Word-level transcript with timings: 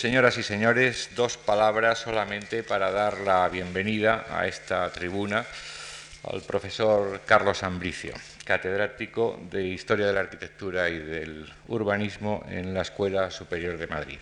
Señoras 0.00 0.38
y 0.38 0.42
señores, 0.42 1.10
dos 1.14 1.36
palabras 1.36 1.98
solamente 1.98 2.62
para 2.62 2.90
dar 2.90 3.20
la 3.20 3.46
bienvenida 3.50 4.24
a 4.30 4.46
esta 4.46 4.90
tribuna 4.90 5.44
al 6.24 6.40
profesor 6.40 7.20
Carlos 7.26 7.62
Ambricio, 7.62 8.14
catedrático 8.46 9.38
de 9.50 9.62
Historia 9.62 10.06
de 10.06 10.14
la 10.14 10.20
Arquitectura 10.20 10.88
y 10.88 10.98
del 11.00 11.52
Urbanismo 11.68 12.46
en 12.48 12.72
la 12.72 12.80
Escuela 12.80 13.30
Superior 13.30 13.76
de 13.76 13.88
Madrid. 13.88 14.18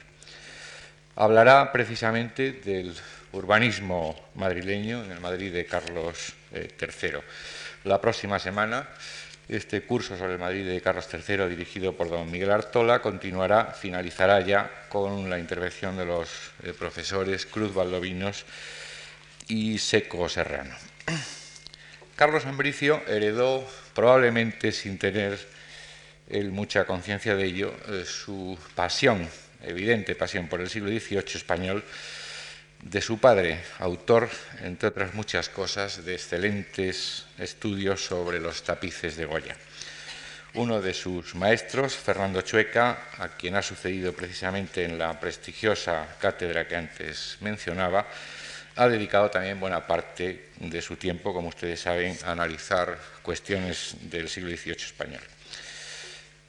Hablará 1.15 1.71
precisamente 1.71 2.55
del 2.55 2.93
urbanismo 3.31 4.31
madrileño 4.35 5.05
en 5.05 5.13
el 5.13 5.21
Madrid 5.21 5.53
de 5.53 5.65
Carlos 5.65 6.33
III. 6.53 6.59
Eh, 6.59 7.23
la 7.85 8.01
próxima 8.01 8.41
semana 8.41 8.89
este 9.49 9.83
curso 9.83 10.17
sobre 10.17 10.35
el 10.35 10.39
Madrid 10.39 10.67
de 10.67 10.81
Carlos 10.81 11.09
III, 11.13 11.49
dirigido 11.49 11.97
por 11.97 12.11
don 12.11 12.31
Miguel 12.31 12.51
Artola, 12.51 13.01
continuará, 13.01 13.73
finalizará 13.73 14.41
ya 14.41 14.71
con 14.91 15.31
la 15.31 15.39
intervención 15.39 15.97
de 15.97 16.05
los 16.05 16.29
eh, 16.63 16.75
profesores 16.79 17.47
Cruz 17.47 17.75
Valdovinos 17.75 18.45
y 19.49 19.79
Seco 19.79 20.29
Serrano. 20.29 20.75
Carlos 22.15 22.45
Ambricio 22.45 23.01
heredó, 23.07 23.67
probablemente 23.95 24.73
sin 24.73 24.99
tener 24.99 25.39
él 26.29 26.51
mucha 26.51 26.85
conciencia 26.85 27.35
de 27.35 27.45
ello, 27.45 27.75
eh, 27.89 28.05
su 28.05 28.59
pasión, 28.75 29.27
evidente 29.63 30.15
pasión 30.15 30.49
por 30.49 30.61
el 30.61 30.69
siglo 30.69 30.91
XVIII 30.91 31.25
español, 31.37 31.85
de 32.83 33.01
su 33.01 33.19
padre, 33.19 33.61
autor, 33.79 34.29
entre 34.63 34.89
otras 34.89 35.15
muchas 35.15 35.49
cosas, 35.49 36.05
de 36.05 36.15
excelentes 36.15 37.27
estudios 37.39 38.05
sobre 38.05 38.41
los 38.41 38.63
tapices 38.63 39.17
de 39.17 39.27
Goya. 39.27 39.57
Uno 40.55 40.81
de 40.81 40.95
sus 40.95 41.35
maestros, 41.35 41.95
Fernando 41.95 42.41
Chueca, 42.43 43.11
a 43.19 43.29
quien 43.37 43.57
ha 43.57 43.63
sucedido 43.63 44.13
precisamente 44.13 44.85
en 44.85 44.99
la 44.99 45.19
prestigiosa 45.21 46.17
cátedra 46.19 46.67
que 46.67 46.77
antes 46.77 47.37
mencionaba, 47.41 48.07
ha 48.77 48.89
dedicado 48.89 49.29
también 49.29 49.59
buena 49.61 49.87
parte 49.87 50.51
de 50.59 50.83
su 50.83 50.97
tiempo, 50.97 51.35
como 51.35 51.49
ustedes 51.49 51.81
saben, 51.81 52.17
a 52.25 52.33
analizar 52.33 52.99
cuestiones 53.23 53.97
del 54.03 54.29
siglo 54.29 54.57
XVIII 54.57 54.77
español. 54.77 55.38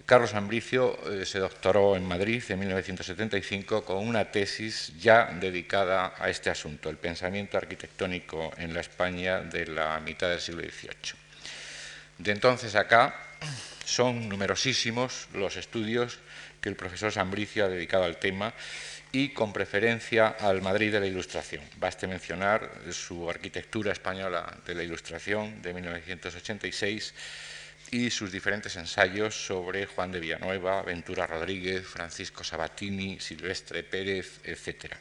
Carlos 0.09 0.33
Ambricio 0.33 0.97
eh, 1.07 1.23
se 1.23 1.37
doctoró 1.37 1.95
en 1.95 2.03
Madrid 2.03 2.41
en 2.49 2.57
1975 2.57 3.85
con 3.85 3.97
una 3.97 4.31
tesis 4.31 4.91
ya 4.99 5.25
dedicada 5.39 6.15
a 6.17 6.31
este 6.31 6.49
asunto, 6.49 6.89
el 6.89 6.97
pensamiento 6.97 7.59
arquitectónico 7.59 8.51
en 8.57 8.73
la 8.73 8.79
España 8.79 9.41
de 9.41 9.67
la 9.67 9.99
mitad 9.99 10.27
del 10.27 10.39
siglo 10.39 10.63
XVIII. 10.63 11.13
De 12.17 12.31
entonces 12.31 12.73
acá 12.73 13.21
son 13.85 14.27
numerosísimos 14.27 15.27
los 15.35 15.57
estudios 15.57 16.17
que 16.59 16.69
el 16.69 16.75
profesor 16.75 17.13
Ambricio 17.19 17.65
ha 17.65 17.69
dedicado 17.69 18.05
al 18.05 18.17
tema 18.17 18.55
y 19.11 19.29
con 19.29 19.53
preferencia 19.53 20.29
al 20.39 20.63
Madrid 20.63 20.91
de 20.91 21.01
la 21.01 21.05
Ilustración. 21.05 21.61
Baste 21.77 22.07
mencionar 22.07 22.67
su 22.89 23.29
arquitectura 23.29 23.91
española 23.91 24.57
de 24.65 24.73
la 24.73 24.81
Ilustración 24.81 25.61
de 25.61 25.71
1986 25.71 27.13
y 27.91 28.09
sus 28.09 28.31
diferentes 28.31 28.75
ensayos 28.75 29.33
sobre 29.45 29.85
Juan 29.85 30.11
de 30.11 30.19
Villanueva, 30.19 30.83
Ventura 30.83 31.25
Rodríguez, 31.25 31.85
Francisco 31.87 32.43
Sabatini, 32.43 33.19
Silvestre 33.19 33.83
Pérez, 33.83 34.39
etc. 34.43 34.93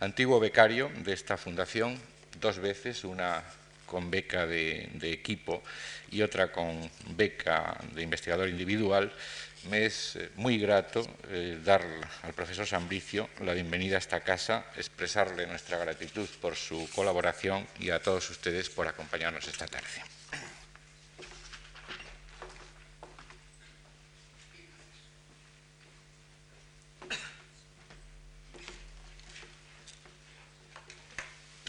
Antiguo 0.00 0.40
becario 0.40 0.90
de 1.04 1.12
esta 1.12 1.36
fundación, 1.36 2.00
dos 2.40 2.58
veces, 2.58 3.04
una 3.04 3.42
con 3.86 4.10
beca 4.10 4.46
de, 4.46 4.90
equipo 5.02 5.62
y 6.10 6.22
otra 6.22 6.50
con 6.50 6.90
beca 7.10 7.78
de 7.94 8.02
investigador 8.02 8.48
individual, 8.48 9.12
me 9.70 9.86
es 9.86 10.16
eh, 10.16 10.30
muy 10.36 10.58
grato 10.58 11.06
eh, 11.30 11.58
dar 11.64 11.84
al 12.22 12.32
profesor 12.32 12.66
Sambricio 12.66 13.28
la 13.40 13.54
bienvenida 13.54 13.96
a 13.96 13.98
esta 13.98 14.20
casa, 14.20 14.66
expresarle 14.76 15.46
nuestra 15.46 15.78
gratitud 15.78 16.28
por 16.40 16.56
su 16.56 16.88
colaboración 16.94 17.66
y 17.78 17.90
a 17.90 18.02
todos 18.02 18.28
ustedes 18.30 18.68
por 18.68 18.88
acompañarnos 18.88 19.46
esta 19.46 19.66
tarde. 19.66 20.13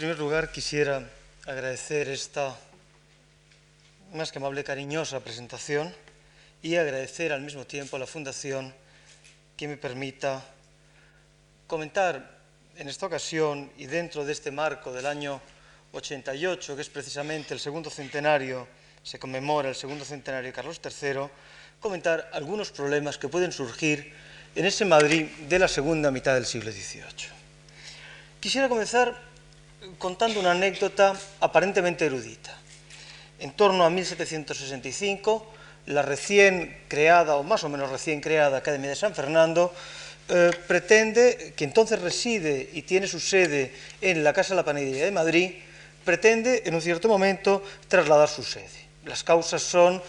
Primer 0.06 0.20
lugar, 0.20 0.52
quisiera 0.52 1.02
agradecer 1.48 2.08
esta 2.10 2.56
más 4.14 4.32
que 4.32 4.38
amable, 4.38 4.64
cariñosa 4.64 5.20
presentación 5.20 5.92
y 6.62 6.76
agradecer 6.76 7.34
al 7.34 7.42
mismo 7.42 7.66
tiempo 7.66 7.96
a 7.96 8.00
la 8.00 8.06
Fundación 8.06 8.72
que 9.58 9.68
me 9.68 9.78
permita 9.78 10.46
comentar 11.66 12.38
en 12.78 12.88
esta 12.88 13.08
ocasión 13.08 13.72
y 13.80 13.88
dentro 13.88 14.24
de 14.24 14.34
este 14.34 14.52
marco 14.52 14.94
del 14.94 15.08
año 15.08 15.42
88, 15.94 16.76
que 16.76 16.82
es 16.84 16.90
precisamente 16.90 17.56
el 17.56 17.60
segundo 17.60 17.90
centenario, 17.90 18.68
se 19.02 19.18
conmemora 19.18 19.70
el 19.70 19.76
segundo 19.76 20.06
centenario 20.06 20.50
de 20.50 20.54
Carlos 20.54 20.80
III, 20.86 21.22
comentar 21.80 22.30
algunos 22.32 22.70
problemas 22.70 23.18
que 23.18 23.28
pueden 23.28 23.52
surgir 23.52 24.14
en 24.54 24.68
ese 24.68 24.86
Madrid 24.86 25.26
de 25.50 25.58
la 25.58 25.68
segunda 25.68 26.12
mitad 26.12 26.36
del 26.36 26.46
siglo 26.46 26.72
XVIII. 26.72 27.34
Quisiera 28.40 28.70
comenzar 28.70 29.34
contando 29.98 30.40
una 30.40 30.52
anécdota 30.52 31.14
aparentemente 31.40 32.06
erudita. 32.06 32.56
En 33.40 33.52
torno 33.52 33.86
a 33.86 33.90
1765, 33.90 35.54
la 35.88 36.02
recién 36.02 36.78
creada, 36.88 37.36
o 37.36 37.44
más 37.44 37.64
o 37.64 37.70
menos 37.70 37.90
recién 37.90 38.22
creada 38.22 38.58
Academia 38.58 38.90
de 38.90 38.96
San 38.96 39.14
Fernando, 39.14 39.74
eh, 40.30 40.52
pretende, 40.68 41.54
que 41.56 41.66
entonces 41.66 42.02
reside 42.02 42.70
y 42.74 42.82
tiene 42.82 43.08
su 43.08 43.20
sede 43.20 43.72
en 44.02 44.24
la 44.24 44.34
Casa 44.34 44.50
de 44.50 44.56
la 44.58 44.66
Panadería 44.66 45.06
de 45.06 45.12
Madrid, 45.12 45.52
pretende 46.04 46.64
en 46.66 46.74
un 46.74 46.82
cierto 46.82 47.08
momento 47.08 47.64
trasladar 47.88 48.30
su 48.30 48.44
sede. 48.44 48.86
Las 49.06 49.24
causas 49.24 49.62
son 49.62 50.02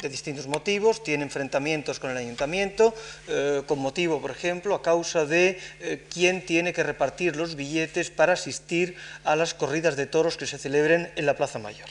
de 0.00 0.08
distintos 0.08 0.46
motivos, 0.46 1.02
tiene 1.02 1.24
enfrentamientos 1.24 1.98
con 1.98 2.10
el 2.10 2.16
ayuntamiento, 2.16 2.94
eh, 3.28 3.62
con 3.66 3.78
motivo, 3.78 4.20
por 4.20 4.30
ejemplo, 4.30 4.74
a 4.74 4.82
causa 4.82 5.24
de 5.24 5.58
eh, 5.80 6.04
quién 6.08 6.44
tiene 6.44 6.72
que 6.72 6.82
repartir 6.82 7.36
los 7.36 7.56
billetes 7.56 8.10
para 8.10 8.34
asistir 8.34 8.96
a 9.24 9.36
las 9.36 9.54
corridas 9.54 9.96
de 9.96 10.06
toros 10.06 10.36
que 10.36 10.46
se 10.46 10.58
celebren 10.58 11.10
en 11.16 11.26
la 11.26 11.36
Plaza 11.36 11.58
Mayor. 11.58 11.88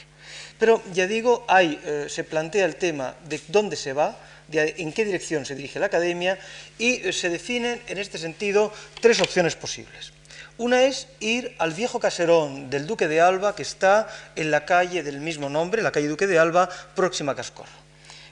Pero 0.58 0.82
ya 0.92 1.06
digo, 1.06 1.44
hay, 1.48 1.78
eh, 1.84 2.06
se 2.08 2.24
plantea 2.24 2.64
el 2.64 2.76
tema 2.76 3.14
de 3.28 3.40
dónde 3.48 3.76
se 3.76 3.92
va, 3.92 4.18
de 4.48 4.74
en 4.78 4.92
qué 4.92 5.04
dirección 5.04 5.44
se 5.44 5.54
dirige 5.54 5.78
la 5.78 5.86
academia 5.86 6.38
y 6.78 7.12
se 7.12 7.28
definen 7.28 7.80
en 7.86 7.98
este 7.98 8.16
sentido 8.16 8.72
tres 9.00 9.20
opciones 9.20 9.56
posibles. 9.56 10.12
Una 10.56 10.82
es 10.82 11.06
ir 11.20 11.54
al 11.58 11.72
viejo 11.72 12.00
caserón 12.00 12.68
del 12.68 12.86
Duque 12.86 13.06
de 13.06 13.20
Alba, 13.20 13.54
que 13.54 13.62
está 13.62 14.08
en 14.34 14.50
la 14.50 14.64
calle 14.64 15.04
del 15.04 15.20
mismo 15.20 15.48
nombre, 15.48 15.82
la 15.82 15.92
calle 15.92 16.08
Duque 16.08 16.26
de 16.26 16.38
Alba, 16.38 16.68
próxima 16.96 17.32
a 17.32 17.36
Cascorro. 17.36 17.87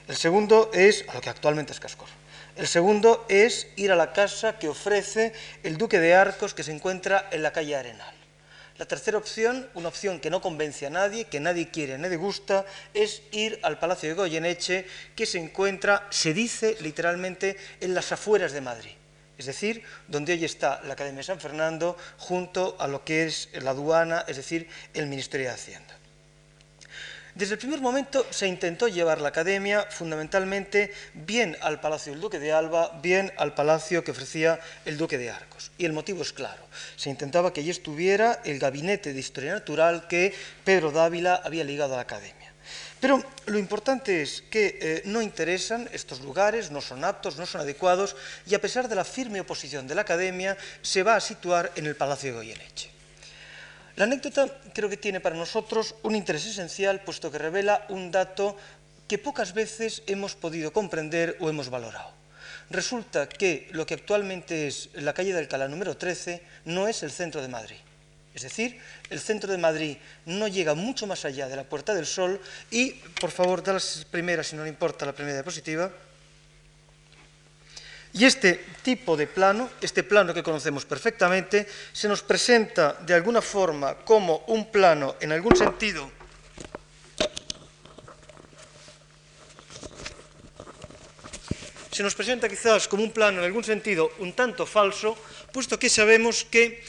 El 0.07 0.15
segundo 0.15 0.71
es, 0.73 1.03
a 1.09 1.13
lo 1.15 1.21
que 1.21 1.29
actualmente 1.29 1.73
es 1.73 1.79
Cascor. 1.79 2.07
El 2.55 2.67
segundo 2.67 3.25
es 3.27 3.67
ir 3.75 3.91
a 3.91 3.95
la 3.95 4.13
casa 4.13 4.57
que 4.57 4.69
ofrece 4.69 5.33
el 5.63 5.77
Duque 5.77 5.99
de 5.99 6.15
Arcos, 6.15 6.53
que 6.53 6.63
se 6.63 6.71
encuentra 6.71 7.27
en 7.31 7.43
la 7.43 7.51
calle 7.51 7.75
Arenal. 7.75 8.15
La 8.77 8.85
tercera 8.85 9.17
opción, 9.17 9.67
una 9.73 9.89
opción 9.89 10.19
que 10.19 10.29
no 10.29 10.39
convence 10.39 10.85
a 10.85 10.89
nadie, 10.89 11.25
que 11.25 11.39
nadie 11.39 11.69
quiere, 11.71 11.97
nadie 11.97 12.15
gusta, 12.15 12.65
es 12.93 13.21
ir 13.31 13.59
al 13.63 13.79
Palacio 13.79 14.07
de 14.09 14.15
Goyeneche, 14.15 14.85
que 15.15 15.25
se 15.25 15.39
encuentra, 15.39 16.07
se 16.09 16.33
dice 16.33 16.77
literalmente, 16.79 17.57
en 17.81 17.93
las 17.93 18.11
afueras 18.11 18.53
de 18.53 18.61
Madrid. 18.61 18.95
Es 19.37 19.45
decir, 19.45 19.83
donde 20.07 20.33
hoy 20.33 20.45
está 20.45 20.81
la 20.83 20.93
Academia 20.93 21.17
de 21.17 21.23
San 21.23 21.39
Fernando, 21.39 21.97
junto 22.17 22.75
a 22.79 22.87
lo 22.87 23.03
que 23.03 23.25
es 23.25 23.49
la 23.61 23.71
aduana, 23.71 24.25
es 24.27 24.37
decir, 24.37 24.67
el 24.93 25.07
Ministerio 25.07 25.47
de 25.47 25.53
Hacienda. 25.53 25.86
Desde 27.37 27.53
el 27.53 27.59
primer 27.59 27.81
momento 27.81 28.25
se 28.31 28.47
intentó 28.47 28.87
llevar 28.87 29.21
la 29.21 29.27
academia 29.29 29.85
fundamentalmente 29.91 30.91
bien 31.13 31.55
al 31.61 31.79
Palacio 31.79 32.11
del 32.11 32.19
Duque 32.19 32.39
de 32.39 32.51
Alba, 32.51 32.99
bien 33.03 33.31
al 33.37 33.53
palacio 33.53 34.03
que 34.03 34.09
ofrecía 34.09 34.59
el 34.85 34.97
Duque 34.97 35.19
de 35.19 35.29
Arcos. 35.29 35.69
Y 35.77 35.85
el 35.85 35.93
motivo 35.93 36.23
es 36.23 36.33
claro. 36.33 36.63
Se 36.95 37.11
intentaba 37.11 37.53
que 37.53 37.61
allí 37.61 37.69
estuviera 37.69 38.41
el 38.43 38.57
gabinete 38.57 39.13
de 39.13 39.19
historia 39.19 39.53
natural 39.53 40.07
que 40.07 40.33
Pedro 40.63 40.91
Dávila 40.91 41.35
había 41.35 41.63
ligado 41.63 41.93
a 41.93 41.97
la 41.97 42.01
academia. 42.09 42.51
Pero 42.99 43.23
lo 43.45 43.59
importante 43.59 44.23
es 44.23 44.41
que 44.49 44.79
eh, 44.81 45.01
no 45.05 45.21
interesan 45.21 45.87
estos 45.93 46.21
lugares, 46.21 46.71
no 46.71 46.81
son 46.81 47.05
aptos, 47.05 47.37
no 47.37 47.45
son 47.45 47.61
adecuados, 47.61 48.15
y 48.47 48.55
a 48.55 48.61
pesar 48.61 48.89
de 48.89 48.95
la 48.95 49.05
firme 49.05 49.41
oposición 49.41 49.87
de 49.87 49.93
la 49.93 50.01
academia, 50.01 50.57
se 50.81 51.03
va 51.03 51.15
a 51.15 51.21
situar 51.21 51.71
en 51.75 51.85
el 51.85 51.95
Palacio 51.95 52.31
de 52.31 52.37
Goyeneche. 52.37 52.96
La 53.97 54.05
anécdota 54.05 54.45
creo 54.75 54.89
que 54.89 54.97
tiene 54.97 55.19
para 55.19 55.35
nosotros 55.35 55.95
un 56.03 56.15
interés 56.15 56.45
esencial, 56.45 57.01
puesto 57.01 57.31
que 57.31 57.41
revela 57.41 57.83
un 57.89 58.11
dato 58.11 58.55
que 59.09 59.17
pocas 59.17 59.57
veces 59.57 60.03
hemos 60.05 60.35
podido 60.35 60.71
comprender 60.71 61.35
o 61.41 61.49
hemos 61.49 61.73
valorado. 61.73 62.13
Resulta 62.69 63.27
que 63.27 63.67
lo 63.71 63.87
que 63.87 63.95
actualmente 63.95 64.67
es 64.67 64.89
la 64.93 65.17
calle 65.17 65.33
de 65.33 65.39
Alcalá 65.39 65.67
número 65.67 65.97
13 65.97 66.43
no 66.65 66.87
es 66.87 67.01
el 67.01 67.09
centro 67.09 67.41
de 67.41 67.47
Madrid. 67.47 67.77
Es 68.35 68.43
decir, 68.43 68.77
el 69.09 69.19
centro 69.19 69.51
de 69.51 69.57
Madrid 69.57 69.97
no 70.27 70.47
llega 70.47 70.75
mucho 70.75 71.07
más 71.07 71.25
allá 71.25 71.47
de 71.47 71.55
la 71.55 71.63
Puerta 71.63 71.95
del 71.95 72.05
Sol 72.05 72.39
y, 72.69 72.91
por 73.19 73.31
favor, 73.31 73.63
da 73.63 73.73
las 73.73 74.05
primeras, 74.11 74.45
si 74.45 74.55
no 74.55 74.61
le 74.61 74.69
importa, 74.69 75.07
la 75.07 75.13
primera 75.13 75.37
diapositiva. 75.37 75.91
Y 78.17 78.25
este 78.25 78.65
tipo 78.81 79.15
de 79.15 79.27
plano, 79.27 79.69
este 79.79 80.01
plano 80.01 80.33
que 80.33 80.41
conocemos 80.41 80.85
perfectamente, 80.85 81.67
se 81.93 82.07
nos 82.07 82.23
presenta 82.23 82.97
de 83.05 83.13
alguna 83.13 83.41
forma 83.41 83.93
como 84.01 84.43
un 84.47 84.71
plano, 84.71 85.17
en 85.21 85.31
algún 85.31 85.55
sentido, 85.55 86.09
se 91.91 92.01
nos 92.01 92.15
presenta 92.15 92.49
quizás 92.49 92.87
como 92.87 93.03
un 93.03 93.11
plano 93.11 93.37
en 93.39 93.45
algún 93.45 93.63
sentido 93.63 94.09
un 94.17 94.33
tanto 94.33 94.65
falso, 94.65 95.15
puesto 95.53 95.77
que 95.77 95.89
sabemos 95.89 96.43
que 96.43 96.81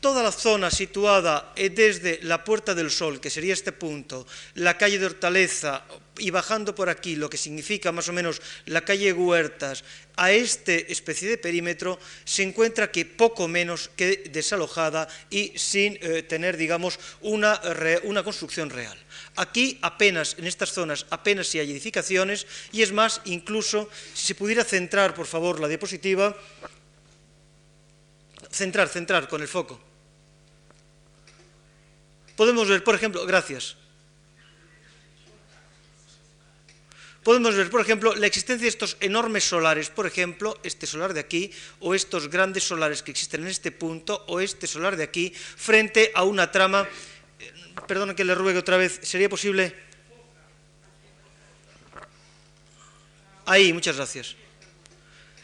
toda 0.00 0.20
la 0.22 0.32
zona 0.32 0.68
situada 0.68 1.52
desde 1.54 2.18
la 2.22 2.42
Puerta 2.42 2.74
del 2.74 2.90
Sol, 2.90 3.20
que 3.20 3.30
sería 3.30 3.54
este 3.54 3.70
punto, 3.70 4.26
la 4.54 4.76
calle 4.76 4.98
de 4.98 5.06
Hortaleza 5.06 5.84
y 6.18 6.30
bajando 6.30 6.74
por 6.74 6.88
aquí, 6.88 7.16
lo 7.16 7.30
que 7.30 7.38
significa 7.38 7.92
más 7.92 8.08
o 8.08 8.12
menos 8.12 8.42
la 8.66 8.84
calle 8.84 9.12
Huertas, 9.12 9.84
a 10.16 10.32
este 10.32 10.92
especie 10.92 11.28
de 11.28 11.38
perímetro, 11.38 11.98
se 12.24 12.42
encuentra 12.42 12.90
que 12.90 13.06
poco 13.06 13.48
menos 13.48 13.90
que 13.96 14.28
desalojada 14.30 15.08
y 15.30 15.52
sin 15.56 15.98
eh, 16.00 16.22
tener, 16.22 16.56
digamos, 16.56 16.98
una, 17.22 17.60
una 18.04 18.22
construcción 18.22 18.68
real. 18.68 18.98
Aquí 19.36 19.78
apenas, 19.82 20.36
en 20.38 20.46
estas 20.46 20.72
zonas, 20.72 21.06
apenas 21.10 21.46
si 21.46 21.58
hay 21.58 21.70
edificaciones 21.70 22.46
y 22.72 22.82
es 22.82 22.92
más, 22.92 23.22
incluso, 23.24 23.88
si 24.14 24.26
se 24.28 24.34
pudiera 24.34 24.64
centrar, 24.64 25.14
por 25.14 25.26
favor, 25.26 25.60
la 25.60 25.68
diapositiva, 25.68 26.36
centrar, 28.50 28.88
centrar 28.88 29.28
con 29.28 29.40
el 29.40 29.48
foco 29.48 29.92
podemos 32.42 32.68
ver, 32.68 32.82
por 32.82 32.94
ejemplo, 32.94 33.24
gracias. 33.26 33.76
Podemos 37.22 37.54
ver, 37.54 37.70
por 37.70 37.80
ejemplo, 37.80 38.16
la 38.16 38.26
existencia 38.26 38.64
de 38.64 38.68
estos 38.68 38.96
enormes 38.98 39.44
solares, 39.44 39.90
por 39.90 40.06
ejemplo, 40.06 40.58
este 40.64 40.88
solar 40.88 41.14
de 41.14 41.20
aquí, 41.20 41.52
o 41.78 41.94
estos 41.94 42.28
grandes 42.28 42.64
solares 42.64 43.02
que 43.02 43.12
existen 43.12 43.42
en 43.42 43.48
este 43.48 43.70
punto, 43.70 44.24
o 44.26 44.40
este 44.40 44.66
solar 44.66 44.96
de 44.96 45.04
aquí, 45.04 45.32
frente 45.32 46.10
a 46.16 46.24
una 46.24 46.50
trama. 46.50 46.88
Eh, 47.38 47.52
perdón 47.86 48.16
que 48.16 48.24
le 48.24 48.34
ruegue 48.34 48.58
otra 48.58 48.76
vez, 48.76 48.98
¿sería 49.02 49.28
posible? 49.28 49.72
Ahí, 53.46 53.72
muchas 53.72 53.96
gracias. 53.96 54.34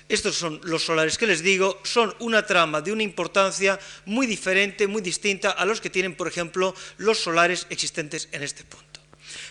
Estos 0.08 0.34
son 0.34 0.60
los 0.64 0.82
solares 0.82 1.16
que 1.16 1.28
les 1.28 1.42
digo, 1.42 1.80
son 1.84 2.12
una 2.18 2.44
trama 2.44 2.80
de 2.80 2.90
una 2.90 3.04
importancia 3.04 3.78
muy 4.06 4.26
diferente, 4.26 4.88
muy 4.88 5.02
distinta 5.02 5.50
a 5.50 5.64
los 5.64 5.80
que 5.80 5.90
tienen, 5.90 6.16
por 6.16 6.26
ejemplo, 6.26 6.74
los 6.96 7.18
solares 7.18 7.66
existentes 7.70 8.28
en 8.32 8.42
este 8.42 8.64
punto. 8.64 8.87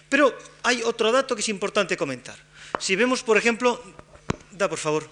Pero 0.09 0.37
hay 0.63 0.83
otro 0.83 1.11
dato 1.11 1.35
que 1.35 1.41
es 1.41 1.49
importante 1.49 1.97
comentar. 1.97 2.37
Si 2.79 2.95
vemos, 2.95 3.23
por 3.23 3.37
ejemplo, 3.37 3.81
da 4.51 4.69
por 4.69 4.79
favor. 4.79 5.09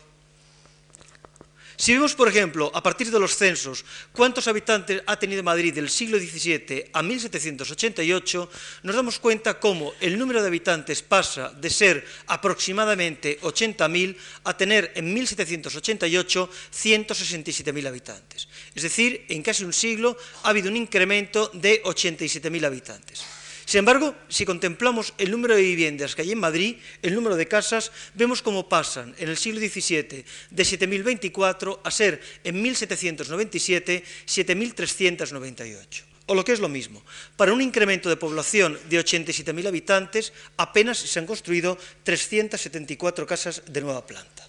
Si 1.78 1.92
vemos, 1.92 2.16
por 2.16 2.30
ejemplo, 2.30 2.72
a 2.74 2.82
partir 2.82 3.12
de 3.12 3.20
los 3.20 3.36
censos, 3.36 3.84
cuántos 4.14 4.48
habitantes 4.48 5.04
ha 5.06 5.20
tenido 5.20 5.44
Madrid 5.44 5.74
del 5.74 5.90
siglo 5.90 6.18
XVII 6.18 6.92
a 6.94 7.04
1788, 7.04 8.50
nos 8.84 8.96
damos 8.96 9.20
cuenta 9.20 9.60
cómo 9.60 9.92
el 10.00 10.18
número 10.18 10.42
de 10.42 10.48
habitantes 10.48 11.02
pasa 11.02 11.52
de 11.52 11.70
ser 11.70 12.08
aproximadamente 12.28 13.42
80.000 13.42 14.16
a 14.46 14.56
tener 14.56 14.94
en 14.96 15.14
1788 15.14 16.50
167.000 16.72 17.88
habitantes. 17.88 18.48
Es 18.74 18.84
decir, 18.84 19.26
en 19.28 19.44
casi 19.44 19.66
un 19.66 19.74
siglo 19.74 20.16
ha 20.44 20.50
habido 20.50 20.70
un 20.70 20.78
incremento 20.78 21.52
de 21.54 21.84
87.000 21.84 22.66
habitantes. 22.66 23.45
Sin 23.66 23.80
embargo, 23.80 24.16
si 24.30 24.46
contemplamos 24.46 25.14
el 25.18 25.32
número 25.32 25.56
de 25.56 25.64
viviendas 25.64 26.16
que 26.16 26.22
hay 26.22 26.32
en 26.32 26.40
Madrid, 26.40 26.78
el 27.02 27.16
número 27.16 27.36
de 27.36 27.48
casas, 27.48 27.92
vemos 28.14 28.42
cómo 28.42 28.70
pasan 28.70 29.16
en 29.18 29.30
el 29.30 29.38
siglo 29.38 29.60
XVII 29.60 30.24
de 30.52 30.64
7.024 30.64 31.80
a 31.84 31.92
ser 31.92 32.22
en 32.44 32.62
1797 32.62 34.04
7.398 34.28 36.16
o 36.28 36.34
lo 36.34 36.44
que 36.44 36.54
es 36.54 36.60
lo 36.60 36.70
mismo, 36.70 37.04
para 37.38 37.54
un 37.54 37.62
incremento 37.62 38.10
de 38.10 38.18
población 38.18 38.80
de 38.90 39.00
87.000 39.00 39.68
habitantes, 39.68 40.34
apenas 40.58 40.98
se 40.98 41.20
han 41.20 41.28
construido 41.28 41.78
374 42.04 43.28
casas 43.28 43.62
de 43.68 43.82
nueva 43.82 44.06
planta. 44.06 44.48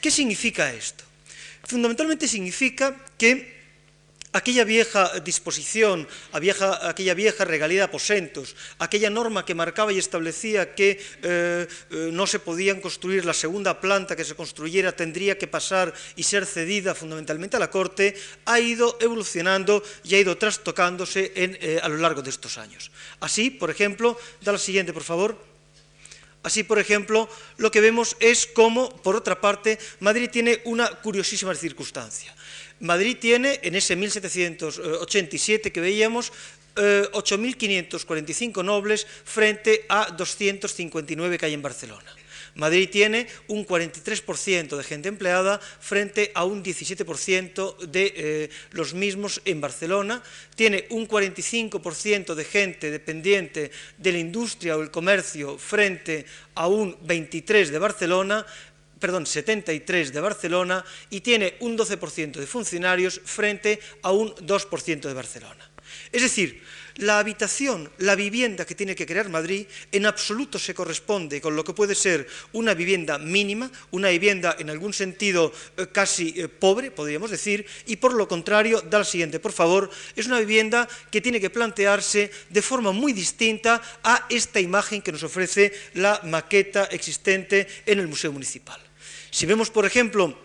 ¿Qué 0.00 0.10
significa 0.10 0.72
esto? 0.72 1.04
Fundamentalmente 1.64 2.28
significa 2.28 2.96
que 3.18 3.53
aquella 4.34 4.64
vieja 4.64 5.20
disposición, 5.20 6.06
aquella 6.32 7.14
vieja 7.14 7.44
regalía 7.44 7.86
de 7.86 7.90
aposentos, 7.90 8.56
aquella 8.78 9.08
norma 9.08 9.46
que 9.46 9.54
marcaba 9.54 9.92
y 9.92 9.98
establecía 9.98 10.74
que 10.74 10.98
eh, 11.22 11.66
eh, 11.90 12.10
no 12.12 12.26
se 12.26 12.40
podían 12.40 12.80
construir 12.80 13.24
la 13.24 13.32
segunda 13.32 13.80
planta 13.80 14.16
que 14.16 14.26
se 14.26 14.34
construyera, 14.34 14.90
tendría 14.90 15.38
que 15.38 15.46
pasar 15.46 15.94
y 16.16 16.24
ser 16.24 16.46
cedida 16.46 16.94
fundamentalmente 16.94 17.56
a 17.56 17.60
la 17.60 17.70
Corte, 17.70 18.18
ha 18.44 18.58
ido 18.58 18.98
evolucionando 19.00 19.82
y 20.02 20.16
ha 20.16 20.20
ido 20.20 20.36
trastocándose 20.36 21.32
eh, 21.34 21.78
a 21.80 21.88
lo 21.88 21.98
largo 21.98 22.20
de 22.20 22.30
estos 22.30 22.58
años. 22.58 22.90
Así, 23.20 23.50
por 23.50 23.70
ejemplo, 23.70 24.18
da 24.42 24.52
la 24.52 24.58
siguiente, 24.58 24.92
por 24.92 25.04
favor. 25.04 25.38
Así, 26.42 26.62
por 26.62 26.78
ejemplo, 26.78 27.28
lo 27.56 27.70
que 27.70 27.80
vemos 27.80 28.16
es 28.20 28.46
cómo, 28.46 28.90
por 29.02 29.16
otra 29.16 29.40
parte, 29.40 29.78
Madrid 30.00 30.28
tiene 30.30 30.60
una 30.64 30.90
curiosísima 30.90 31.54
circunstancia. 31.54 32.34
Madrid 32.80 33.16
tiene, 33.20 33.60
en 33.62 33.74
ese 33.74 33.96
1787 33.96 35.72
que 35.72 35.80
veíamos, 35.80 36.32
8.545 36.74 38.60
eh, 38.60 38.64
nobles 38.64 39.06
frente 39.06 39.86
a 39.88 40.10
259 40.10 41.38
que 41.38 41.46
hay 41.46 41.54
en 41.54 41.62
Barcelona. 41.62 42.14
Madrid 42.54 42.88
tiene 42.90 43.26
un 43.48 43.66
43% 43.66 44.76
de 44.76 44.84
gente 44.84 45.08
empleada 45.08 45.58
frente 45.58 46.30
a 46.34 46.44
un 46.44 46.62
17% 46.62 47.78
de 47.86 48.12
eh, 48.16 48.50
los 48.70 48.94
mismos 48.94 49.42
en 49.44 49.60
Barcelona. 49.60 50.22
Tiene 50.54 50.86
un 50.90 51.08
45% 51.08 52.34
de 52.34 52.44
gente 52.44 52.90
dependiente 52.90 53.72
de 53.98 54.12
la 54.12 54.18
industria 54.18 54.76
o 54.76 54.82
el 54.82 54.90
comercio 54.90 55.58
frente 55.58 56.26
a 56.54 56.68
un 56.68 56.94
23% 57.00 57.70
de 57.70 57.78
Barcelona 57.78 58.46
perdón, 58.98 59.26
73 59.26 60.12
de 60.12 60.20
Barcelona 60.20 60.84
y 61.10 61.20
tiene 61.20 61.56
un 61.60 61.76
12% 61.76 62.32
de 62.32 62.46
funcionarios 62.46 63.20
frente 63.24 63.80
a 64.02 64.12
un 64.12 64.34
2% 64.34 65.00
de 65.00 65.14
Barcelona. 65.14 65.70
Es 66.12 66.22
decir, 66.22 66.62
la 66.96 67.18
habitación, 67.18 67.90
la 67.98 68.14
vivienda 68.14 68.64
que 68.64 68.74
tiene 68.74 68.94
que 68.94 69.06
crear 69.06 69.28
Madrid, 69.28 69.66
en 69.90 70.06
absoluto 70.06 70.58
se 70.58 70.74
corresponde 70.74 71.40
con 71.40 71.56
lo 71.56 71.64
que 71.64 71.72
puede 71.72 71.94
ser 71.94 72.26
una 72.52 72.74
vivienda 72.74 73.18
mínima, 73.18 73.70
una 73.90 74.10
vivienda 74.10 74.56
en 74.58 74.70
algún 74.70 74.92
sentido 74.92 75.52
eh, 75.76 75.86
casi 75.90 76.34
eh, 76.36 76.48
pobre, 76.48 76.90
podríamos 76.90 77.30
decir, 77.30 77.66
y 77.86 77.96
por 77.96 78.14
lo 78.14 78.28
contrario, 78.28 78.80
da 78.80 78.98
la 78.98 79.04
siguiente, 79.04 79.40
por 79.40 79.52
favor, 79.52 79.90
es 80.14 80.26
una 80.26 80.38
vivienda 80.38 80.88
que 81.10 81.20
tiene 81.20 81.40
que 81.40 81.50
plantearse 81.50 82.30
de 82.48 82.62
forma 82.62 82.92
muy 82.92 83.12
distinta 83.12 83.82
a 84.02 84.26
esta 84.28 84.60
imagen 84.60 85.02
que 85.02 85.12
nos 85.12 85.22
ofrece 85.22 85.72
la 85.94 86.20
maqueta 86.24 86.84
existente 86.84 87.66
en 87.86 87.98
el 87.98 88.08
Museo 88.08 88.32
Municipal. 88.32 88.80
Si 89.30 89.46
vemos, 89.46 89.70
por 89.70 89.84
ejemplo, 89.84 90.38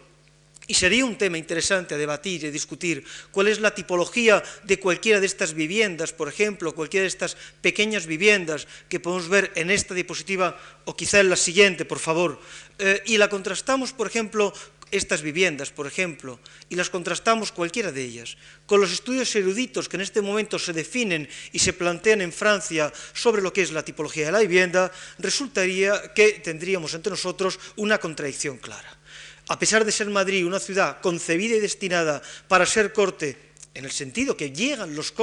y 0.70 0.76
sería 0.76 1.04
un 1.04 1.18
tema 1.18 1.42
interesante 1.42 1.96
a 1.96 1.98
debatir 1.98 2.46
y 2.46 2.54
discutir 2.54 3.04
cuál 3.32 3.48
es 3.50 3.60
la 3.60 3.74
tipología 3.74 4.44
de 4.64 4.78
cualquiera 4.78 5.20
de 5.20 5.26
estas 5.26 5.56
viviendas, 5.58 6.14
por 6.14 6.30
ejemplo, 6.30 6.76
cualquiera 6.78 7.02
de 7.02 7.08
estas 7.10 7.36
pequeñas 7.60 8.06
viviendas 8.06 8.68
que 8.88 9.00
podemos 9.00 9.28
ver 9.28 9.52
en 9.56 9.72
esta 9.74 9.96
diapositiva 9.96 10.62
o 10.86 10.96
quizá 10.96 11.22
en 11.22 11.34
la 11.34 11.42
siguiente, 11.42 11.86
por 11.86 11.98
favor, 11.98 12.40
eh, 12.78 13.02
y 13.08 13.18
la 13.18 13.30
contrastamos, 13.30 13.94
por 13.94 14.06
ejemplo, 14.06 14.54
estas 14.92 15.24
viviendas, 15.24 15.72
por 15.72 15.88
ejemplo, 15.88 16.40
y 16.70 16.76
las 16.76 16.92
contrastamos 16.92 17.52
cualquiera 17.52 17.92
de 17.92 18.04
ellas 18.04 18.38
con 18.68 18.80
los 18.80 18.94
estudios 18.94 19.36
eruditos 19.36 19.90
que 19.90 19.98
en 19.98 20.02
este 20.02 20.22
momento 20.22 20.60
se 20.60 20.74
definen 20.74 21.28
y 21.52 21.58
se 21.58 21.74
plantean 21.74 22.22
en 22.22 22.32
Francia 22.32 22.94
sobre 23.14 23.42
lo 23.42 23.52
que 23.52 23.64
es 23.64 23.72
la 23.72 23.82
tipología 23.82 24.28
de 24.28 24.32
la 24.34 24.46
vivienda, 24.46 24.92
resultaría 25.18 26.14
que 26.14 26.42
tendríamos 26.46 26.94
entre 26.94 27.10
nosotros 27.10 27.60
una 27.76 27.98
contradicción 27.98 28.58
clara. 28.58 28.99
A 29.50 29.58
pesar 29.58 29.84
de 29.84 29.92
ser 29.92 30.10
Madrid 30.10 30.46
una 30.46 30.60
ciudad 30.60 31.02
concebida 31.02 31.56
y 31.56 31.60
destinada 31.60 32.22
para 32.48 32.66
ser 32.66 32.94
corte 32.94 33.50
en 33.74 33.86
el 33.86 33.92
sentido 33.92 34.38
que 34.38 34.52
llegan 34.52 34.96
los, 34.96 35.14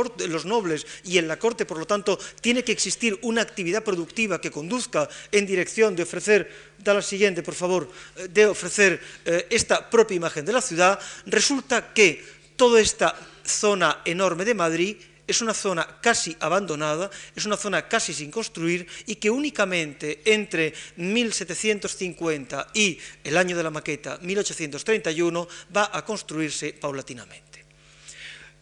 nobles 0.45 0.87
y 1.04 1.18
en 1.18 1.28
la 1.28 1.38
corte, 1.38 1.66
por 1.66 1.78
lo 1.78 1.87
tanto, 1.87 2.18
tiene 2.40 2.64
que 2.64 2.73
existir 2.73 3.18
una 3.23 3.42
actividad 3.42 3.85
productiva 3.85 4.40
que 4.40 4.50
conduzca 4.50 5.09
en 5.30 5.47
dirección 5.47 5.95
de 5.95 6.02
ofrecer, 6.02 6.50
da 6.78 6.95
la 6.95 7.02
siguiente, 7.02 7.42
por 7.42 7.54
favor, 7.54 7.90
eh, 8.16 8.28
de 8.28 8.47
ofrecer 8.47 9.00
eh, 9.25 9.47
esta 9.50 9.88
propia 9.90 10.16
imagen 10.16 10.45
de 10.45 10.52
la 10.52 10.62
ciudad, 10.62 10.99
resulta 11.26 11.92
que 11.92 12.25
toda 12.56 12.80
esta 12.80 13.14
zona 13.45 14.02
enorme 14.04 14.45
de 14.45 14.54
Madrid 14.54 14.97
es 15.26 15.40
una 15.40 15.54
zona 15.54 15.99
casi 16.00 16.37
abandonada, 16.40 17.11
es 17.35 17.45
una 17.47 17.56
zona 17.56 17.88
casi 17.88 18.14
sin 18.14 18.30
construir 18.30 18.87
y 19.06 19.16
que 19.16 19.30
únicamente 19.30 20.23
entre 20.25 20.73
1750 20.97 22.68
y 22.75 22.99
el 23.25 23.37
año 23.37 23.56
de 23.56 23.62
la 23.62 23.71
maqueta, 23.71 24.18
1831, 24.23 25.49
va 25.75 25.90
a 25.92 26.04
construirse 26.04 26.73
paulatinamente. 26.73 27.56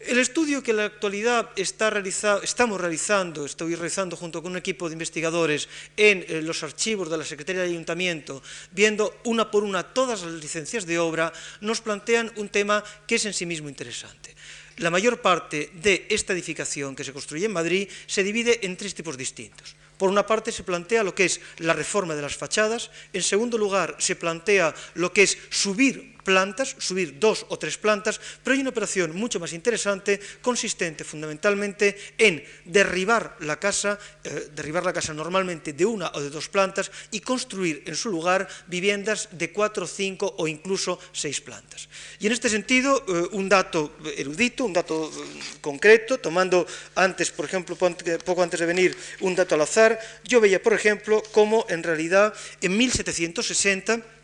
El 0.05 0.19
estudio 0.19 0.61
que 0.61 0.69
en 0.69 0.77
la 0.77 0.85
actualidad 0.85 1.49
estamos 1.55 2.79
realizando, 2.79 3.43
estoy 3.43 3.73
realizando 3.73 4.15
junto 4.15 4.43
con 4.43 4.51
un 4.51 4.57
equipo 4.57 4.87
de 4.87 4.93
investigadores 4.93 5.67
en 5.97 6.23
eh, 6.27 6.43
los 6.43 6.61
archivos 6.61 7.09
de 7.09 7.17
la 7.17 7.25
Secretaría 7.25 7.63
del 7.63 7.71
Ayuntamiento, 7.71 8.43
viendo 8.69 9.17
una 9.23 9.49
por 9.49 9.63
una 9.63 9.81
todas 9.81 10.21
las 10.21 10.33
licencias 10.33 10.85
de 10.85 10.99
obra, 10.99 11.33
nos 11.61 11.81
plantean 11.81 12.31
un 12.35 12.49
tema 12.49 12.83
que 13.07 13.15
es 13.15 13.25
en 13.25 13.33
sí 13.33 13.47
mismo 13.47 13.67
interesante. 13.67 14.35
La 14.77 14.89
mayor 14.89 15.21
parte 15.21 15.69
de 15.73 16.05
esta 16.09 16.33
edificación 16.33 16.95
que 16.95 17.03
se 17.03 17.13
construye 17.13 17.45
en 17.45 17.53
Madrid 17.53 17.87
se 18.07 18.23
divide 18.23 18.65
en 18.65 18.75
tres 18.75 18.93
tipos 18.93 19.15
distintos. 19.15 19.75
Por 19.97 20.09
una 20.09 20.27
parte 20.27 20.51
se 20.51 20.63
plantea 20.63 21.03
lo 21.03 21.15
que 21.15 21.25
es 21.25 21.39
la 21.59 21.73
reforma 21.73 22.15
de 22.15 22.21
las 22.21 22.35
fachadas, 22.35 22.91
en 23.13 23.23
segundo 23.23 23.57
lugar 23.57 23.95
se 23.99 24.15
plantea 24.15 24.75
lo 24.95 25.13
que 25.13 25.23
es 25.23 25.37
subir 25.49 26.14
plantas, 26.25 26.75
subir 26.81 27.21
dos 27.21 27.45
o 27.53 27.61
tres 27.61 27.77
plantas, 27.77 28.19
pero 28.43 28.57
hay 28.57 28.65
una 28.65 28.73
operación 28.73 29.15
mucho 29.15 29.39
más 29.39 29.53
interesante, 29.53 30.19
consistente 30.41 31.05
fundamentalmente 31.05 31.95
en 32.17 32.43
derribar 32.65 33.37
la 33.45 33.61
casa, 33.61 34.01
eh, 34.25 34.49
derribar 34.51 34.83
la 34.83 34.91
casa 34.91 35.13
normalmente 35.13 35.71
de 35.71 35.85
una 35.85 36.09
o 36.11 36.19
de 36.19 36.33
dos 36.33 36.49
plantas 36.49 36.91
y 37.13 37.21
construir 37.21 37.85
en 37.85 37.95
su 37.95 38.09
lugar 38.09 38.49
viviendas 38.65 39.29
de 39.31 39.53
cuatro, 39.53 39.85
cinco 39.85 40.33
o 40.41 40.49
incluso 40.49 40.97
seis 41.13 41.39
plantas. 41.39 41.87
Y 42.19 42.25
en 42.25 42.33
este 42.33 42.49
sentido, 42.49 43.05
eh, 43.07 43.29
un 43.37 43.47
dato 43.47 43.95
erudito, 44.17 44.65
un 44.65 44.73
dato 44.73 45.05
eh, 45.05 45.61
concreto, 45.61 46.17
tomando 46.17 46.65
antes, 46.95 47.29
por 47.29 47.45
ejemplo, 47.45 47.77
poco 47.77 48.41
antes 48.41 48.59
de 48.59 48.65
venir, 48.65 48.97
un 49.21 49.35
dato 49.35 49.53
al 49.53 49.61
azar, 49.61 49.99
yo 50.23 50.41
veía, 50.41 50.61
por 50.61 50.73
ejemplo, 50.73 51.21
cómo 51.31 51.65
en 51.69 51.83
realidad 51.83 52.33
en 52.61 52.75
1760 52.75 54.14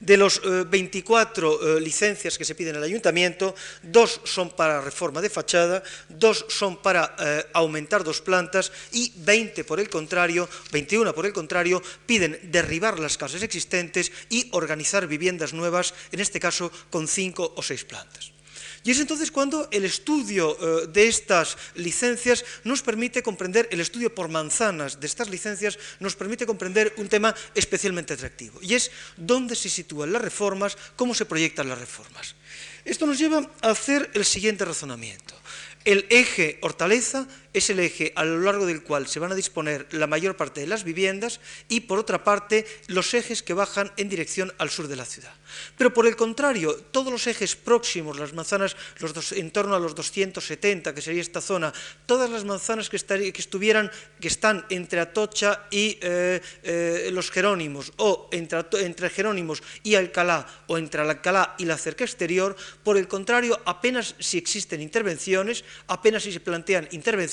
de 0.00 0.16
los 0.16 0.40
24 0.42 1.52
eh, 1.52 1.76
eh, 1.78 1.80
licencias 1.80 2.38
que 2.38 2.44
se 2.44 2.54
piden 2.54 2.76
al 2.76 2.82
ayuntamiento, 2.82 3.54
dos 3.82 4.20
son 4.24 4.50
para 4.50 4.80
reforma 4.80 5.20
de 5.20 5.30
fachada, 5.30 5.82
dos 6.08 6.46
son 6.48 6.80
para 6.82 7.16
eh, 7.18 7.46
aumentar 7.52 8.04
dos 8.04 8.20
plantas 8.20 8.72
y 8.92 9.12
20 9.16 9.64
por 9.64 9.80
el 9.80 9.90
contrario, 9.90 10.48
21 10.72 11.14
por 11.14 11.26
el 11.26 11.32
contrario, 11.32 11.82
piden 12.06 12.38
derribar 12.50 12.98
las 12.98 13.18
casas 13.18 13.42
existentes 13.42 14.12
y 14.30 14.48
organizar 14.52 15.06
viviendas 15.06 15.52
nuevas, 15.52 15.94
en 16.12 16.20
este 16.20 16.40
caso 16.40 16.70
con 16.90 17.08
cinco 17.08 17.52
o 17.56 17.62
seis 17.62 17.84
plantas. 17.84 18.37
Y 18.88 18.92
es 18.92 19.00
entonces 19.00 19.30
cuando 19.30 19.68
el 19.70 19.84
estudio 19.84 20.56
eh, 20.56 20.86
de 20.86 21.08
estas 21.08 21.58
licencias 21.74 22.42
nos 22.64 22.80
permite 22.80 23.22
comprender, 23.22 23.68
el 23.70 23.80
estudio 23.80 24.14
por 24.14 24.30
manzanas 24.30 24.98
de 24.98 25.06
estas 25.06 25.28
licencias 25.28 25.78
nos 26.00 26.16
permite 26.16 26.46
comprender 26.46 26.94
un 26.96 27.06
tema 27.06 27.34
especialmente 27.54 28.14
atractivo, 28.14 28.58
y 28.62 28.72
es 28.72 28.90
dónde 29.18 29.56
se 29.56 29.68
sitúan 29.68 30.10
las 30.10 30.22
reformas, 30.22 30.78
cómo 30.96 31.12
se 31.12 31.26
proyectan 31.26 31.68
las 31.68 31.78
reformas. 31.78 32.34
Esto 32.82 33.06
nos 33.06 33.18
lleva 33.18 33.50
a 33.60 33.68
hacer 33.68 34.10
el 34.14 34.24
siguiente 34.24 34.64
razonamiento. 34.64 35.34
El 35.84 36.06
eje 36.08 36.58
Hortaleza 36.62 37.28
es 37.58 37.70
el 37.70 37.80
eje 37.80 38.12
a 38.16 38.24
lo 38.24 38.40
largo 38.40 38.66
del 38.66 38.82
cual 38.82 39.06
se 39.06 39.20
van 39.20 39.32
a 39.32 39.34
disponer 39.34 39.86
la 39.92 40.06
mayor 40.06 40.36
parte 40.36 40.60
de 40.60 40.66
las 40.66 40.84
viviendas 40.84 41.40
y, 41.68 41.80
por 41.80 41.98
otra 41.98 42.24
parte, 42.24 42.66
los 42.86 43.12
ejes 43.14 43.42
que 43.42 43.54
bajan 43.54 43.92
en 43.96 44.08
dirección 44.08 44.52
al 44.58 44.70
sur 44.70 44.88
de 44.88 44.96
la 44.96 45.04
ciudad. 45.04 45.32
Pero, 45.76 45.92
por 45.92 46.06
el 46.06 46.16
contrario, 46.16 46.74
todos 46.90 47.12
los 47.12 47.26
ejes 47.26 47.56
próximos, 47.56 48.18
las 48.18 48.32
manzanas 48.32 48.76
los 49.00 49.32
en 49.32 49.50
torno 49.50 49.74
a 49.74 49.80
los 49.80 49.94
270, 49.94 50.94
que 50.94 51.02
sería 51.02 51.22
esta 51.22 51.40
zona, 51.40 51.72
todas 52.06 52.30
las 52.30 52.44
manzanas 52.44 52.88
que, 52.88 52.96
estuvieran, 52.96 53.90
que 54.20 54.28
están 54.28 54.64
entre 54.70 55.00
Atocha 55.00 55.66
y 55.70 55.98
eh, 56.00 56.40
eh, 56.62 57.10
los 57.12 57.30
Jerónimos, 57.30 57.92
o 57.96 58.28
entre, 58.32 58.64
entre 58.80 59.10
Jerónimos 59.10 59.62
y 59.82 59.94
Alcalá, 59.94 60.46
o 60.66 60.78
entre 60.78 61.02
Alcalá 61.02 61.54
y 61.58 61.64
la 61.64 61.78
cerca 61.78 62.04
exterior, 62.04 62.56
por 62.82 62.96
el 62.96 63.08
contrario, 63.08 63.60
apenas 63.64 64.14
si 64.18 64.38
existen 64.38 64.80
intervenciones, 64.80 65.64
apenas 65.88 66.22
si 66.22 66.32
se 66.32 66.40
plantean 66.40 66.88
intervenciones, 66.92 67.28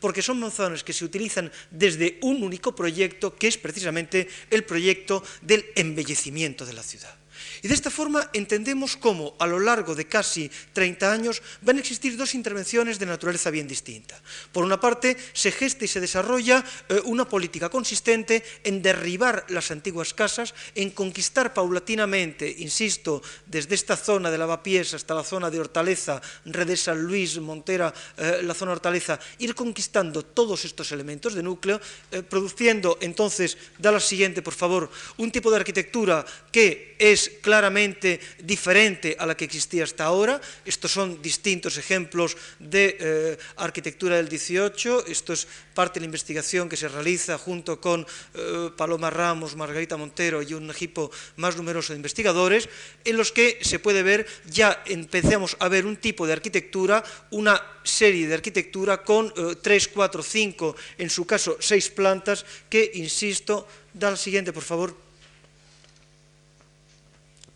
porque 0.00 0.22
son 0.22 0.38
manzanas 0.38 0.84
que 0.84 0.92
se 0.92 1.04
utilizan 1.04 1.50
desde 1.70 2.18
un 2.22 2.42
único 2.42 2.74
proyecto, 2.74 3.34
que 3.34 3.48
es 3.48 3.58
precisamente 3.58 4.28
el 4.50 4.64
proyecto 4.64 5.22
del 5.42 5.66
embellecimiento 5.74 6.64
de 6.64 6.72
la 6.72 6.82
ciudad. 6.82 7.17
Y 7.62 7.68
de 7.68 7.74
esta 7.74 7.90
forma 7.90 8.30
entendemos 8.32 8.96
cómo 8.96 9.34
a 9.38 9.46
lo 9.46 9.58
largo 9.58 9.94
de 9.94 10.06
casi 10.06 10.50
30 10.72 11.12
años 11.12 11.42
van 11.62 11.76
a 11.76 11.80
existir 11.80 12.16
dos 12.16 12.34
intervenciones 12.34 12.98
de 12.98 13.06
naturaleza 13.06 13.50
bien 13.50 13.68
distinta. 13.68 14.20
Por 14.52 14.64
una 14.64 14.80
parte, 14.80 15.16
se 15.32 15.50
gesta 15.50 15.84
y 15.84 15.88
se 15.88 16.00
desarrolla 16.00 16.64
eh, 16.88 17.00
una 17.04 17.28
política 17.28 17.68
consistente 17.68 18.42
en 18.64 18.82
derribar 18.82 19.44
las 19.48 19.70
antiguas 19.70 20.14
casas, 20.14 20.54
en 20.74 20.90
conquistar 20.90 21.54
paulatinamente, 21.54 22.48
insisto, 22.58 23.22
desde 23.46 23.74
esta 23.74 23.96
zona 23.96 24.30
de 24.30 24.38
Lavapiés 24.38 24.94
hasta 24.94 25.14
la 25.14 25.24
zona 25.24 25.50
de 25.50 25.60
Hortaleza, 25.60 26.20
Red 26.44 26.68
de 26.68 26.76
San 26.76 27.02
Luis, 27.02 27.38
Montera, 27.38 27.92
eh, 28.16 28.40
la 28.42 28.54
zona 28.54 28.72
Hortaleza, 28.72 29.18
ir 29.38 29.54
conquistando 29.54 30.24
todos 30.24 30.64
estos 30.64 30.92
elementos 30.92 31.34
de 31.34 31.42
núcleo, 31.42 31.80
eh, 32.10 32.22
produciendo 32.22 32.98
entonces, 33.00 33.56
da 33.78 33.92
la 33.92 34.00
siguiente, 34.00 34.42
por 34.42 34.54
favor, 34.54 34.90
un 35.16 35.30
tipo 35.30 35.50
de 35.50 35.56
arquitectura 35.56 36.24
que 36.52 36.96
es 36.98 37.28
claramente 37.48 38.20
diferente 38.44 39.16
a 39.16 39.24
la 39.24 39.32
que 39.32 39.48
existía 39.48 39.88
hasta 39.88 40.04
ahora. 40.04 40.36
Estos 40.68 40.92
son 40.92 41.22
distintos 41.24 41.80
ejemplos 41.80 42.36
de 42.60 42.92
eh, 43.00 43.38
arquitectura 43.56 44.20
del 44.20 44.28
18. 44.28 45.06
Esto 45.08 45.32
es 45.32 45.48
parte 45.72 45.96
de 45.96 46.04
la 46.04 46.12
investigación 46.12 46.68
que 46.68 46.76
se 46.76 46.92
realiza 46.92 47.38
junto 47.38 47.80
con 47.80 48.04
eh, 48.04 48.68
Paloma 48.76 49.08
Ramos, 49.08 49.56
Margarita 49.56 49.96
Montero 49.96 50.42
y 50.42 50.52
un 50.52 50.68
equipo 50.68 51.10
más 51.36 51.56
numeroso 51.56 51.94
de 51.94 51.96
investigadores, 51.96 52.68
en 53.02 53.16
los 53.16 53.32
que 53.32 53.56
se 53.62 53.78
puede 53.78 54.02
ver, 54.02 54.26
ya 54.44 54.82
empezamos 54.84 55.56
a 55.58 55.68
ver 55.68 55.86
un 55.86 55.96
tipo 55.96 56.26
de 56.26 56.34
arquitectura, 56.34 57.02
una 57.30 57.56
serie 57.82 58.28
de 58.28 58.34
arquitectura 58.34 59.00
con 59.00 59.32
eh, 59.32 59.56
tres, 59.62 59.88
cuatro, 59.88 60.22
cinco, 60.22 60.76
en 60.98 61.08
su 61.08 61.24
caso 61.24 61.56
seis 61.60 61.88
plantas, 61.88 62.44
que, 62.68 62.90
insisto, 62.92 63.66
da 63.94 64.10
la 64.10 64.20
siguiente, 64.20 64.52
por 64.52 64.64
favor. 64.64 65.07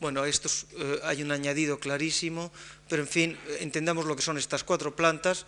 Bueno, 0.02 0.24
esto 0.24 0.50
eh, 0.80 0.98
hay 1.04 1.22
un 1.22 1.30
añadido 1.30 1.78
clarísimo, 1.78 2.50
pero 2.88 3.02
en 3.02 3.08
fin, 3.08 3.38
entendamos 3.60 4.04
lo 4.04 4.16
que 4.16 4.22
son 4.22 4.36
estas 4.36 4.64
cuatro 4.64 4.96
plantas. 4.96 5.46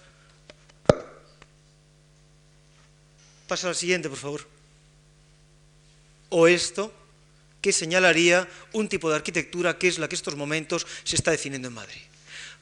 Pasa 3.48 3.66
al 3.66 3.74
siguiente, 3.74 4.08
por 4.08 4.16
favor. 4.16 4.46
O 6.28 6.46
esto, 6.46 6.94
que 7.60 7.72
señalaría 7.72 8.46
un 8.74 8.88
tipo 8.88 9.10
de 9.10 9.16
arquitectura 9.16 9.76
que 9.76 9.88
es 9.88 9.98
la 9.98 10.06
que 10.06 10.14
en 10.14 10.22
estos 10.22 10.36
momentos 10.36 10.86
se 11.02 11.16
está 11.16 11.32
definiendo 11.32 11.66
en 11.66 11.74
Madrid. 11.74 12.02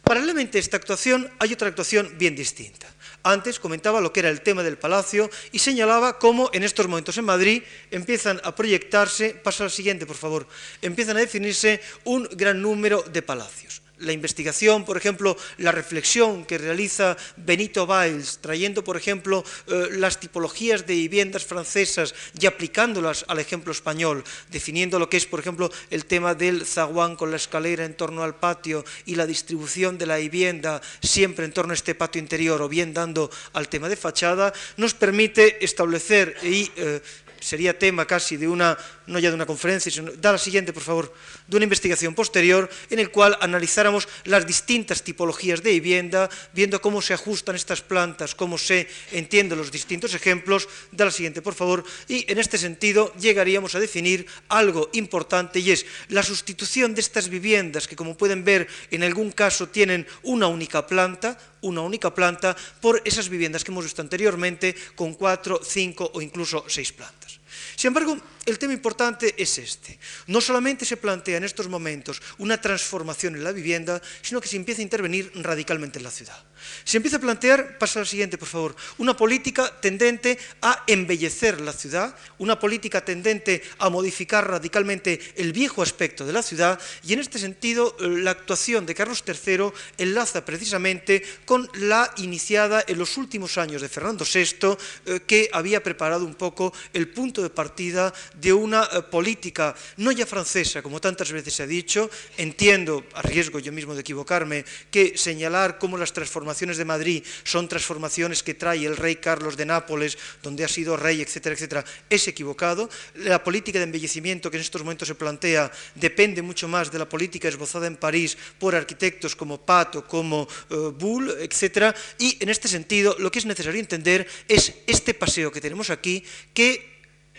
Paralelamente 0.02 0.56
a 0.56 0.64
esta 0.64 0.78
actuación 0.78 1.30
hay 1.40 1.52
otra 1.52 1.68
actuación 1.68 2.16
bien 2.16 2.34
distinta. 2.34 2.88
Antes 3.23 3.61
comentaba 3.61 4.00
lo 4.00 4.12
que 4.12 4.21
era 4.21 4.31
el 4.31 4.41
tema 4.43 4.62
del 4.62 4.79
palacio 4.79 5.31
y 5.52 5.59
señalaba 5.59 6.19
cómo 6.19 6.50
en 6.52 6.62
estos 6.62 6.88
momentos 6.88 7.17
en 7.19 7.25
Madrid 7.25 7.62
empiezan 7.91 8.41
a 8.45 8.55
proyectarse, 8.55 9.31
pasa 9.31 9.64
al 9.64 9.71
siguiente 9.71 10.07
por 10.07 10.17
favor, 10.17 10.47
empiezan 10.81 11.17
a 11.17 11.21
definirse 11.21 11.81
un 12.05 12.29
gran 12.33 12.61
número 12.61 13.02
de 13.02 13.23
palacios 13.23 13.83
la 14.02 14.12
investigación, 14.12 14.85
por 14.85 14.97
ejemplo, 14.97 15.37
la 15.59 15.73
reflexión 15.73 16.44
que 16.44 16.59
realiza 16.59 17.16
Benito 17.37 17.87
Biles, 17.87 18.38
trayendo, 18.40 18.85
por 18.85 18.97
ejemplo, 18.97 19.44
eh, 19.66 19.88
las 19.92 20.21
tipologías 20.21 20.87
de 20.87 20.94
viviendas 20.94 21.44
francesas 21.44 22.14
y 22.38 22.47
aplicándolas 22.47 23.25
al 23.28 23.38
ejemplo 23.38 23.73
español, 23.73 24.25
definiendo 24.50 24.99
lo 24.99 25.09
que 25.09 25.16
es, 25.16 25.26
por 25.26 25.40
ejemplo, 25.40 25.71
el 25.90 26.06
tema 26.06 26.35
del 26.35 26.66
zaguán 26.66 27.16
con 27.16 27.30
la 27.30 27.37
escalera 27.37 27.85
en 27.85 27.94
torno 27.94 28.23
al 28.23 28.35
patio 28.37 28.85
y 29.06 29.14
la 29.14 29.26
distribución 29.26 29.99
de 29.99 30.06
la 30.06 30.16
vivienda 30.16 30.80
siempre 31.02 31.44
en 31.44 31.52
torno 31.52 31.73
a 31.73 31.75
este 31.75 31.94
patio 31.94 32.21
interior 32.21 32.61
o 32.62 32.68
bien 32.68 32.94
dando 32.94 33.30
al 33.52 33.68
tema 33.68 33.88
de 33.88 33.97
fachada, 33.97 34.52
nos 34.76 34.94
permite 34.94 35.64
establecer 35.64 36.37
y 36.42 36.71
eh, 36.76 37.00
sería 37.42 37.78
tema 37.78 38.06
casi 38.06 38.37
de 38.37 38.49
una, 38.49 38.78
no 39.06 39.18
ya 39.18 39.30
de 39.30 39.35
una 39.35 39.47
conferencia, 39.47 39.90
sino, 39.90 40.12
da 40.12 40.32
la 40.32 40.38
siguiente, 40.38 40.73
por 40.73 40.82
favor, 40.82 41.12
de 41.52 41.59
una 41.59 41.64
investigación 41.64 42.14
posterior 42.14 42.71
en 42.88 42.99
el 42.99 43.11
cual 43.11 43.37
analizáramos 43.40 44.09
las 44.25 44.47
distintas 44.47 45.04
tipologías 45.04 45.62
de 45.62 45.73
vivienda, 45.73 46.30
viendo 46.54 46.80
cómo 46.80 47.02
se 47.02 47.12
ajustan 47.12 47.56
estas 47.56 47.82
plantas, 47.82 48.35
cómo 48.35 48.56
se 48.56 48.88
entienden 49.12 49.59
los 49.59 49.71
distintos 49.71 50.14
ejemplos, 50.14 50.66
da 50.90 51.04
la 51.04 51.11
siguiente, 51.11 51.42
por 51.42 51.52
favor, 51.52 51.85
y 52.09 52.25
en 52.32 52.38
este 52.38 52.56
sentido 52.56 53.12
llegaríamos 53.21 53.75
a 53.75 53.80
definir 53.80 54.25
algo 54.49 54.88
importante 54.94 55.61
y 55.61 55.73
es 55.73 55.85
la 56.09 56.23
sustitución 56.23 56.94
de 56.94 57.02
estas 57.02 57.28
viviendas 57.28 57.87
que, 57.87 57.97
como 57.97 58.16
pueden 58.16 58.44
ver, 58.44 58.66
en 58.90 59.02
algún 59.02 59.30
caso 59.30 59.68
tienen 59.68 60.06
una 60.23 60.47
única 60.47 60.87
planta, 60.87 61.38
una 61.61 61.82
única 61.82 62.14
planta, 62.14 62.56
por 62.80 63.02
esas 63.04 63.28
viviendas 63.28 63.62
que 63.62 63.73
hemos 63.73 63.85
visto 63.85 64.00
anteriormente 64.00 64.75
con 64.97 65.12
cuatro, 65.12 65.61
cinco 65.62 66.11
o 66.14 66.23
incluso 66.23 66.64
seis 66.66 66.92
plantas. 66.92 67.42
Sin 67.76 67.88
embargo, 67.88 68.16
el 68.46 68.58
tema 68.58 68.72
importante 68.72 69.34
es 69.37 69.58
este. 69.58 69.99
No 70.26 70.40
solamente 70.40 70.84
se 70.84 70.96
plantea 70.96 71.37
en 71.37 71.44
estos 71.44 71.68
momentos 71.68 72.20
una 72.38 72.61
transformación 72.61 73.37
en 73.37 73.44
la 73.44 73.52
vivienda, 73.52 74.02
sino 74.20 74.40
que 74.40 74.49
se 74.49 74.56
empieza 74.56 74.80
a 74.80 74.82
intervenir 74.82 75.30
radicalmente 75.37 75.99
en 75.99 76.04
la 76.04 76.11
ciudad. 76.11 76.37
Se 76.84 76.96
empieza 76.96 77.16
a 77.16 77.20
plantear, 77.20 77.78
pasa 77.78 78.00
al 78.00 78.06
siguiente 78.06 78.38
por 78.38 78.49
favor, 78.49 78.76
una 78.99 79.16
política 79.16 79.72
tendente 79.80 80.38
a 80.61 80.84
embellecer 80.87 81.61
la 81.61 81.72
ciudad, 81.72 82.16
una 82.38 82.58
política 82.58 83.04
tendente 83.04 83.62
a 83.78 83.90
modificar 83.90 84.49
radicalmente 84.49 85.20
el 85.37 85.52
viejo 85.52 85.82
aspecto 85.82 86.26
de 86.26 86.32
la 86.32 86.42
ciudad 86.42 86.80
y 87.04 87.12
en 87.12 87.20
este 87.20 87.38
sentido 87.38 87.96
eh, 88.00 88.08
la 88.08 88.32
actuación 88.32 88.87
de 88.87 88.94
Carlos 88.94 89.25
III 89.26 89.72
enlaza 89.99 90.44
precisamente 90.44 91.22
con 91.44 91.68
la 91.75 92.12
iniciada 92.16 92.84
en 92.87 92.99
los 92.99 93.16
últimos 93.16 93.58
años 93.58 93.82
de 93.82 93.88
Fernando 93.88 94.25
VI 94.25 94.76
eh, 95.06 95.20
que 95.26 95.49
había 95.52 95.82
preparado 95.82 96.25
un 96.25 96.34
poco 96.34 96.72
el 96.92 97.08
punto 97.08 97.42
de 97.42 97.50
partida 97.50 98.12
de 98.35 98.53
una 98.53 98.89
eh, 98.93 99.03
política 99.03 99.75
no 99.99 100.12
ya 100.12 100.27
francesa, 100.27 100.83
como 100.83 101.01
tantas 101.01 101.33
veces 101.33 101.55
se 101.55 101.62
ha 101.62 101.67
dicho, 101.67 102.11
entiendo, 102.37 103.05
a 103.15 103.23
riesgo 103.23 103.59
yo 103.59 103.73
mismo 103.73 103.95
de 103.95 104.01
equivocarme, 104.01 104.65
que 104.91 105.17
señalar 105.17 105.79
cómo 105.79 105.97
las 105.97 106.12
transformaciones 106.12 106.77
de 106.77 106.85
Madrid 106.85 107.25
son 107.45 107.69
transformaciones 107.69 108.43
que 108.43 108.55
trae 108.55 108.85
el 108.85 108.97
rey 108.97 109.17
Carlos 109.17 109.57
de 109.57 109.67
Nápoles, 109.67 110.19
donde 110.43 110.65
ha 110.65 110.69
sido 110.69 110.97
rey, 110.97 111.21
etcétera, 111.21 111.55
etcétera, 111.55 111.85
es 112.09 112.29
equivocado. 112.29 112.89
La 113.17 113.43
política 113.43 113.79
de 113.79 113.85
embellecimiento 113.85 114.51
que 114.51 114.57
en 114.57 114.62
estos 114.62 114.83
momentos 114.83 115.09
se 115.09 115.15
plantea 115.15 115.71
depende 115.95 116.43
mucho 116.43 116.69
más 116.69 116.91
de 116.91 116.99
la 116.99 117.09
política 117.09 117.49
esbozada 117.49 117.87
en 117.87 117.97
París 117.97 118.37
por 118.59 118.75
arquitectos 118.75 119.37
como 119.37 119.61
Pato, 119.61 120.07
como 120.07 120.49
uh, 120.71 120.91
Bull, 120.91 121.31
etcétera, 121.41 121.95
y 122.19 122.37
en 122.41 122.49
este 122.49 122.69
sentido 122.69 123.17
lo 123.19 123.31
que 123.31 123.39
es 123.39 123.47
necesario 123.47 123.81
entender 123.81 124.27
es 124.49 124.73
este 124.87 125.15
paseo 125.15 125.51
que 125.51 125.61
tenemos 125.61 125.91
aquí, 125.91 126.25
que 126.55 126.91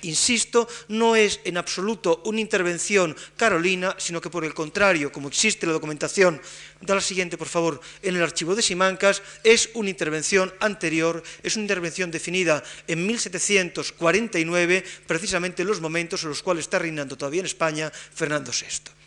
insisto, 0.04 0.68
no 0.88 1.16
es 1.16 1.40
en 1.44 1.58
absoluto 1.58 2.22
una 2.26 2.40
intervención 2.40 3.16
carolina, 3.36 3.96
sino 3.98 4.22
que 4.22 4.30
por 4.30 4.46
el 4.46 4.54
contrario, 4.54 5.12
como 5.12 5.28
existe 5.28 5.66
la 5.66 5.74
documentación, 5.74 6.42
da 6.82 6.96
la 6.96 7.02
siguiente, 7.02 7.38
por 7.38 7.48
favor, 7.48 7.82
en 8.02 8.16
el 8.16 8.24
archivo 8.24 8.56
de 8.56 8.62
Simancas, 8.62 9.22
es 9.44 9.70
una 9.74 9.90
intervención 9.90 10.54
anterior, 10.60 11.24
es 11.42 11.56
una 11.56 11.64
intervención 11.64 12.12
definida 12.12 12.64
en 12.88 13.06
1749, 13.06 14.84
precisamente 15.08 15.62
en 15.62 15.68
los 15.68 15.82
momentos 15.82 16.24
en 16.24 16.30
los 16.30 16.44
cuales 16.44 16.66
está 16.66 16.80
reinando 16.80 17.18
todavía 17.18 17.42
en 17.42 17.48
España 17.48 17.92
Fernando 17.92 18.52
VI. 18.52 19.03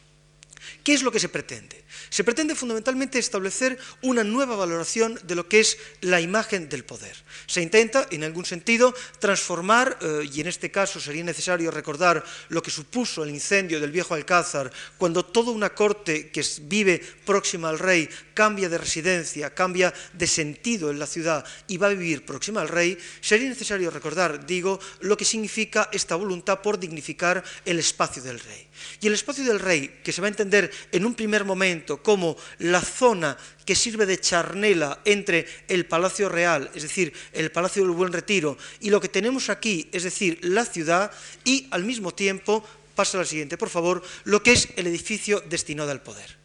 ¿Qué 0.87 0.95
es 0.95 1.03
lo 1.03 1.11
que 1.11 1.19
se 1.19 1.29
pretende? 1.29 1.83
Se 2.11 2.23
pretende 2.23 2.55
fundamentalmente 2.55 3.19
establecer 3.19 3.77
una 4.03 4.23
nueva 4.23 4.55
valoración 4.55 5.19
de 5.25 5.35
lo 5.35 5.49
que 5.49 5.59
es 5.59 5.79
la 6.01 6.21
imagen 6.21 6.69
del 6.69 6.85
poder. 6.85 7.17
Se 7.49 7.61
intenta, 7.61 8.07
en 8.13 8.23
algún 8.23 8.45
sentido, 8.45 8.95
transformar, 9.19 9.99
eh, 10.01 10.31
y 10.33 10.41
en 10.41 10.47
este 10.47 10.71
caso 10.71 11.01
sería 11.01 11.25
necesario 11.25 11.73
recordar 11.73 12.23
lo 12.51 12.63
que 12.63 12.71
supuso 12.71 13.25
el 13.25 13.31
incendio 13.31 13.81
del 13.81 13.91
viejo 13.91 14.15
Alcázar, 14.15 14.71
cuando 14.97 15.25
toda 15.25 15.51
una 15.51 15.75
corte 15.75 16.31
que 16.31 16.47
vive 16.61 17.03
próxima 17.25 17.69
al 17.69 17.81
rey 17.81 18.09
cambia 18.33 18.69
de 18.69 18.79
residencia, 18.79 19.53
cambia 19.53 19.93
de 20.13 20.29
sentido 20.29 20.93
en 20.93 21.01
la 21.01 21.09
ciudad 21.09 21.45
y 21.67 21.79
va 21.79 21.89
a 21.89 21.95
vivir 21.99 22.25
próxima 22.25 22.61
al 22.61 22.69
rey, 22.69 22.97
sería 23.21 23.49
necesario 23.49 23.91
recordar, 23.91 24.47
digo, 24.47 24.79
lo 25.01 25.17
que 25.17 25.25
significa 25.25 25.89
esta 25.91 26.15
voluntad 26.15 26.63
por 26.63 26.79
dignificar 26.79 27.43
el 27.65 27.81
espacio 27.81 28.23
del 28.23 28.39
rey. 28.39 28.66
Y 29.01 29.07
el 29.07 29.15
espacio 29.15 29.45
del 29.45 29.61
rey, 29.61 30.01
que 30.03 30.13
se 30.13 30.21
va 30.21 30.27
a 30.27 30.31
entender 30.31 30.71
en 30.93 31.05
un 31.05 31.15
primer 31.15 31.45
momento 31.45 32.03
como 32.03 32.37
la 32.59 32.81
zona 32.81 33.37
que 33.65 33.75
sirve 33.75 34.07
de 34.07 34.21
charnela 34.21 35.01
entre 35.05 35.47
el 35.69 35.87
Palacio 35.87 36.29
Real, 36.29 36.71
es 36.75 36.83
decir, 36.83 37.13
el 37.33 37.51
Palacio 37.51 37.83
del 37.83 37.93
Buen 37.93 38.13
Retiro, 38.13 38.57
y 38.81 38.91
lo 38.91 39.01
que 39.01 39.09
tenemos 39.09 39.51
aquí, 39.51 39.89
es 39.93 40.05
decir, 40.05 40.39
la 40.43 40.65
ciudad, 40.65 41.11
y 41.45 41.67
al 41.71 41.85
mismo 41.85 42.13
tiempo, 42.15 42.65
pasa 42.95 43.19
al 43.19 43.27
siguiente, 43.27 43.59
por 43.59 43.69
favor, 43.69 44.03
lo 44.25 44.43
que 44.43 44.53
es 44.53 44.69
el 44.77 44.87
edificio 44.87 45.41
destinado 45.41 45.91
al 45.91 46.03
poder. 46.03 46.36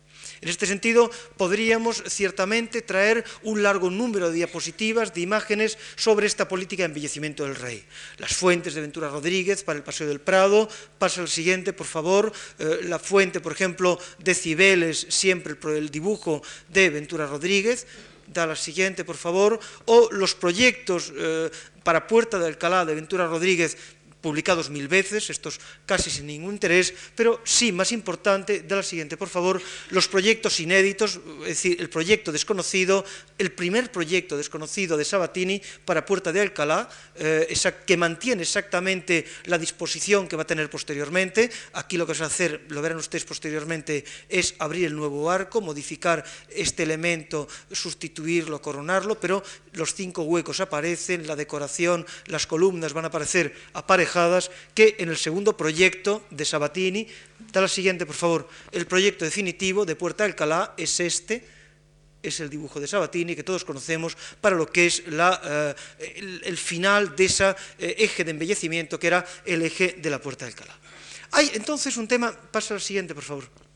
En 0.42 0.50
este 0.50 0.66
sentido, 0.66 1.12
podríamos 1.38 2.04
ciertamente 2.08 2.82
traer 2.82 3.24
un 3.44 3.62
largo 3.62 3.92
número 3.92 4.30
de 4.30 4.38
diapositivas, 4.38 5.14
de 5.14 5.22
imágenes 5.22 5.78
sobre 5.96 6.26
esta 6.26 6.48
política 6.48 6.82
de 6.82 6.88
embellecimiento 6.88 7.44
del 7.44 7.56
rey. 7.56 7.86
Las 8.18 8.34
fuentes 8.34 8.74
de 8.74 8.82
Ventura 8.82 9.10
Rodríguez 9.10 9.64
para 9.64 9.78
el 9.78 9.84
Paseo 9.84 10.08
del 10.08 10.20
Prado, 10.20 10.68
pasa 10.98 11.22
al 11.22 11.30
siguiente, 11.30 11.74
por 11.74 11.86
favor, 11.86 12.34
eh, 12.58 12.80
la 12.86 12.98
fuente, 12.98 13.40
por 13.40 13.52
ejemplo, 13.52 14.00
de 14.18 14.34
Cibeles, 14.34 15.06
siempre 15.10 15.56
el 15.78 15.92
dibujo 15.92 16.42
de 16.70 16.90
Ventura 16.90 17.28
Rodríguez, 17.28 17.86
da 18.26 18.48
la 18.48 18.56
siguiente, 18.56 19.06
por 19.06 19.18
favor, 19.18 19.60
o 19.86 20.10
los 20.12 20.34
proyectos 20.34 21.14
eh, 21.16 21.52
para 21.84 22.08
Puerta 22.08 22.40
de 22.40 22.48
Alcalá 22.48 22.86
de 22.86 22.96
Ventura 22.96 23.28
Rodríguez 23.28 23.78
publicados 24.22 24.70
mil 24.70 24.88
veces, 24.88 25.30
estos 25.30 25.60
casi 25.86 26.10
sin 26.10 26.28
ningún 26.28 26.54
interés, 26.54 26.94
pero 27.16 27.42
sí, 27.44 27.72
más 27.72 27.92
importante, 27.92 28.62
da 28.62 28.78
la 28.78 28.84
siguiente, 28.84 29.18
por 29.18 29.30
favor, 29.30 29.62
los 29.90 30.08
proyectos 30.08 30.60
inéditos, 30.60 31.20
es 31.42 31.48
decir, 31.48 31.82
el 31.82 31.90
proyecto 31.90 32.32
desconocido, 32.32 33.04
el 33.38 33.52
primer 33.52 33.92
proyecto 33.92 34.38
desconocido 34.38 34.96
de 34.96 35.06
Sabatini 35.06 35.62
para 35.86 36.06
Puerta 36.06 36.32
de 36.32 36.42
Alcalá, 36.42 36.88
eh, 37.16 37.54
que 37.86 37.98
mantiene 37.98 38.44
exactamente 38.44 39.26
la 39.46 39.58
disposición 39.58 40.28
que 40.28 40.36
va 40.36 40.44
a 40.44 40.48
tener 40.48 40.70
posteriormente. 40.70 41.50
Aquí 41.74 41.98
lo 41.98 42.06
que 42.06 42.14
se 42.14 42.22
va 42.22 42.26
a 42.26 42.30
hacer, 42.30 42.66
lo 42.70 42.82
verán 42.82 42.98
ustedes 42.98 43.26
posteriormente, 43.26 44.06
es 44.30 44.56
abrir 44.60 44.86
el 44.86 44.96
nuevo 44.96 45.32
arco, 45.32 45.62
modificar 45.62 46.24
este 46.50 46.84
elemento, 46.84 47.48
sustituirlo, 47.72 48.62
coronarlo, 48.62 49.20
pero 49.20 49.44
los 49.74 49.96
cinco 49.96 50.24
huecos 50.24 50.60
aparecen, 50.60 51.26
la 51.26 51.36
decoración, 51.36 52.06
las 52.26 52.46
columnas 52.46 52.94
van 52.94 53.06
a 53.06 53.08
aparecer 53.08 53.56
aparejadas, 53.74 54.11
que 54.74 54.96
en 55.00 55.10
el 55.10 55.18
segundo 55.18 55.56
proyecto 55.56 56.26
de 56.30 56.46
Sabatini, 56.46 57.08
da 57.52 57.62
la 57.62 57.68
siguiente, 57.68 58.06
por 58.06 58.16
favor, 58.16 58.50
el 58.72 58.86
proyecto 58.86 59.26
definitivo 59.26 59.86
de 59.86 59.96
Puerta 59.96 60.26
Alcalá 60.26 60.74
es 60.78 61.00
este, 61.00 61.46
es 62.22 62.40
el 62.40 62.50
dibujo 62.50 62.80
de 62.80 62.88
Sabatini 62.88 63.36
que 63.36 63.44
todos 63.44 63.66
conocemos 63.66 64.18
para 64.40 64.56
lo 64.56 64.68
que 64.68 64.86
es 64.86 65.08
la, 65.08 65.76
eh, 66.00 66.42
el, 66.44 66.58
final 66.58 67.16
de 67.16 67.26
ese 67.26 67.56
eh, 67.80 67.96
eje 67.98 68.24
de 68.24 68.32
embellecimiento 68.32 69.00
que 69.00 69.08
era 69.08 69.26
el 69.46 69.62
eje 69.62 69.98
de 69.98 70.10
la 70.10 70.22
Puerta 70.22 70.46
de 70.46 70.52
Alcalá. 70.52 70.78
Hay 71.32 71.50
entonces 71.54 71.96
un 71.98 72.08
tema, 72.08 72.32
pasa 72.32 72.74
al 72.74 72.82
siguiente, 72.82 73.16
por 73.16 73.24
favor. 73.24 73.71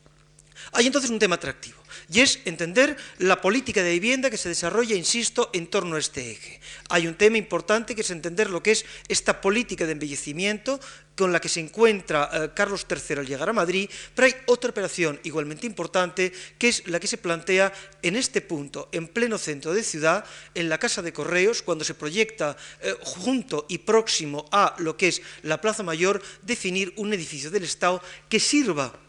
Hay 0.72 0.88
entonces 0.88 1.12
un 1.12 1.20
tema 1.20 1.36
atractivo 1.36 1.78
y 2.12 2.22
es 2.22 2.40
entender 2.46 2.98
la 3.20 3.42
política 3.42 3.84
de 3.84 3.92
vivienda 3.92 4.30
que 4.30 4.38
se 4.38 4.50
desarrolla, 4.50 4.96
insisto, 4.96 5.50
en 5.54 5.68
torno 5.68 5.96
a 5.96 6.00
este 6.00 6.32
eje. 6.32 6.60
Hay 6.90 7.08
un 7.08 7.16
tema 7.16 7.38
importante 7.38 7.96
que 7.96 8.02
es 8.02 8.12
entender 8.12 8.50
lo 8.50 8.62
que 8.62 8.72
es 8.72 8.86
esta 9.08 9.42
política 9.42 9.86
de 9.86 9.94
embellecimiento 9.94 10.80
con 11.16 11.32
la 11.32 11.40
que 11.40 11.50
se 11.50 11.62
encuentra 11.62 12.30
eh, 12.34 12.50
Carlos 12.54 12.86
III 12.90 13.20
al 13.20 13.28
llegar 13.28 13.50
a 13.50 13.54
Madrid, 13.54 13.90
pero 14.14 14.28
hay 14.28 14.36
otra 14.48 14.72
operación 14.72 15.20
igualmente 15.24 15.66
importante 15.66 16.34
que 16.58 16.68
es 16.68 16.88
la 16.88 17.00
que 17.00 17.08
se 17.08 17.18
plantea 17.18 17.74
en 18.02 18.16
este 18.16 18.42
punto, 18.42 18.90
en 18.92 19.08
pleno 19.08 19.38
centro 19.38 19.74
de 19.74 19.84
ciudad, 19.84 20.26
en 20.54 20.68
la 20.68 20.78
Casa 20.78 21.02
de 21.02 21.14
Correos, 21.14 21.62
cuando 21.62 21.86
se 21.86 21.96
proyecta 21.96 22.58
eh, 22.82 22.94
junto 23.02 23.66
y 23.70 23.80
próximo 23.80 24.46
a 24.52 24.76
lo 24.80 24.98
que 24.98 25.08
es 25.08 25.22
la 25.44 25.62
Plaza 25.62 25.84
Mayor, 25.84 26.22
definir 26.42 26.94
un 26.98 27.14
edificio 27.14 27.50
del 27.50 27.64
Estado 27.64 28.02
que 28.28 28.40
sirva 28.40 29.05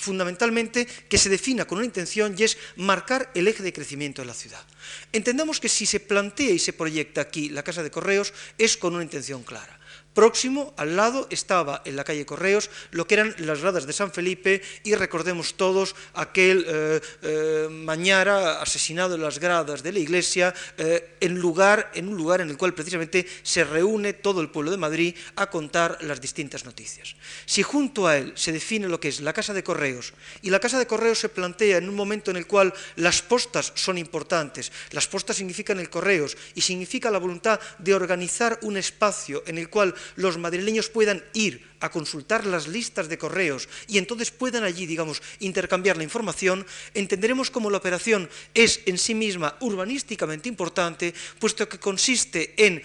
fundamentalmente 0.00 0.86
que 1.08 1.18
se 1.18 1.28
defina 1.28 1.66
con 1.66 1.78
una 1.78 1.86
intención 1.86 2.34
y 2.36 2.44
es 2.44 2.56
marcar 2.76 3.30
el 3.34 3.48
eje 3.48 3.62
de 3.62 3.72
crecimiento 3.72 4.22
de 4.22 4.26
la 4.26 4.34
ciudad. 4.34 4.64
Entendamos 5.12 5.60
que 5.60 5.68
si 5.68 5.86
se 5.86 6.00
plantea 6.00 6.50
y 6.50 6.58
se 6.58 6.72
proyecta 6.72 7.20
aquí 7.20 7.50
la 7.50 7.62
Casa 7.62 7.82
de 7.82 7.90
Correos 7.90 8.32
es 8.58 8.76
con 8.76 8.94
una 8.94 9.04
intención 9.04 9.42
clara. 9.42 9.79
Próximo, 10.14 10.74
al 10.76 10.96
lado, 10.96 11.28
estaba 11.30 11.82
en 11.84 11.94
la 11.94 12.02
calle 12.02 12.26
Correos 12.26 12.68
lo 12.90 13.06
que 13.06 13.14
eran 13.14 13.34
las 13.38 13.60
gradas 13.60 13.86
de 13.86 13.92
San 13.92 14.10
Felipe 14.10 14.60
y 14.82 14.96
recordemos 14.96 15.54
todos 15.54 15.94
aquel 16.14 16.66
eh, 16.66 17.00
eh, 17.22 17.68
Mañara 17.70 18.60
asesinado 18.60 19.14
en 19.14 19.22
las 19.22 19.38
gradas 19.38 19.84
de 19.84 19.92
la 19.92 20.00
iglesia 20.00 20.52
eh, 20.78 21.16
en, 21.20 21.38
lugar, 21.38 21.92
en 21.94 22.08
un 22.08 22.16
lugar 22.16 22.40
en 22.40 22.50
el 22.50 22.56
cual 22.56 22.74
precisamente 22.74 23.24
se 23.44 23.62
reúne 23.62 24.12
todo 24.12 24.40
el 24.40 24.50
pueblo 24.50 24.72
de 24.72 24.78
Madrid 24.78 25.14
a 25.36 25.48
contar 25.48 25.98
las 26.02 26.20
distintas 26.20 26.64
noticias. 26.64 27.14
Si 27.46 27.62
junto 27.62 28.08
a 28.08 28.16
él 28.16 28.32
se 28.34 28.50
define 28.50 28.88
lo 28.88 28.98
que 28.98 29.08
es 29.08 29.20
la 29.20 29.32
Casa 29.32 29.54
de 29.54 29.62
Correos 29.62 30.12
y 30.42 30.50
la 30.50 30.58
Casa 30.58 30.80
de 30.80 30.88
Correos 30.88 31.20
se 31.20 31.28
plantea 31.28 31.78
en 31.78 31.88
un 31.88 31.94
momento 31.94 32.32
en 32.32 32.36
el 32.36 32.48
cual 32.48 32.74
las 32.96 33.22
postas 33.22 33.72
son 33.76 33.96
importantes, 33.96 34.72
las 34.90 35.06
postas 35.06 35.36
significan 35.36 35.78
el 35.78 35.88
Correos 35.88 36.36
y 36.56 36.62
significa 36.62 37.12
la 37.12 37.18
voluntad 37.18 37.60
de 37.78 37.94
organizar 37.94 38.58
un 38.62 38.76
espacio 38.76 39.44
en 39.46 39.58
el 39.58 39.70
cual 39.70 39.94
los 40.16 40.38
madrileños 40.38 40.88
puedan 40.88 41.24
ir 41.32 41.68
a 41.80 41.90
consultar 41.90 42.46
las 42.46 42.68
listas 42.68 43.08
de 43.08 43.18
correos 43.18 43.68
y 43.88 43.98
entonces 43.98 44.30
puedan 44.30 44.64
allí, 44.64 44.86
digamos, 44.86 45.22
intercambiar 45.40 45.96
la 45.96 46.04
información, 46.04 46.66
entenderemos 46.94 47.50
cómo 47.50 47.70
la 47.70 47.78
operación 47.78 48.28
es 48.54 48.80
en 48.86 48.98
sí 48.98 49.14
misma 49.14 49.56
urbanísticamente 49.60 50.48
importante, 50.48 51.14
puesto 51.38 51.68
que 51.68 51.78
consiste 51.78 52.54
en 52.56 52.82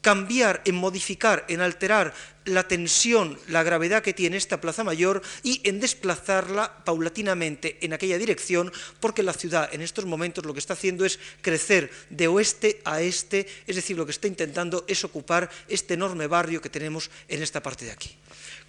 cambiar, 0.00 0.62
en 0.64 0.76
modificar, 0.76 1.44
en 1.48 1.60
alterar 1.60 2.14
la 2.48 2.66
tensión, 2.66 3.38
la 3.48 3.62
gravedad 3.62 4.02
que 4.02 4.14
tiene 4.14 4.36
esta 4.36 4.60
Plaza 4.60 4.84
Mayor 4.84 5.22
y 5.42 5.60
en 5.64 5.80
desplazarla 5.80 6.84
paulatinamente 6.84 7.78
en 7.80 7.92
aquella 7.92 8.18
dirección, 8.18 8.72
porque 9.00 9.22
la 9.22 9.32
ciudad 9.32 9.68
en 9.72 9.82
estos 9.82 10.04
momentos 10.04 10.44
lo 10.44 10.52
que 10.52 10.60
está 10.60 10.74
haciendo 10.74 11.04
es 11.04 11.18
crecer 11.42 11.90
de 12.10 12.28
oeste 12.28 12.80
a 12.84 13.00
este, 13.00 13.46
es 13.66 13.76
decir, 13.76 13.96
lo 13.96 14.04
que 14.04 14.12
está 14.12 14.26
intentando 14.26 14.84
es 14.88 15.04
ocupar 15.04 15.50
este 15.68 15.94
enorme 15.94 16.26
barrio 16.26 16.60
que 16.60 16.70
tenemos 16.70 17.10
en 17.28 17.42
esta 17.42 17.62
parte 17.62 17.84
de 17.84 17.92
aquí. 17.92 18.16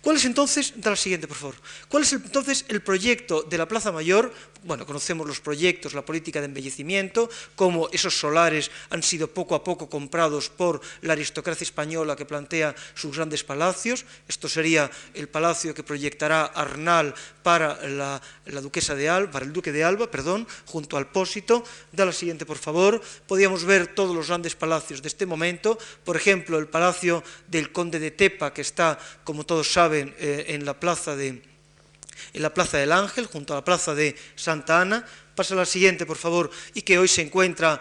¿Cuál 0.02 0.16
es 0.16 0.26
entonces, 0.26 0.74
da 0.78 0.92
la 0.92 0.96
siguiente 0.96 1.28
por 1.28 1.38
favor, 1.38 1.56
cuál 1.90 2.04
es 2.04 2.14
entonces 2.14 2.66
el 2.70 2.82
proyecto 2.82 3.44
de 3.44 3.58
la 3.58 3.68
Plaza 3.68 3.92
Mayor? 3.92 4.34
Bueno, 4.64 4.86
conocemos 4.86 5.26
los 5.26 5.40
proyectos, 5.40 5.94
la 5.94 6.04
política 6.04 6.40
de 6.40 6.46
embellecimiento, 6.46 7.30
cómo 7.56 7.90
esos 7.92 8.18
solares 8.20 8.72
han 8.90 9.04
sido 9.04 9.30
poco 9.30 9.56
a 9.56 9.64
poco 9.64 9.90
comprados 9.90 10.50
por 10.50 10.82
la 11.02 11.14
aristocracia 11.14 11.64
española 11.64 12.16
que 12.16 12.26
plantea 12.26 12.76
sus 12.94 13.16
grandes 13.16 13.44
palacios. 13.44 14.06
Esto 14.28 14.50
sería 14.50 14.92
el 15.14 15.30
palacio 15.30 15.74
que 15.74 15.84
proyectará 15.84 16.46
Arnal 16.46 17.16
para 17.42 17.88
la, 17.88 18.22
duquesa 18.62 18.96
de 18.96 19.08
Alba, 19.08 19.32
para 19.32 19.46
el 19.46 19.54
duque 19.54 19.72
de 19.72 19.84
Alba, 19.84 20.12
perdón, 20.12 20.46
junto 20.66 20.98
al 20.98 21.08
Pósito. 21.08 21.64
Da 21.92 22.06
la 22.06 22.12
siguiente, 22.12 22.46
por 22.46 22.58
favor. 22.58 23.02
Podíamos 23.28 23.64
ver 23.64 23.88
todos 23.88 24.14
los 24.16 24.28
grandes 24.28 24.56
palacios 24.56 25.02
de 25.02 25.08
este 25.08 25.26
momento. 25.26 25.78
Por 26.04 26.18
ejemplo, 26.18 26.60
el 26.60 26.68
palacio 26.68 27.24
del 27.48 27.72
conde 27.72 28.00
de 28.00 28.12
Tepa, 28.12 28.54
que 28.54 28.62
está, 28.62 29.00
como 29.24 29.46
todos 29.46 29.72
saben, 29.72 29.89
eh, 29.94 30.46
en 30.50 30.66
la 30.66 30.80
plaza 30.80 31.16
de 31.16 31.42
en 32.34 32.42
la 32.42 32.54
Plaza 32.54 32.78
del 32.78 32.92
Ángel, 32.92 33.26
junto 33.26 33.54
a 33.54 33.58
la 33.58 33.66
Plaza 33.66 33.96
de 33.96 34.16
Santa 34.36 34.82
Ana. 34.82 35.06
Pasa 35.36 35.56
la 35.56 35.66
siguiente, 35.66 36.06
por 36.06 36.18
favor, 36.18 36.52
y 36.74 36.82
que 36.82 36.98
hoy 36.98 37.08
se 37.08 37.22
encuentra 37.22 37.80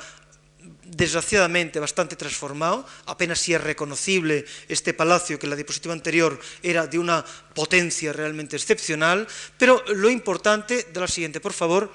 desgraciadamente 0.85 1.81
bastante 1.81 2.17
transformado, 2.17 2.87
apenas 3.07 3.39
si 3.39 3.55
es 3.55 3.61
reconocible 3.61 4.45
este 4.69 4.95
palacio 4.95 5.39
que 5.39 5.47
en 5.47 5.51
la 5.51 5.57
diapositiva 5.57 5.93
anterior 5.93 6.39
era 6.63 6.87
de 6.87 6.99
una 6.99 7.25
potencia 7.55 8.13
realmente 8.13 8.57
excepcional, 8.57 9.27
pero 9.57 9.83
lo 9.89 10.09
importante, 10.09 10.87
de 10.91 11.01
la 11.01 11.09
siguiente 11.09 11.41
por 11.41 11.53
favor, 11.53 11.93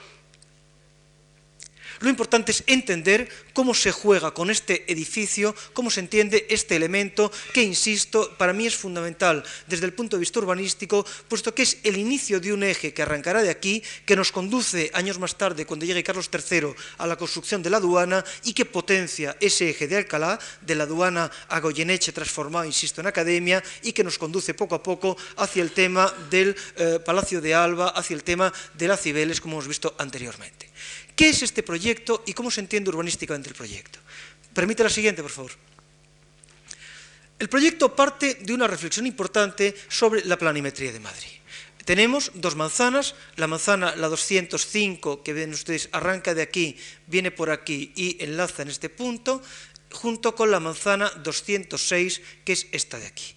lo 2.00 2.10
importante 2.10 2.52
es 2.52 2.64
entender 2.68 3.30
cómo 3.54 3.74
se 3.74 3.92
juega 3.92 4.34
con 4.34 4.50
este 4.50 4.92
edificio, 4.92 5.56
cómo 5.74 5.90
se 5.90 6.00
entiende 6.00 6.48
este 6.50 6.76
elemento 6.76 7.32
que, 7.54 7.64
insisto, 7.64 8.36
para 8.38 8.54
mí 8.54 8.66
es 8.66 8.76
fundamental 8.76 9.44
desde 9.68 9.86
el 9.86 9.94
punto 9.94 10.16
de 10.16 10.22
vista 10.22 10.40
urbanístico, 10.40 11.06
puesto 11.28 11.54
que 11.54 11.64
es 11.64 11.78
el 11.84 11.98
inicio 11.98 12.40
de 12.40 12.54
un 12.54 12.64
eje 12.64 12.94
que 12.94 13.02
arrancará 13.02 13.42
de 13.42 13.50
aquí, 13.50 13.84
que 14.06 14.16
nos 14.16 14.32
conduce 14.32 14.92
años 14.94 15.20
más 15.20 15.38
tarde, 15.38 15.66
cuando 15.66 15.86
llegue 15.86 16.04
Carlos 16.04 16.30
III, 16.32 16.74
a 16.98 17.08
la 17.08 17.16
construcción 17.16 17.62
de 17.62 17.70
la 17.70 17.78
aduana 17.78 18.24
y 18.44 18.54
que 18.54 18.66
potencia 18.66 19.36
ese 19.40 19.70
eje 19.70 19.88
de 19.88 19.98
Alcalá, 19.98 20.40
de 20.62 20.76
la 20.76 20.84
aduana 20.84 21.30
a 21.50 21.60
Goyeneche 21.60 22.12
transformado, 22.12 22.66
insisto, 22.66 23.02
en 23.02 23.08
academia 23.08 23.64
y 23.82 23.94
que 23.94 24.04
nos 24.04 24.18
conduce 24.18 24.54
poco 24.54 24.76
a 24.76 24.84
poco 24.84 25.18
hacia 25.38 25.64
el 25.64 25.72
tema 25.72 26.12
del 26.30 26.56
eh, 26.78 27.00
Palacio 27.06 27.42
de 27.42 27.54
Alba, 27.54 27.90
hacia 27.90 28.16
el 28.16 28.24
tema 28.24 28.52
de 28.74 28.88
las 28.88 29.02
Cibeles, 29.02 29.42
como 29.42 29.56
hemos 29.56 29.68
visto 29.68 29.96
anteriormente. 29.98 30.70
¿Qué 31.16 31.30
es 31.30 31.44
este 31.44 31.64
proyecto 31.64 32.24
y 32.26 32.34
cómo 32.34 32.50
se 32.50 32.62
entiende 32.62 32.90
urbanísticamente 32.90 33.50
el 33.50 33.56
proyecto? 33.56 34.00
Permite 34.54 34.84
la 34.84 34.90
siguiente, 34.90 35.22
por 35.22 35.32
favor. 35.32 35.52
El 37.40 37.50
proyecto 37.50 37.96
parte 37.96 38.36
de 38.36 38.54
una 38.54 38.68
reflexión 38.68 39.06
importante 39.06 39.76
sobre 39.90 40.24
la 40.26 40.38
planimetría 40.38 40.92
de 40.92 41.00
Madrid. 41.00 41.30
Tenemos 41.86 42.32
dos 42.36 42.56
manzanas, 42.56 43.16
la 43.36 43.48
manzana, 43.48 43.96
la 43.98 44.08
205, 44.08 45.22
que 45.22 45.34
ven 45.34 45.52
ustedes, 45.52 45.90
arranca 45.92 46.34
de 46.34 46.42
aquí, 46.42 46.78
viene 47.08 47.32
por 47.32 47.52
aquí 47.52 47.92
y 47.96 48.24
enlaza 48.24 48.62
en 48.62 48.70
este 48.70 48.90
punto, 48.90 49.42
junto 49.92 50.36
con 50.36 50.50
la 50.50 50.62
manzana 50.62 51.10
206, 51.10 52.22
que 52.46 52.54
es 52.54 52.68
esta 52.72 52.98
de 53.00 53.08
aquí. 53.08 53.36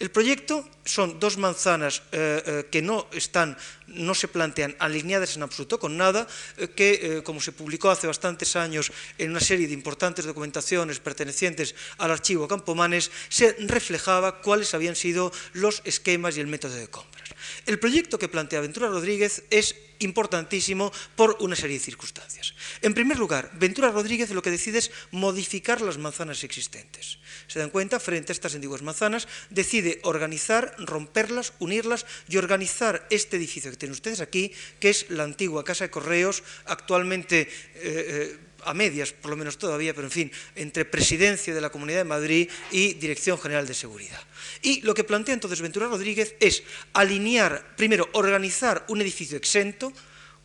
El 0.00 0.10
proyecto 0.10 0.64
son 0.82 1.20
dos 1.20 1.36
manzanas 1.36 2.00
eh, 2.10 2.40
eh, 2.40 2.66
que 2.72 2.80
no 2.80 3.06
están, 3.12 3.52
no 3.86 4.14
se 4.14 4.32
plantean 4.32 4.74
alineadas 4.80 5.36
en 5.36 5.44
absoluto 5.44 5.78
con 5.78 5.98
nada, 6.00 6.26
eh, 6.56 6.72
que 6.72 7.20
como 7.22 7.38
se 7.38 7.52
publicó 7.52 7.90
hace 7.90 8.08
bastantes 8.08 8.56
años 8.56 8.90
en 9.18 9.30
una 9.30 9.40
serie 9.40 9.68
de 9.68 9.76
importantes 9.76 10.24
documentaciones 10.24 11.00
pertenecientes 11.00 11.74
al 11.98 12.12
archivo 12.12 12.48
Campomanes, 12.48 13.12
se 13.28 13.52
reflejaba 13.68 14.40
cuáles 14.40 14.72
habían 14.72 14.96
sido 14.96 15.32
los 15.52 15.82
esquemas 15.84 16.38
y 16.38 16.40
el 16.40 16.46
método 16.46 16.76
de 16.76 16.88
compras. 16.88 17.29
El 17.66 17.78
proyecto 17.78 18.18
que 18.18 18.28
plantea 18.28 18.60
Ventura 18.60 18.88
Rodríguez 18.88 19.44
es 19.50 19.76
importantísimo 20.00 20.92
por 21.14 21.36
una 21.40 21.54
serie 21.56 21.78
de 21.78 21.84
circunstancias. 21.84 22.54
En 22.82 22.94
primer 22.94 23.18
lugar, 23.18 23.50
Ventura 23.54 23.90
Rodríguez 23.90 24.30
lo 24.30 24.42
que 24.42 24.50
decide 24.50 24.78
es 24.78 24.90
modificar 25.10 25.80
las 25.80 25.98
manzanas 25.98 26.42
existentes. 26.42 27.18
Se 27.46 27.58
dan 27.58 27.70
cuenta, 27.70 28.00
frente 28.00 28.32
a 28.32 28.34
estas 28.34 28.54
antiguas 28.54 28.82
manzanas, 28.82 29.28
decide 29.50 30.00
organizar, 30.02 30.74
romperlas, 30.78 31.52
unirlas 31.58 32.06
y 32.28 32.38
organizar 32.38 33.06
este 33.10 33.36
edificio 33.36 33.70
que 33.70 33.76
tienen 33.76 33.92
ustedes 33.92 34.20
aquí, 34.20 34.52
que 34.80 34.90
es 34.90 35.10
la 35.10 35.24
antigua 35.24 35.64
Casa 35.64 35.84
de 35.84 35.90
Correos, 35.90 36.42
actualmente... 36.64 37.42
Eh, 37.42 37.48
eh, 37.82 38.49
a 38.64 38.74
medias, 38.74 39.12
por 39.12 39.30
lo 39.30 39.36
menos 39.36 39.58
todavía, 39.58 39.94
pero 39.94 40.06
en 40.06 40.10
fin, 40.10 40.32
entre 40.54 40.84
Presidencia 40.84 41.54
de 41.54 41.60
la 41.60 41.70
Comunidad 41.70 41.98
de 41.98 42.04
Madrid 42.04 42.48
y 42.70 42.94
Dirección 42.94 43.38
General 43.38 43.66
de 43.66 43.74
Seguridad. 43.74 44.20
Y 44.62 44.80
lo 44.82 44.94
que 44.94 45.04
plantea 45.04 45.34
entonces 45.34 45.60
Ventura 45.60 45.86
Rodríguez 45.86 46.34
es 46.40 46.62
alinear, 46.92 47.76
primero, 47.76 48.08
organizar 48.12 48.84
un 48.88 49.00
edificio 49.00 49.36
exento, 49.36 49.92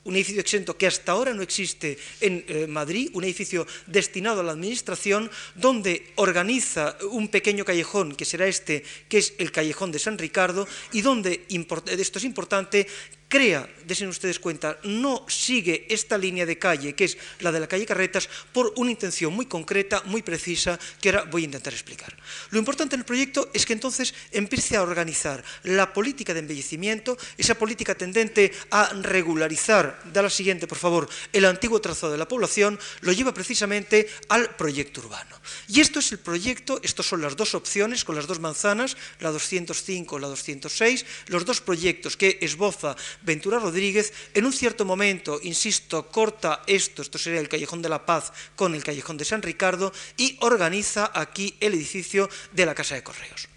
un 0.05 0.15
edificio 0.15 0.41
exento 0.41 0.77
que 0.77 0.87
hasta 0.87 1.11
ahora 1.11 1.33
no 1.33 1.41
existe 1.41 1.97
en 2.21 2.45
eh, 2.47 2.67
Madrid, 2.67 3.09
un 3.13 3.23
edificio 3.23 3.67
destinado 3.87 4.41
a 4.41 4.43
la 4.43 4.53
administración, 4.53 5.29
donde 5.55 6.13
organiza 6.15 6.97
un 7.11 7.27
pequeño 7.27 7.65
callejón, 7.65 8.15
que 8.15 8.25
será 8.25 8.47
este, 8.47 8.83
que 9.09 9.17
es 9.17 9.33
el 9.37 9.51
callejón 9.51 9.91
de 9.91 9.99
San 9.99 10.17
Ricardo, 10.17 10.67
y 10.93 11.01
donde, 11.01 11.45
esto 11.49 12.19
es 12.19 12.25
importante, 12.25 12.87
crea, 13.27 13.67
desen 13.85 14.07
ustedes 14.07 14.39
cuenta, 14.39 14.77
no 14.83 15.25
sigue 15.27 15.87
esta 15.89 16.17
línea 16.17 16.45
de 16.45 16.59
calle, 16.59 16.93
que 16.93 17.05
es 17.05 17.17
la 17.39 17.51
de 17.51 17.59
la 17.59 17.67
calle 17.67 17.85
Carretas, 17.85 18.29
por 18.53 18.73
una 18.77 18.91
intención 18.91 19.33
muy 19.33 19.45
concreta, 19.47 20.03
muy 20.05 20.21
precisa, 20.21 20.79
que 21.01 21.09
ahora 21.09 21.23
voy 21.23 21.43
a 21.43 21.45
intentar 21.45 21.73
explicar. 21.73 22.15
Lo 22.51 22.59
importante 22.59 22.95
en 22.95 23.01
el 23.01 23.05
proyecto 23.05 23.49
es 23.53 23.65
que 23.65 23.73
entonces 23.73 24.13
empiece 24.31 24.77
a 24.77 24.83
organizar 24.83 25.43
la 25.63 25.91
política 25.91 26.33
de 26.33 26.41
embellecimiento, 26.41 27.17
esa 27.37 27.55
política 27.55 27.95
tendente 27.95 28.51
a 28.71 28.93
regularizar, 29.01 29.94
da 30.11 30.21
la 30.21 30.29
siguiente, 30.29 30.67
por 30.67 30.77
favor, 30.77 31.09
el 31.33 31.45
antiguo 31.45 31.81
trazado 31.81 32.11
de 32.11 32.17
la 32.17 32.27
población, 32.27 32.79
lo 33.01 33.11
lleva 33.11 33.33
precisamente 33.33 34.07
al 34.29 34.55
proyecto 34.55 35.01
urbano. 35.01 35.39
Y 35.67 35.81
esto 35.81 35.99
es 35.99 36.11
el 36.11 36.19
proyecto, 36.19 36.79
estas 36.83 37.05
son 37.05 37.21
las 37.21 37.35
dos 37.35 37.55
opciones, 37.55 38.03
con 38.03 38.15
las 38.15 38.27
dos 38.27 38.39
manzanas, 38.39 38.97
la 39.19 39.31
205 39.31 40.19
la 40.19 40.27
206, 40.27 41.05
los 41.27 41.45
dos 41.45 41.61
proyectos 41.61 42.17
que 42.17 42.37
esboza 42.41 42.95
Ventura 43.21 43.59
Rodríguez, 43.59 44.13
en 44.33 44.45
un 44.45 44.53
cierto 44.53 44.85
momento, 44.85 45.39
insisto, 45.43 46.09
corta 46.09 46.63
esto, 46.67 47.01
esto 47.01 47.17
sería 47.17 47.39
el 47.39 47.49
Callejón 47.49 47.81
de 47.81 47.89
la 47.89 48.05
Paz 48.05 48.31
con 48.55 48.75
el 48.75 48.83
Callejón 48.83 49.17
de 49.17 49.25
San 49.25 49.41
Ricardo, 49.41 49.91
y 50.17 50.37
organiza 50.41 51.11
aquí 51.13 51.55
el 51.59 51.73
edificio 51.73 52.29
de 52.51 52.65
la 52.65 52.75
Casa 52.75 52.95
de 52.95 53.03
Correos. 53.03 53.47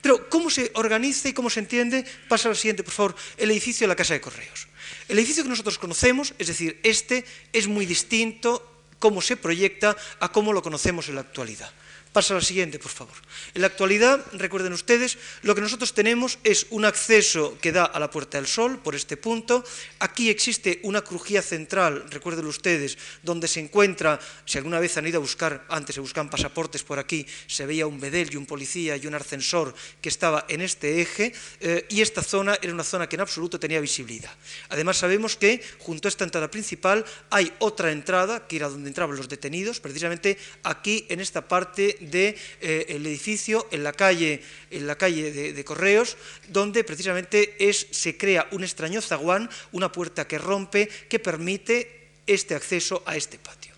Pero, 0.00 0.28
¿cómo 0.28 0.50
se 0.50 0.72
organiza 0.74 1.28
y 1.28 1.32
cómo 1.32 1.48
se 1.48 1.60
entiende? 1.60 2.04
Pasa 2.28 2.48
al 2.48 2.56
siguiente, 2.56 2.82
por 2.82 2.92
favor, 2.92 3.14
el 3.36 3.50
edificio 3.50 3.84
de 3.84 3.88
la 3.88 3.96
Casa 3.96 4.14
de 4.14 4.20
Correos. 4.20 4.66
El 5.08 5.18
edificio 5.18 5.42
que 5.42 5.48
nosotros 5.48 5.78
conocemos, 5.78 6.34
es 6.38 6.46
decir, 6.46 6.80
este, 6.82 7.24
es 7.52 7.68
muy 7.68 7.86
distinto 7.86 8.68
cómo 8.98 9.20
se 9.20 9.36
proyecta 9.36 9.96
a 10.20 10.30
cómo 10.30 10.52
lo 10.52 10.62
conocemos 10.62 11.08
en 11.08 11.16
la 11.16 11.22
actualidad. 11.22 11.70
Pasa 12.12 12.34
a 12.34 12.36
la 12.36 12.44
siguiente, 12.44 12.78
por 12.78 12.90
favor. 12.90 13.14
En 13.54 13.62
la 13.62 13.68
actualidad, 13.68 14.20
recuerden 14.34 14.74
ustedes, 14.74 15.16
lo 15.40 15.54
que 15.54 15.62
nosotros 15.62 15.94
tenemos 15.94 16.38
es 16.44 16.66
un 16.68 16.84
acceso 16.84 17.56
que 17.58 17.72
da 17.72 17.86
a 17.86 17.98
la 17.98 18.10
Puerta 18.10 18.36
del 18.36 18.46
Sol, 18.46 18.78
por 18.84 18.94
este 18.94 19.16
punto. 19.16 19.64
Aquí 19.98 20.28
existe 20.28 20.80
una 20.82 21.00
crujía 21.00 21.40
central, 21.40 22.04
recuerden 22.10 22.44
ustedes, 22.44 22.98
donde 23.22 23.48
se 23.48 23.60
encuentra, 23.60 24.20
si 24.44 24.58
alguna 24.58 24.78
vez 24.78 24.94
han 24.98 25.06
ido 25.06 25.16
a 25.16 25.20
buscar, 25.24 25.64
antes 25.70 25.94
se 25.94 26.02
buscan 26.02 26.28
pasaportes 26.28 26.82
por 26.82 26.98
aquí, 26.98 27.26
se 27.46 27.64
veía 27.64 27.86
un 27.86 27.98
bedel 27.98 28.28
y 28.30 28.36
un 28.36 28.44
policía 28.44 28.94
y 28.96 29.06
un 29.06 29.14
ascensor 29.14 29.74
que 30.02 30.10
estaba 30.10 30.44
en 30.50 30.60
este 30.60 31.00
eje, 31.00 31.32
eh, 31.60 31.86
y 31.88 32.02
esta 32.02 32.22
zona 32.22 32.58
era 32.60 32.74
una 32.74 32.84
zona 32.84 33.08
que 33.08 33.16
en 33.16 33.22
absoluto 33.22 33.58
tenía 33.58 33.80
visibilidad. 33.80 34.36
Además, 34.68 34.98
sabemos 34.98 35.36
que 35.36 35.62
junto 35.78 36.08
a 36.08 36.10
esta 36.10 36.24
entrada 36.24 36.50
principal 36.50 37.06
hay 37.30 37.50
otra 37.60 37.90
entrada, 37.90 38.46
que 38.46 38.56
era 38.56 38.68
donde 38.68 38.88
entraban 38.88 39.16
los 39.16 39.30
detenidos, 39.30 39.80
precisamente 39.80 40.36
aquí 40.62 41.06
en 41.08 41.20
esta 41.20 41.48
parte 41.48 42.00
del 42.10 42.34
eh, 42.60 42.86
edificio 42.88 43.68
en 43.70 43.84
la 43.84 43.92
calle, 43.92 44.42
en 44.70 44.86
la 44.86 44.96
calle 44.96 45.32
de, 45.52 45.64
Correos, 45.64 46.16
donde 46.48 46.84
precisamente 46.84 47.56
es, 47.58 47.86
se 47.90 48.16
crea 48.16 48.48
un 48.52 48.64
extraño 48.64 49.00
zaguán, 49.00 49.48
una 49.72 49.90
puerta 49.90 50.26
que 50.26 50.38
rompe, 50.38 50.88
que 51.08 51.18
permite 51.18 52.08
este 52.26 52.54
acceso 52.54 53.02
a 53.06 53.16
este 53.16 53.38
patio. 53.38 53.72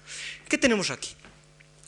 ¿Qué 0.49 0.59
tenemos 0.59 0.91
aquí? 0.91 1.15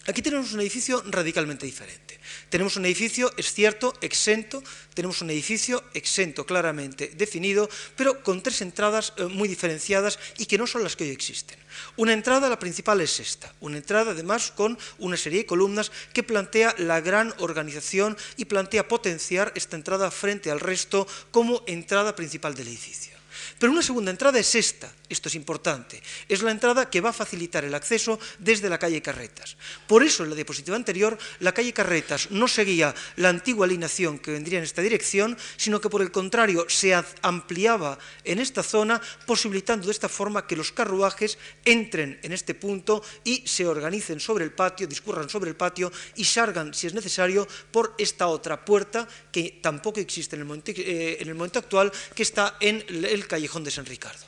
Aquí 0.06 0.22
tenemos 0.22 0.52
un 0.52 0.60
edificio 0.60 1.02
radicalmente 1.06 1.66
diferente. 1.66 2.05
Tenemos 2.48 2.76
un 2.76 2.86
edificio, 2.86 3.32
es 3.36 3.52
cierto, 3.52 3.94
exento, 4.00 4.62
tenemos 4.94 5.20
un 5.20 5.30
edificio 5.30 5.82
exento, 5.94 6.46
claramente 6.46 7.12
definido, 7.16 7.68
pero 7.96 8.22
con 8.22 8.42
tres 8.42 8.60
entradas 8.62 9.12
eh, 9.16 9.24
muy 9.24 9.48
diferenciadas 9.48 10.18
y 10.38 10.46
que 10.46 10.58
no 10.58 10.66
son 10.66 10.82
las 10.82 10.96
que 10.96 11.04
hoy 11.04 11.10
existen. 11.10 11.58
Una 11.96 12.12
entrada, 12.12 12.48
la 12.48 12.58
principal 12.58 13.00
es 13.00 13.20
esta, 13.20 13.52
una 13.60 13.76
entrada 13.76 14.12
además 14.12 14.50
con 14.50 14.78
una 14.98 15.16
serie 15.16 15.40
de 15.40 15.46
columnas 15.46 15.92
que 16.12 16.22
plantea 16.22 16.74
la 16.78 17.00
gran 17.00 17.34
organización 17.38 18.16
y 18.36 18.46
plantea 18.46 18.88
potenciar 18.88 19.52
esta 19.54 19.76
entrada 19.76 20.10
frente 20.10 20.50
al 20.50 20.60
resto 20.60 21.06
como 21.30 21.62
entrada 21.66 22.16
principal 22.16 22.54
del 22.54 22.68
edificio. 22.68 23.16
Pero 23.58 23.72
una 23.72 23.82
segunda 23.82 24.10
entrada 24.10 24.38
es 24.38 24.54
esta, 24.54 24.92
Esto 25.08 25.28
es 25.28 25.34
importante. 25.34 26.02
Es 26.28 26.42
la 26.42 26.50
entrada 26.50 26.90
que 26.90 27.00
va 27.00 27.10
a 27.10 27.12
facilitar 27.12 27.64
el 27.64 27.74
acceso 27.74 28.18
desde 28.38 28.68
la 28.68 28.78
calle 28.78 29.02
Carretas. 29.02 29.56
Por 29.86 30.02
eso, 30.02 30.24
en 30.24 30.30
la 30.30 30.36
diapositiva 30.36 30.76
anterior, 30.76 31.16
la 31.40 31.52
calle 31.52 31.72
Carretas 31.72 32.30
no 32.30 32.48
seguía 32.48 32.94
la 33.16 33.28
antigua 33.28 33.66
alineación 33.66 34.18
que 34.18 34.32
vendría 34.32 34.58
en 34.58 34.64
esta 34.64 34.82
dirección, 34.82 35.36
sino 35.56 35.80
que 35.80 35.90
por 35.90 36.02
el 36.02 36.10
contrario 36.10 36.66
se 36.68 36.94
ampliaba 37.22 37.98
en 38.24 38.38
esta 38.38 38.62
zona, 38.62 39.00
posibilitando 39.26 39.86
de 39.86 39.92
esta 39.92 40.08
forma 40.08 40.46
que 40.46 40.56
los 40.56 40.72
carruajes 40.72 41.38
entren 41.64 42.18
en 42.22 42.32
este 42.32 42.54
punto 42.54 43.02
y 43.24 43.46
se 43.46 43.66
organicen 43.66 44.20
sobre 44.20 44.44
el 44.44 44.52
patio, 44.52 44.86
discurran 44.86 45.28
sobre 45.28 45.50
el 45.50 45.56
patio 45.56 45.92
y 46.16 46.24
salgan, 46.24 46.74
si 46.74 46.86
es 46.86 46.94
necesario, 46.94 47.46
por 47.70 47.94
esta 47.98 48.26
otra 48.26 48.64
puerta 48.64 49.06
que 49.30 49.58
tampoco 49.62 50.00
existe 50.00 50.36
en 50.36 50.42
el 50.42 50.46
momento, 50.46 50.72
eh, 50.72 51.18
en 51.20 51.28
el 51.28 51.34
momento 51.34 51.58
actual, 51.58 51.92
que 52.14 52.22
está 52.22 52.56
en 52.60 52.84
el 52.88 53.26
callejón 53.26 53.64
de 53.64 53.70
San 53.70 53.86
Ricardo. 53.86 54.26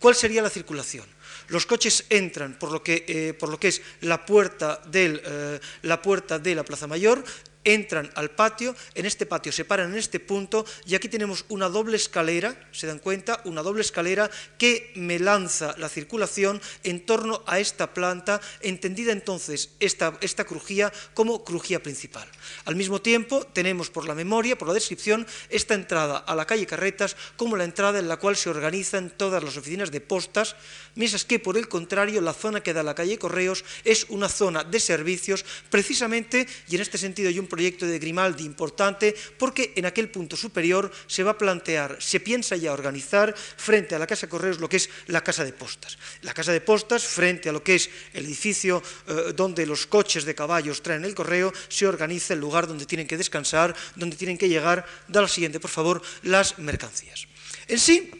¿Cuál 0.00 0.14
sería 0.14 0.42
la 0.42 0.50
circulación? 0.50 1.06
Los 1.48 1.66
coches 1.66 2.06
entran 2.08 2.58
por 2.58 2.72
lo 2.72 2.82
que, 2.82 3.04
eh, 3.06 3.34
por 3.34 3.50
lo 3.50 3.60
que 3.60 3.68
es 3.68 3.82
la 4.00 4.24
puerta, 4.24 4.82
eh, 4.92 5.60
la 5.82 6.00
puerta 6.00 6.38
de 6.38 6.54
la 6.54 6.64
Plaza 6.64 6.86
Mayor, 6.86 7.22
entran 7.64 8.10
al 8.14 8.30
patio, 8.30 8.74
en 8.94 9.06
este 9.06 9.26
patio 9.26 9.52
se 9.52 9.64
paran 9.64 9.92
en 9.92 9.98
este 9.98 10.20
punto 10.20 10.64
y 10.86 10.94
aquí 10.94 11.08
tenemos 11.08 11.44
una 11.48 11.68
doble 11.68 11.96
escalera, 11.96 12.56
se 12.72 12.86
dan 12.86 12.98
cuenta, 12.98 13.42
una 13.44 13.62
doble 13.62 13.82
escalera 13.82 14.30
que 14.58 14.92
me 14.96 15.18
lanza 15.18 15.74
la 15.78 15.88
circulación 15.88 16.60
en 16.84 17.04
torno 17.04 17.42
a 17.46 17.58
esta 17.58 17.92
planta, 17.92 18.40
entendida 18.60 19.12
entonces 19.12 19.70
esta, 19.80 20.16
esta 20.20 20.44
crujía 20.44 20.92
como 21.14 21.44
crujía 21.44 21.82
principal. 21.82 22.26
Al 22.64 22.76
mismo 22.76 23.00
tiempo 23.00 23.46
tenemos 23.52 23.90
por 23.90 24.06
la 24.06 24.14
memoria, 24.14 24.56
por 24.56 24.68
la 24.68 24.74
descripción, 24.74 25.26
esta 25.48 25.74
entrada 25.74 26.18
a 26.18 26.34
la 26.34 26.46
calle 26.46 26.66
Carretas 26.66 27.16
como 27.36 27.56
la 27.56 27.64
entrada 27.64 27.98
en 27.98 28.08
la 28.08 28.16
cual 28.16 28.36
se 28.36 28.50
organizan 28.50 29.10
todas 29.10 29.42
las 29.42 29.56
oficinas 29.56 29.90
de 29.90 30.00
postas, 30.00 30.56
mientras 30.94 31.24
que 31.24 31.38
por 31.38 31.56
el 31.56 31.68
contrario 31.68 32.20
la 32.20 32.32
zona 32.32 32.62
que 32.62 32.72
da 32.72 32.82
la 32.82 32.94
calle 32.94 33.18
Correos 33.18 33.64
es 33.84 34.06
una 34.08 34.28
zona 34.28 34.64
de 34.64 34.80
servicios 34.80 35.44
precisamente, 35.68 36.46
y 36.68 36.76
en 36.76 36.82
este 36.82 36.98
sentido 36.98 37.28
hay 37.28 37.38
un 37.38 37.49
proyecto 37.50 37.84
de 37.84 37.98
Grimaldi 37.98 38.44
importante 38.44 39.14
porque 39.36 39.74
en 39.76 39.84
aquel 39.84 40.08
punto 40.08 40.36
superior 40.36 40.90
se 41.06 41.22
va 41.22 41.32
a 41.32 41.38
plantear, 41.38 42.00
se 42.00 42.20
piensa 42.20 42.56
ya 42.56 42.72
organizar 42.72 43.34
frente 43.36 43.94
a 43.94 43.98
la 43.98 44.06
Casa 44.06 44.24
de 44.26 44.30
Correos 44.30 44.60
lo 44.60 44.68
que 44.68 44.78
es 44.78 44.88
la 45.08 45.20
Casa 45.20 45.44
de 45.44 45.52
Postas. 45.52 45.98
La 46.22 46.32
Casa 46.32 46.52
de 46.52 46.62
Postas, 46.62 47.04
frente 47.04 47.50
a 47.50 47.52
lo 47.52 47.62
que 47.62 47.74
es 47.74 47.90
el 48.14 48.24
edificio 48.24 48.82
eh, 49.08 49.34
donde 49.34 49.66
los 49.66 49.86
coches 49.86 50.24
de 50.24 50.34
caballos 50.34 50.80
traen 50.80 51.04
el 51.04 51.14
correo, 51.14 51.52
se 51.68 51.86
organiza 51.86 52.34
el 52.34 52.40
lugar 52.40 52.66
donde 52.66 52.86
tienen 52.86 53.06
que 53.06 53.18
descansar, 53.18 53.74
donde 53.96 54.16
tienen 54.16 54.38
que 54.38 54.48
llegar, 54.48 54.86
da 55.08 55.20
la 55.20 55.28
siguiente, 55.28 55.60
por 55.60 55.70
favor, 55.70 56.00
las 56.22 56.58
mercancías. 56.58 57.26
En 57.66 57.78
sí, 57.78 58.10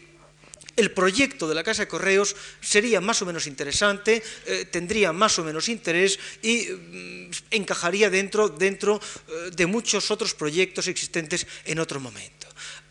el 0.75 0.91
proyecto 0.91 1.47
de 1.47 1.55
la 1.55 1.63
Casa 1.63 1.83
de 1.83 1.87
Correos 1.87 2.35
sería 2.61 3.01
más 3.01 3.21
o 3.21 3.25
menos 3.25 3.47
interesante, 3.47 4.23
eh, 4.45 4.65
tendría 4.65 5.11
más 5.13 5.37
o 5.39 5.43
menos 5.43 5.69
interés 5.69 6.19
y 6.41 6.67
mm, 6.69 7.31
encajaría 7.51 8.09
dentro, 8.09 8.49
dentro 8.49 8.99
eh, 8.99 9.51
de 9.55 9.65
muchos 9.65 10.11
otros 10.11 10.33
proyectos 10.33 10.87
existentes 10.87 11.47
en 11.65 11.79
otro 11.79 11.99
momento. 11.99 12.47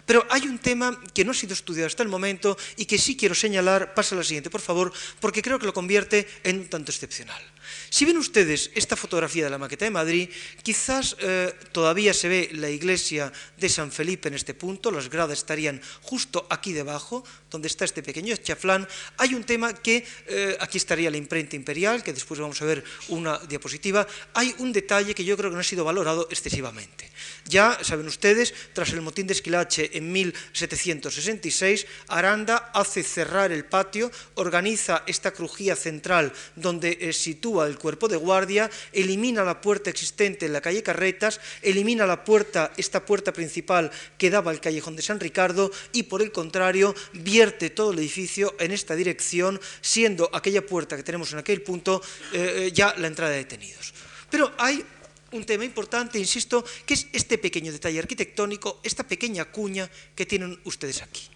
Pero 0.07 0.27
hay 0.29 0.43
un 0.43 0.59
tema 0.59 0.99
que 1.14 1.25
no 1.25 1.31
ha 1.31 1.35
sido 1.35 1.55
estudiado 1.55 1.87
hasta 1.87 2.03
el 2.03 2.09
momento 2.09 2.59
y 2.77 2.85
que 2.85 2.99
sí 2.99 3.16
quiero 3.16 3.35
señalar, 3.35 3.95
pasa 3.95 4.16
a 4.16 4.19
la 4.19 4.25
siguiente, 4.25 4.51
por 4.51 4.61
favor, 4.61 4.93
porque 5.21 5.40
creo 5.40 5.59
que 5.59 5.66
lo 5.66 5.73
convierte 5.73 6.27
en 6.43 6.59
un 6.59 6.66
tanto 6.66 6.90
excepcional. 6.90 7.40
Si 7.88 8.04
ven 8.04 8.16
ustedes 8.16 8.70
esta 8.74 8.96
fotografía 8.96 9.44
de 9.44 9.50
la 9.50 9.59
maqueta 9.59 9.85
de 9.85 9.90
Madrid, 9.90 10.28
quizás 10.62 11.16
eh, 11.20 11.52
todavía 11.72 12.14
se 12.14 12.28
ve 12.28 12.50
la 12.52 12.70
iglesia 12.70 13.33
de 13.56 13.68
San 13.68 13.92
Felipe 13.92 14.28
en 14.28 14.35
este 14.35 14.54
punto, 14.54 14.90
las 14.90 15.09
gradas 15.09 15.38
estarían 15.38 15.80
justo 16.02 16.46
aquí 16.50 16.72
debajo, 16.72 17.24
donde 17.50 17.68
está 17.68 17.85
este 17.85 18.02
pequeño 18.02 18.37
chaflán. 18.37 18.87
Hay 19.16 19.35
un 19.35 19.44
tema 19.44 19.74
que, 19.74 20.06
eh, 20.26 20.56
aquí 20.61 20.78
estaría 20.78 21.11
la 21.11 21.16
imprenta 21.16 21.56
imperial, 21.56 22.02
que 22.02 22.12
después 22.12 22.38
vamos 22.40 22.61
a 22.62 22.64
ver 22.64 22.85
una 23.09 23.38
diapositiva. 23.38 24.06
Hay 24.35 24.54
un 24.59 24.72
detalle 24.72 25.14
que 25.14 25.24
yo 25.24 25.37
creo 25.37 25.50
que 25.50 25.54
no 25.54 25.61
ha 25.61 25.64
sido 25.64 25.85
valorado 25.85 26.28
excesivamente. 26.30 27.11
Ya 27.46 27.78
saben 27.83 28.06
ustedes, 28.06 28.54
tras 28.72 28.90
el 28.90 29.02
motín 29.02 29.26
de 29.26 29.33
Esquilache 29.33 29.90
en 29.94 30.12
1766, 30.12 31.87
Aranda 32.09 32.70
hace 32.74 33.02
cerrar 33.02 33.52
el 33.52 33.64
patio, 33.64 34.11
organiza 34.35 35.02
esta 35.06 35.33
crujía 35.33 35.76
central 35.76 36.33
donde 36.54 36.98
eh, 37.00 37.12
sitúa 37.12 37.60
el 37.66 37.79
cuerpo 37.79 38.09
de 38.09 38.16
guardia, 38.16 38.70
elimina 38.92 39.44
la 39.44 39.61
puerta 39.61 39.90
existente 39.90 40.46
en 40.46 40.53
la 40.53 40.61
calle 40.61 40.83
Carretas, 40.83 41.40
elimina 41.62 42.07
la 42.07 42.25
puerta, 42.25 42.73
esta 42.77 43.05
puerta 43.05 43.33
principal 43.33 43.90
que 44.18 44.31
daba 44.31 44.51
al 44.51 44.61
callejón 44.61 44.96
de 44.96 45.03
San 45.03 45.20
Ricardo 45.20 45.70
y 45.92 46.05
por 46.05 46.23
el 46.23 46.33
contrario 46.33 46.94
vierte 47.12 47.70
todo 47.70 47.92
el 47.92 47.99
edificio 47.99 48.55
en 48.59 48.73
esta 48.73 48.94
dirección, 48.94 49.61
siendo 49.81 50.31
aquella 50.33 50.64
puerta 50.64 50.96
que 50.96 51.03
tenemos 51.03 51.33
en 51.33 51.38
aquel 51.38 51.62
punto 51.62 52.03
eh, 52.33 52.66
eh, 52.66 52.73
ya 52.73 52.94
la 52.96 53.07
entrada 53.07 53.33
de 53.33 53.38
detenidos. 53.38 53.92
Pero 54.31 54.53
hay 54.59 54.85
un 55.33 55.44
tema 55.44 55.64
importante, 55.64 56.18
insisto, 56.18 56.64
que 56.87 56.94
es 56.94 57.07
este 57.12 57.38
pequeño 57.38 57.73
detalle 57.73 57.99
arquitectónico, 57.99 58.81
esta 58.83 59.07
pequeña 59.07 59.46
cuña 59.46 59.88
que 60.14 60.27
tienen 60.27 60.59
ustedes 60.64 61.03
aquí. 61.03 61.29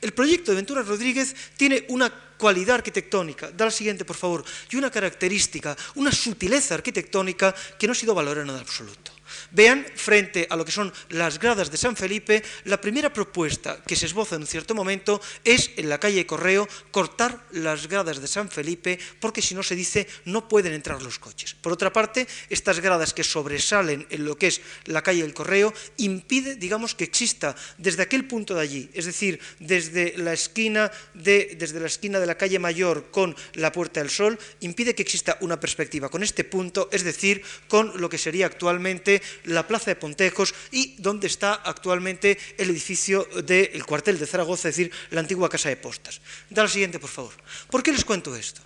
El 0.00 0.12
proyecto 0.12 0.50
de 0.50 0.56
Ventura 0.56 0.82
Rodríguez 0.82 1.34
tiene 1.56 1.84
una 1.88 2.10
cualidad 2.10 2.76
arquitectónica, 2.76 3.50
da 3.50 3.66
la 3.66 3.70
siguiente 3.70 4.04
por 4.04 4.16
favor, 4.16 4.44
y 4.70 4.76
una 4.76 4.90
característica, 4.90 5.76
una 5.96 6.10
sutileza 6.10 6.74
arquitectónica 6.74 7.54
que 7.78 7.86
no 7.86 7.92
ha 7.92 7.96
sido 7.96 8.14
valorada 8.14 8.50
en 8.50 8.58
absoluto. 8.58 9.12
Vean, 9.52 9.84
frente 9.94 10.46
a 10.48 10.56
lo 10.56 10.64
que 10.64 10.72
son 10.72 10.92
las 11.10 11.38
gradas 11.38 11.70
de 11.70 11.76
San 11.76 11.96
Felipe, 11.96 12.42
la 12.64 12.80
primera 12.80 13.12
propuesta 13.12 13.82
que 13.86 13.96
se 13.96 14.06
esboza 14.06 14.36
en 14.36 14.42
un 14.42 14.46
cierto 14.46 14.74
momento 14.74 15.20
es 15.44 15.72
en 15.76 15.88
la 15.88 15.98
calle 15.98 16.26
Correo 16.26 16.68
cortar 16.90 17.44
las 17.52 17.88
gradas 17.88 18.20
de 18.20 18.28
San 18.28 18.48
Felipe 18.48 18.98
porque 19.18 19.42
si 19.42 19.54
no 19.54 19.62
se 19.62 19.74
dice 19.74 20.06
no 20.24 20.48
pueden 20.48 20.72
entrar 20.72 21.02
los 21.02 21.18
coches. 21.18 21.54
Por 21.54 21.72
otra 21.72 21.92
parte, 21.92 22.26
estas 22.48 22.80
gradas 22.80 23.14
que 23.14 23.24
sobresalen 23.24 24.06
en 24.10 24.24
lo 24.24 24.36
que 24.36 24.48
es 24.48 24.60
la 24.86 25.02
calle 25.02 25.22
del 25.22 25.34
Correo 25.34 25.72
impide, 25.96 26.56
digamos, 26.56 26.94
que 26.94 27.04
exista 27.04 27.54
desde 27.78 28.02
aquel 28.02 28.26
punto 28.26 28.54
de 28.54 28.62
allí, 28.62 28.90
es 28.94 29.06
decir, 29.06 29.40
desde 29.58 30.14
la 30.16 30.32
esquina 30.32 30.90
de, 31.14 31.56
desde 31.58 31.80
la, 31.80 31.86
esquina 31.86 32.20
de 32.20 32.26
la 32.26 32.36
calle 32.36 32.58
Mayor 32.58 33.10
con 33.10 33.34
la 33.54 33.72
Puerta 33.72 34.00
del 34.00 34.10
Sol, 34.10 34.38
impide 34.60 34.94
que 34.94 35.02
exista 35.02 35.38
una 35.40 35.58
perspectiva 35.58 36.08
con 36.08 36.22
este 36.22 36.44
punto, 36.44 36.88
es 36.92 37.04
decir, 37.04 37.42
con 37.68 38.00
lo 38.00 38.08
que 38.08 38.18
sería 38.18 38.46
actualmente 38.46 39.22
la 39.44 39.66
Plaza 39.66 39.90
de 39.90 39.96
Pontejos 39.96 40.54
y 40.70 40.96
donde 40.98 41.26
está 41.26 41.54
actualmente 41.54 42.38
el 42.58 42.70
edificio 42.70 43.28
del 43.44 43.84
cuartel 43.86 44.18
de 44.18 44.26
Zaragoza, 44.26 44.68
es 44.68 44.76
decir, 44.76 44.92
la 45.10 45.20
antigua 45.20 45.48
Casa 45.48 45.68
de 45.68 45.76
Postas. 45.76 46.20
Da 46.48 46.62
la 46.62 46.68
siguiente, 46.68 46.98
por 46.98 47.10
favor. 47.10 47.34
¿Por 47.70 47.82
qué 47.82 47.92
les 47.92 48.04
cuento 48.04 48.34
esto? 48.36 48.60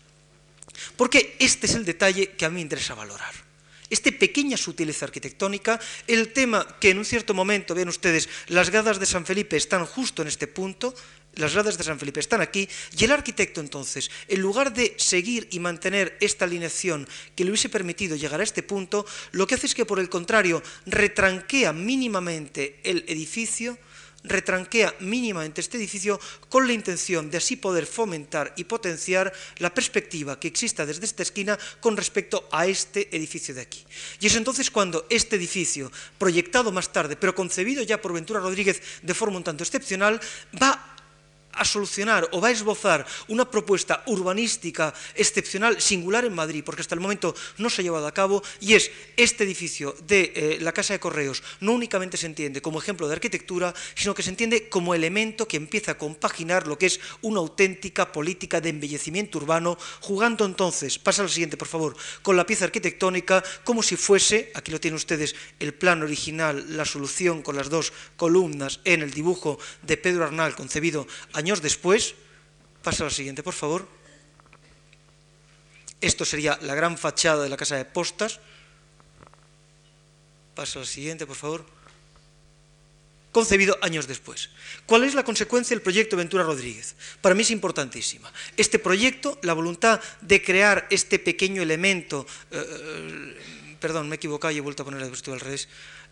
Porque 0.97 1.37
este 1.39 1.67
es 1.67 1.75
el 1.75 1.85
detalle 1.85 2.33
que 2.33 2.45
a 2.45 2.49
mí 2.49 2.57
me 2.57 2.61
interesa 2.63 2.95
valorar. 2.95 3.35
Esta 3.91 4.11
pequeña 4.11 4.57
sutileza 4.57 5.05
arquitectónica, 5.05 5.79
el 6.07 6.33
tema 6.33 6.67
que 6.81 6.91
en 6.91 6.99
un 6.99 7.05
cierto 7.05 7.35
momento, 7.35 7.75
vean 7.75 7.89
ustedes, 7.89 8.29
las 8.49 8.71
gradas 8.71 8.99
de 8.99 9.07
San 9.07 9.27
Felipe 9.27 9.57
están 9.57 9.87
justo 9.87 10.23
en 10.23 10.29
este 10.29 10.47
punto, 10.47 10.95
las 11.37 11.55
gradas 11.55 11.79
de 11.79 11.85
San 11.85 11.99
Felipe 11.99 12.21
están 12.21 12.41
aquí, 12.41 12.69
y 12.97 13.05
el 13.05 13.13
arquitecto 13.13 13.61
entonces, 13.61 14.11
en 14.29 14.41
lugar 14.41 14.73
de 14.73 14.95
seguir 14.99 15.49
y 15.51 15.59
mantener 15.59 16.17
esta 16.21 16.45
alineación 16.45 17.09
que 17.35 17.45
le 17.45 17.51
hubiese 17.51 17.69
permitido 17.69 18.17
llegar 18.17 18.41
a 18.41 18.45
este 18.45 18.63
punto, 18.63 19.07
lo 19.33 19.47
que 19.47 19.55
hace 19.55 19.67
es 19.67 19.75
que 19.75 19.87
por 19.87 19.99
el 19.99 20.09
contrario 20.09 20.63
retranquea 20.87 21.73
mínimamente 21.73 22.81
el 22.85 23.05
edificio, 23.09 23.79
retranquea 24.25 24.95
mínimamente 25.01 25.61
este 25.61 25.77
edificio 25.77 26.19
con 26.49 26.67
la 26.67 26.73
intención 26.73 27.31
de 27.31 27.37
así 27.37 27.57
poder 27.57 27.87
fomentar 27.87 28.55
y 28.57 28.65
potenciar 28.65 29.33
la 29.59 29.73
perspectiva 29.73 30.41
que 30.41 30.49
exista 30.49 30.87
desde 30.87 31.05
esta 31.05 31.23
esquina 31.23 31.59
con 31.81 31.97
respecto 31.97 32.49
a 32.51 32.67
este 32.67 33.15
edificio 33.15 33.55
de 33.55 33.61
aquí. 33.61 33.85
Y 34.21 34.27
es 34.27 34.35
entonces 34.37 34.71
cuando 34.71 35.07
este 35.11 35.37
edificio, 35.37 35.93
proyectado 36.19 36.73
más 36.73 36.91
tarde, 36.93 37.17
pero 37.17 37.35
concebido 37.35 37.83
ya 37.83 38.01
por 38.01 38.15
Ventura 38.15 38.41
Rodríguez 38.41 38.81
de 39.03 39.15
forma 39.15 39.37
un 39.37 39.45
tanto 39.45 39.63
excepcional, 39.63 40.19
va 40.61 40.94
a 41.57 41.65
solucionar 41.65 42.29
o 42.33 42.41
va 42.41 42.49
a 42.49 42.53
esbozar 42.53 43.07
una 43.29 43.51
propuesta 43.51 44.03
urbanística 44.07 44.95
excepcional, 45.15 45.81
singular 45.81 46.25
en 46.25 46.35
Madrid, 46.35 46.63
porque 46.65 46.83
hasta 46.83 46.95
el 46.95 47.01
momento 47.01 47.35
no 47.59 47.71
se 47.71 47.83
ha 47.83 47.85
llevado 47.85 48.07
a 48.07 48.15
cabo, 48.15 48.43
y 48.61 48.75
es 48.75 48.91
este 49.17 49.45
edificio 49.45 49.95
de 50.07 50.33
eh, 50.35 50.59
la 50.61 50.73
Casa 50.73 50.95
de 50.95 51.01
Correos 51.01 51.43
no 51.61 51.73
únicamente 51.73 52.17
se 52.17 52.27
entiende 52.27 52.63
como 52.63 52.79
ejemplo 52.79 53.09
de 53.09 53.15
arquitectura, 53.15 53.75
sino 53.95 54.15
que 54.15 54.23
se 54.23 54.31
entiende 54.31 54.69
como 54.69 54.95
elemento 54.95 55.47
que 55.49 55.57
empieza 55.57 55.93
a 55.93 55.99
compaginar 55.99 56.67
lo 56.67 56.79
que 56.79 56.87
es 56.87 57.01
una 57.23 57.41
auténtica 57.41 58.13
política 58.13 58.61
de 58.61 58.71
embellecimiento 58.71 59.39
urbano, 59.39 59.79
jugando 60.01 60.45
entonces, 60.45 60.99
pasa 60.99 61.23
al 61.23 61.31
siguiente 61.31 61.57
por 61.57 61.69
favor, 61.69 61.97
con 62.23 62.37
la 62.37 62.47
pieza 62.47 62.65
arquitectónica 62.65 63.43
como 63.65 63.83
si 63.83 63.97
fuese, 63.97 64.51
aquí 64.55 64.71
lo 64.71 64.81
tienen 64.81 64.97
ustedes, 64.97 65.35
el 65.59 65.75
plan 65.75 66.03
original, 66.03 66.77
la 66.77 66.85
solución 66.85 67.43
con 67.43 67.57
las 67.57 67.71
dos 67.71 67.93
columnas 68.17 68.81
en 68.85 69.03
el 69.03 69.11
dibujo 69.11 69.59
de 69.83 69.97
Pedro 69.97 70.25
Arnal 70.25 70.55
concebido 70.55 71.07
a 71.33 71.43
años 71.45 71.61
después, 71.61 72.15
pasa 72.83 73.05
a 73.05 73.09
la 73.09 73.13
siguiente, 73.13 73.43
por 73.43 73.53
favor. 73.53 73.87
Esto 76.01 76.25
sería 76.25 76.59
la 76.63 76.75
gran 76.75 76.97
fachada 76.97 77.43
de 77.43 77.51
la 77.51 77.59
casa 77.59 77.77
de 77.77 77.85
postas. 77.85 78.41
Pasa 80.55 80.79
la 80.79 80.87
siguiente, 80.87 81.27
por 81.27 81.37
favor. 81.37 81.67
concebido 83.31 83.77
años 83.83 84.07
después. 84.07 84.49
¿Cuál 84.87 85.03
es 85.03 85.13
la 85.13 85.25
consecuencia 85.25 85.75
del 85.75 85.83
proyecto 85.83 86.17
Ventura 86.17 86.45
Rodríguez? 86.45 86.95
Para 87.21 87.35
mí 87.35 87.43
es 87.43 87.51
importantísima. 87.51 88.33
Este 88.57 88.79
proyecto, 88.79 89.39
la 89.43 89.53
voluntad 89.53 90.01
de 90.21 90.41
crear 90.41 90.87
este 90.89 91.19
pequeño 91.19 91.61
elemento, 91.61 92.27
eh, 92.53 92.63
eh, 92.63 93.77
perdón, 93.81 94.09
me 94.09 94.15
he 94.15 94.21
equivocado 94.23 94.53
y 94.55 94.59
he 94.59 94.61
vuelto 94.61 94.83
a 94.83 94.87
poner 94.87 95.03
el 95.03 95.11
al 95.11 95.41
revés, 95.41 95.69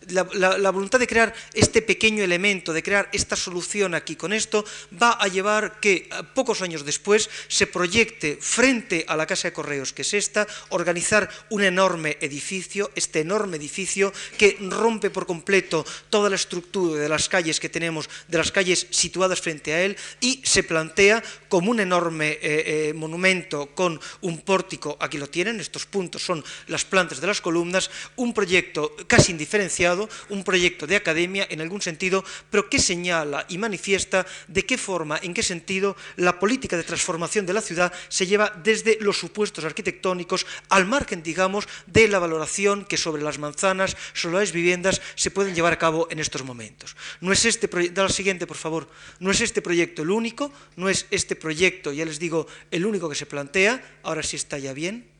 la, 0.09 0.71
voluntad 0.71 0.99
de 0.99 1.07
crear 1.07 1.33
este 1.53 1.81
pequeño 1.81 2.23
elemento, 2.23 2.73
de 2.73 2.83
crear 2.83 3.09
esta 3.11 3.35
solución 3.35 3.95
aquí 3.95 4.15
con 4.15 4.33
esto, 4.33 4.65
va 5.01 5.11
a 5.11 5.27
llevar 5.27 5.79
que 5.79 6.09
pocos 6.33 6.61
años 6.61 6.85
después 6.85 7.29
se 7.47 7.67
proyecte 7.67 8.37
frente 8.39 9.05
a 9.07 9.15
la 9.15 9.25
Casa 9.25 9.47
de 9.47 9.53
Correos, 9.53 9.93
que 9.93 10.01
es 10.03 10.13
esta, 10.13 10.47
organizar 10.69 11.29
un 11.49 11.63
enorme 11.63 12.17
edificio, 12.21 12.91
este 12.95 13.21
enorme 13.21 13.57
edificio 13.57 14.13
que 14.37 14.57
rompe 14.69 15.09
por 15.09 15.25
completo 15.25 15.85
toda 16.09 16.29
la 16.29 16.35
estructura 16.35 17.01
de 17.01 17.09
las 17.09 17.29
calles 17.29 17.59
que 17.59 17.69
tenemos, 17.69 18.09
de 18.27 18.37
las 18.37 18.51
calles 18.51 18.87
situadas 18.89 19.41
frente 19.41 19.73
a 19.73 19.81
él, 19.81 19.97
y 20.19 20.41
se 20.43 20.63
plantea 20.63 21.23
como 21.49 21.71
un 21.71 21.79
enorme 21.79 22.31
eh, 22.31 22.39
eh, 22.41 22.93
monumento 22.95 23.67
con 23.75 23.99
un 24.21 24.41
pórtico, 24.41 24.97
aquí 24.99 25.17
lo 25.17 25.29
tienen, 25.29 25.59
estos 25.59 25.85
puntos 25.85 26.23
son 26.23 26.43
las 26.67 26.85
plantas 26.85 27.21
de 27.21 27.27
las 27.27 27.41
columnas, 27.41 27.89
un 28.15 28.33
proyecto 28.33 28.95
casi 29.07 29.31
indiferenciado, 29.31 29.92
un 30.29 30.43
proyecto 30.43 30.87
de 30.87 30.95
academia 30.95 31.47
en 31.49 31.61
algún 31.61 31.81
sentido, 31.81 32.23
pero 32.49 32.69
que 32.69 32.79
señala 32.79 33.45
y 33.49 33.57
manifiesta 33.57 34.25
de 34.47 34.65
qué 34.65 34.77
forma, 34.77 35.19
en 35.21 35.33
qué 35.33 35.43
sentido 35.43 35.95
la 36.15 36.39
política 36.39 36.77
de 36.77 36.83
transformación 36.83 37.45
de 37.45 37.53
la 37.53 37.61
ciudad 37.61 37.93
se 38.09 38.27
lleva 38.27 38.53
desde 38.63 38.97
los 39.01 39.17
supuestos 39.17 39.65
arquitectónicos 39.65 40.45
al 40.69 40.85
margen, 40.85 41.23
digamos, 41.23 41.67
de 41.87 42.07
la 42.07 42.19
valoración 42.19 42.85
que 42.85 42.97
sobre 42.97 43.23
las 43.23 43.39
manzanas, 43.39 43.97
sobre 44.13 44.39
las 44.39 44.51
viviendas 44.51 45.01
se 45.15 45.31
pueden 45.31 45.55
llevar 45.55 45.73
a 45.73 45.79
cabo 45.79 46.07
en 46.09 46.19
estos 46.19 46.43
momentos. 46.43 46.95
No 47.21 47.31
es 47.31 47.45
este 47.45 47.67
proyecto, 47.67 48.09
siguiente, 48.09 48.47
por 48.47 48.57
favor, 48.57 48.87
no 49.19 49.31
es 49.31 49.41
este 49.41 49.61
proyecto 49.61 50.03
el 50.03 50.11
único, 50.11 50.51
no 50.75 50.89
es 50.89 51.07
este 51.11 51.35
proyecto, 51.35 51.91
ya 51.91 52.05
les 52.05 52.19
digo, 52.19 52.47
el 52.71 52.85
único 52.85 53.09
que 53.09 53.15
se 53.15 53.25
plantea, 53.25 53.99
ahora 54.03 54.23
sí 54.23 54.35
está 54.35 54.57
ya 54.57 54.73
bien, 54.73 55.12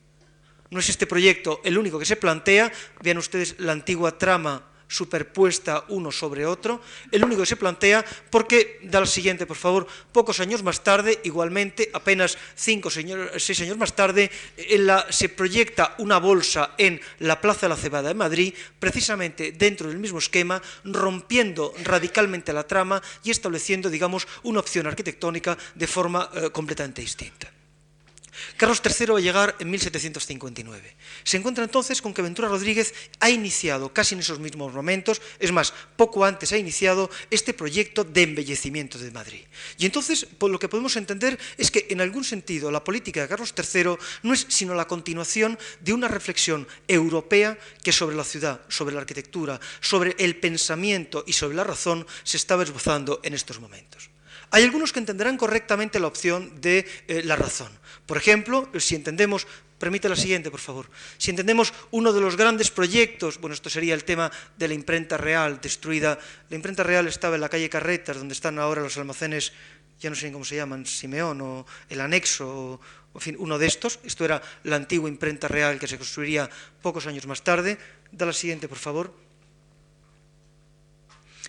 no 0.73 0.79
es 0.79 0.89
este 0.89 1.07
proyecto 1.07 1.61
el 1.63 1.77
único 1.77 1.99
que 1.99 2.05
se 2.05 2.17
plantea, 2.17 2.71
vean 3.01 3.17
ustedes 3.17 3.55
la 3.59 3.71
antigua 3.71 4.17
trama 4.17 4.73
superpuesta 4.93 5.85
uno 5.89 6.11
sobre 6.11 6.45
otro, 6.45 6.79
el 7.11 7.23
único 7.23 7.41
que 7.41 7.47
se 7.47 7.57
plantea 7.57 8.05
porque, 8.29 8.79
da 8.83 8.99
la 8.99 9.09
siguiente 9.09 9.45
por 9.45 9.57
favor, 9.57 9.87
pocos 10.11 10.39
años 10.39 10.61
más 10.61 10.83
tarde, 10.83 11.19
igualmente, 11.23 11.89
apenas 11.93 12.37
cinco, 12.55 12.89
seis 12.91 13.59
años 13.61 13.77
más 13.77 13.95
tarde, 13.95 14.29
se 15.09 15.29
proyecta 15.29 15.95
una 15.97 16.19
bolsa 16.19 16.75
en 16.77 17.01
la 17.19 17.41
Plaza 17.41 17.65
de 17.65 17.69
la 17.69 17.81
Cebada 17.81 18.09
de 18.09 18.15
Madrid, 18.15 18.53
precisamente 18.79 19.51
dentro 19.51 19.89
del 19.89 19.97
mismo 19.97 20.19
esquema, 20.19 20.61
rompiendo 20.83 21.73
radicalmente 21.83 22.53
la 22.53 22.67
trama 22.67 23.01
y 23.23 23.31
estableciendo, 23.31 23.89
digamos, 23.89 24.27
una 24.43 24.59
opción 24.59 24.85
arquitectónica 24.85 25.57
de 25.73 25.87
forma 25.87 26.29
eh, 26.33 26.49
completamente 26.51 27.01
distinta. 27.01 27.62
Carlos 28.57 28.81
III 28.83 29.05
va 29.07 29.17
a 29.17 29.21
llegar 29.21 29.55
en 29.59 29.69
1759. 29.69 30.95
Se 31.23 31.37
encuentra 31.37 31.63
entonces 31.63 32.01
con 32.01 32.13
que 32.13 32.21
Ventura 32.21 32.47
Rodríguez 32.47 32.93
ha 33.19 33.29
iniciado, 33.29 33.93
casi 33.93 34.15
en 34.15 34.21
esos 34.21 34.39
mismos 34.39 34.73
momentos, 34.73 35.21
es 35.39 35.51
más, 35.51 35.73
poco 35.95 36.25
antes 36.25 36.51
ha 36.51 36.57
iniciado 36.57 37.09
este 37.29 37.53
proyecto 37.53 38.03
de 38.03 38.23
embellecimiento 38.23 38.97
de 38.97 39.11
Madrid. 39.11 39.41
Y 39.77 39.85
entonces 39.85 40.27
lo 40.39 40.59
que 40.59 40.69
podemos 40.69 40.95
entender 40.95 41.39
es 41.57 41.71
que 41.71 41.87
en 41.89 42.01
algún 42.01 42.23
sentido 42.23 42.71
la 42.71 42.83
política 42.83 43.21
de 43.21 43.27
Carlos 43.27 43.53
III 43.57 43.95
no 44.23 44.33
es 44.33 44.45
sino 44.49 44.75
la 44.75 44.87
continuación 44.87 45.57
de 45.79 45.93
una 45.93 46.07
reflexión 46.07 46.67
europea 46.87 47.57
que 47.81 47.91
sobre 47.91 48.15
la 48.15 48.23
ciudad, 48.23 48.61
sobre 48.67 48.95
la 48.95 49.01
arquitectura, 49.01 49.59
sobre 49.81 50.15
el 50.19 50.35
pensamiento 50.37 51.23
y 51.27 51.33
sobre 51.33 51.55
la 51.55 51.63
razón 51.63 52.05
se 52.23 52.37
estaba 52.37 52.63
esbozando 52.63 53.19
en 53.23 53.33
estos 53.33 53.59
momentos. 53.59 54.12
Hay 54.53 54.63
algunos 54.63 54.93
que 54.93 54.99
entenderán 54.99 55.35
correctamente 55.35 55.99
la 55.99 56.05
opción 56.05 56.61
de 56.61 56.85
eh, 57.07 57.23
la 57.25 57.35
razón. 57.35 57.73
Por 58.05 58.17
ejemplo, 58.17 58.69
si 58.77 58.93
entendemos, 58.93 59.47
permite 59.79 60.07
la 60.07 60.15
siguiente, 60.15 60.51
por 60.51 60.59
favor, 60.59 60.91
si 61.17 61.31
entendemos 61.31 61.73
uno 61.89 62.13
de 62.13 62.21
los 62.21 62.37
grandes 62.37 62.69
proyectos, 62.69 63.41
bueno, 63.41 63.55
esto 63.55 63.71
sería 63.71 63.95
el 63.95 64.03
tema 64.03 64.31
de 64.55 64.67
la 64.67 64.75
imprenta 64.75 65.17
real 65.17 65.59
destruida. 65.59 66.19
La 66.51 66.55
imprenta 66.55 66.83
real 66.83 67.07
estaba 67.07 67.33
en 67.33 67.41
la 67.41 67.49
calle 67.49 67.67
Carretas, 67.67 68.17
donde 68.17 68.35
están 68.35 68.59
ahora 68.59 68.83
los 68.83 68.95
almacenes, 68.95 69.53
ya 69.99 70.11
no 70.11 70.15
sé 70.15 70.31
cómo 70.31 70.45
se 70.45 70.57
llaman, 70.57 70.85
Simeón 70.85 71.41
o 71.41 71.65
el 71.89 71.99
anexo, 71.99 72.47
o, 72.47 72.81
en 73.15 73.21
fin, 73.21 73.35
uno 73.39 73.57
de 73.57 73.65
estos. 73.65 73.99
Esto 74.03 74.23
era 74.23 74.39
la 74.65 74.75
antigua 74.75 75.09
imprenta 75.09 75.47
real 75.47 75.79
que 75.79 75.87
se 75.87 75.97
construiría 75.97 76.47
pocos 76.79 77.07
años 77.07 77.25
más 77.25 77.41
tarde. 77.41 77.79
Da 78.11 78.27
la 78.27 78.33
siguiente, 78.33 78.67
por 78.67 78.77
favor. 78.77 79.32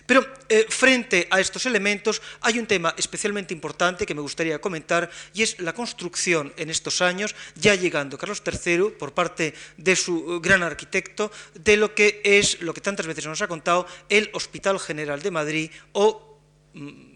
Pero 0.05 0.25
eh, 0.49 0.65
frente 0.69 1.27
a 1.31 1.39
estos 1.39 1.65
elementos 1.65 2.21
hay 2.41 2.59
un 2.59 2.67
tema 2.67 2.93
especialmente 2.97 3.53
importante 3.53 4.05
que 4.05 4.13
me 4.13 4.21
gustaría 4.21 4.61
comentar 4.61 5.09
y 5.33 5.41
es 5.41 5.59
la 5.59 5.73
construcción 5.73 6.53
en 6.57 6.69
estos 6.69 7.01
años, 7.01 7.35
ya 7.55 7.75
llegando 7.75 8.17
Carlos 8.17 8.43
III 8.45 8.91
por 8.99 9.13
parte 9.13 9.53
de 9.77 9.95
su 9.95 10.35
eh, 10.35 10.39
gran 10.41 10.63
arquitecto, 10.63 11.31
de 11.53 11.77
lo 11.77 11.95
que 11.95 12.21
es, 12.23 12.61
lo 12.61 12.73
que 12.73 12.81
tantas 12.81 13.07
veces 13.07 13.25
nos 13.25 13.41
ha 13.41 13.47
contado, 13.47 13.87
el 14.09 14.29
Hospital 14.33 14.79
General 14.79 15.21
de 15.21 15.31
Madrid 15.31 15.71
o 15.93 16.39
mm, 16.73 17.15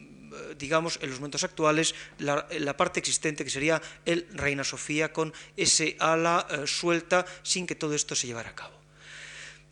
digamos, 0.57 0.99
en 1.01 1.09
los 1.09 1.19
momentos 1.19 1.43
actuales, 1.43 1.95
la, 2.19 2.77
parte 2.77 2.99
existente 2.99 3.43
que 3.43 3.49
sería 3.49 3.81
el 4.05 4.27
Reina 4.31 4.63
Sofía 4.63 5.11
con 5.11 5.33
ese 5.57 5.97
ala 5.99 6.47
eh, 6.49 6.67
suelta 6.67 7.25
sin 7.43 7.67
que 7.67 7.75
todo 7.75 7.93
esto 7.93 8.15
se 8.15 8.27
llevara 8.27 8.49
a 8.49 8.55
cabo. 8.55 8.78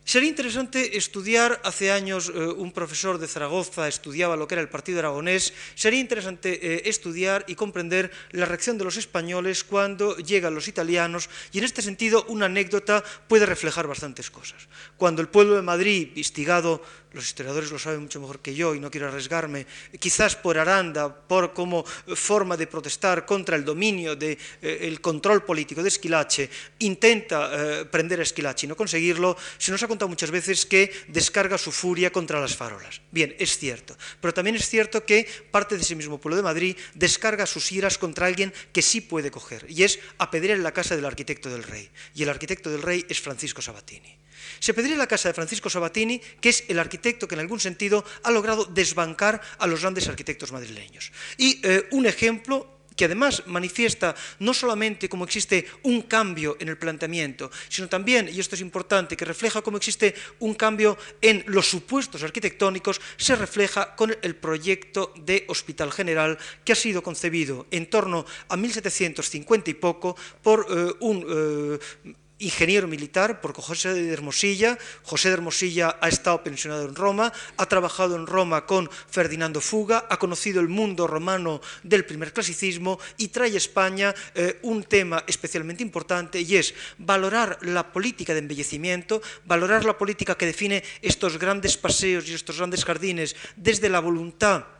Sería 0.08 0.30
interesante 0.30 0.96
estudiar, 0.96 1.60
hace 1.64 1.92
años 1.92 2.32
eh, 2.34 2.40
un 2.40 2.72
profesor 2.72 3.18
de 3.18 3.28
Zaragoza 3.28 3.88
estudiaba 3.88 4.40
lo 4.40 4.48
que 4.48 4.54
era 4.54 4.62
el 4.62 4.70
Partido 4.70 5.00
Aragonés, 5.00 5.52
sería 5.74 6.00
interesante 6.00 6.56
eh, 6.56 6.88
estudiar 6.88 7.44
y 7.46 7.56
comprender 7.56 8.10
la 8.30 8.46
reacción 8.46 8.78
de 8.78 8.84
los 8.84 8.96
españoles 8.96 9.64
cuando 9.64 10.16
llegan 10.16 10.54
los 10.54 10.66
italianos 10.66 11.28
y 11.52 11.58
en 11.58 11.64
este 11.64 11.82
sentido 11.82 12.24
una 12.28 12.46
anécdota 12.46 13.04
puede 13.28 13.44
reflejar 13.44 13.86
bastantes 13.86 14.30
cosas. 14.30 14.68
Cuando 14.96 15.20
el 15.20 15.28
pueblo 15.28 15.56
de 15.56 15.68
Madrid, 15.68 16.08
instigado 16.16 16.80
los 17.12 17.24
historiadores 17.24 17.70
lo 17.70 17.78
saben 17.78 18.02
mucho 18.02 18.20
mejor 18.20 18.40
que 18.40 18.54
yo 18.54 18.74
y 18.74 18.80
no 18.80 18.90
quiero 18.90 19.08
arriesgarme, 19.08 19.66
quizás 19.98 20.36
por 20.36 20.58
Aranda, 20.58 21.08
por 21.08 21.54
como 21.54 21.84
forma 21.84 22.56
de 22.56 22.66
protestar 22.66 23.24
contra 23.24 23.56
el 23.56 23.64
dominio 23.64 24.14
del 24.14 24.36
de, 24.36 24.88
eh, 24.88 24.98
control 25.00 25.44
político 25.44 25.82
de 25.82 25.88
Esquilache, 25.88 26.50
intenta 26.80 27.50
eh, 27.52 27.84
prender 27.86 28.20
a 28.20 28.22
Esquilache 28.22 28.66
y 28.66 28.68
no 28.68 28.76
conseguirlo, 28.76 29.36
se 29.56 29.72
nos 29.72 29.82
ha 29.82 29.88
contado 29.88 30.08
muchas 30.08 30.30
veces 30.30 30.66
que 30.66 30.92
descarga 31.08 31.56
su 31.56 31.72
furia 31.72 32.12
contra 32.12 32.40
las 32.40 32.54
farolas. 32.54 33.00
Bien, 33.10 33.34
es 33.38 33.58
cierto, 33.58 33.96
pero 34.20 34.34
también 34.34 34.56
es 34.56 34.68
cierto 34.68 35.04
que 35.04 35.26
parte 35.50 35.76
de 35.76 35.82
ese 35.82 35.96
mismo 35.96 36.18
pueblo 36.18 36.36
de 36.36 36.42
Madrid 36.42 36.76
descarga 36.94 37.46
sus 37.46 37.72
iras 37.72 37.96
contra 37.96 38.26
alguien 38.26 38.52
que 38.72 38.82
sí 38.82 39.00
puede 39.00 39.30
coger, 39.30 39.66
y 39.68 39.82
es 39.84 39.98
apedrear 40.18 40.58
en 40.58 40.64
la 40.64 40.72
casa 40.72 40.94
del 40.94 41.06
arquitecto 41.06 41.48
del 41.48 41.62
rey, 41.62 41.88
y 42.14 42.22
el 42.22 42.28
arquitecto 42.28 42.70
del 42.70 42.82
rey 42.82 43.06
es 43.08 43.20
Francisco 43.20 43.62
Sabatini. 43.62 44.27
Se 44.58 44.74
pediría 44.74 44.96
la 44.96 45.06
casa 45.06 45.28
de 45.28 45.34
Francisco 45.34 45.70
Sabatini, 45.70 46.20
que 46.40 46.50
es 46.50 46.64
el 46.68 46.78
arquitecto 46.78 47.28
que 47.28 47.34
en 47.34 47.40
algún 47.40 47.60
sentido 47.60 48.04
ha 48.22 48.30
logrado 48.30 48.64
desbancar 48.64 49.40
a 49.58 49.66
los 49.66 49.80
grandes 49.80 50.08
arquitectos 50.08 50.52
madrileños. 50.52 51.12
Y 51.36 51.60
eh, 51.62 51.88
un 51.92 52.06
ejemplo 52.06 52.78
que 52.98 53.04
además 53.04 53.44
manifiesta 53.46 54.16
no 54.40 54.52
solamente 54.52 55.08
cómo 55.08 55.24
existe 55.24 55.64
un 55.84 56.02
cambio 56.02 56.56
en 56.58 56.68
el 56.68 56.76
planteamiento, 56.76 57.48
sino 57.68 57.88
también, 57.88 58.28
y 58.28 58.40
esto 58.40 58.56
es 58.56 58.60
importante, 58.60 59.16
que 59.16 59.24
refleja 59.24 59.62
cómo 59.62 59.76
existe 59.76 60.16
un 60.40 60.54
cambio 60.54 60.98
en 61.22 61.44
los 61.46 61.70
supuestos 61.70 62.24
arquitectónicos, 62.24 63.00
se 63.16 63.36
refleja 63.36 63.94
con 63.94 64.14
el 64.20 64.34
proyecto 64.34 65.14
de 65.14 65.46
Hospital 65.46 65.92
General 65.92 66.36
que 66.64 66.72
ha 66.72 66.76
sido 66.76 67.00
concebido 67.00 67.68
en 67.70 67.88
torno 67.88 68.26
a 68.48 68.56
1750 68.56 69.70
y 69.70 69.74
poco 69.74 70.16
por 70.42 70.66
eh, 70.68 70.92
un... 70.98 71.78
Eh, 72.04 72.14
ingeniero 72.38 72.86
militar 72.88 73.40
por 73.40 73.54
José 73.54 73.94
de 73.94 74.12
Hermosilla. 74.12 74.78
José 75.02 75.28
de 75.28 75.34
Hermosilla 75.34 75.98
ha 76.00 76.08
estado 76.08 76.42
pensionado 76.42 76.84
en 76.84 76.94
Roma, 76.94 77.32
ha 77.56 77.66
trabajado 77.66 78.16
en 78.16 78.26
Roma 78.26 78.66
con 78.66 78.88
Ferdinando 78.90 79.60
Fuga, 79.60 80.06
ha 80.08 80.18
conocido 80.18 80.60
el 80.60 80.68
mundo 80.68 81.06
romano 81.06 81.60
del 81.82 82.04
primer 82.04 82.32
clasicismo 82.32 82.98
y 83.16 83.28
trae 83.28 83.54
a 83.54 83.56
España 83.56 84.14
eh, 84.34 84.58
un 84.62 84.84
tema 84.84 85.24
especialmente 85.26 85.82
importante 85.82 86.40
y 86.40 86.56
es 86.56 86.74
valorar 86.98 87.58
la 87.62 87.92
política 87.92 88.32
de 88.32 88.40
embellecimiento, 88.40 89.22
valorar 89.44 89.84
la 89.84 89.98
política 89.98 90.36
que 90.36 90.46
define 90.46 90.82
estos 91.02 91.38
grandes 91.38 91.76
paseos 91.76 92.28
y 92.28 92.34
estos 92.34 92.58
grandes 92.58 92.84
jardines 92.84 93.34
desde 93.56 93.88
la 93.88 94.00
voluntad 94.00 94.77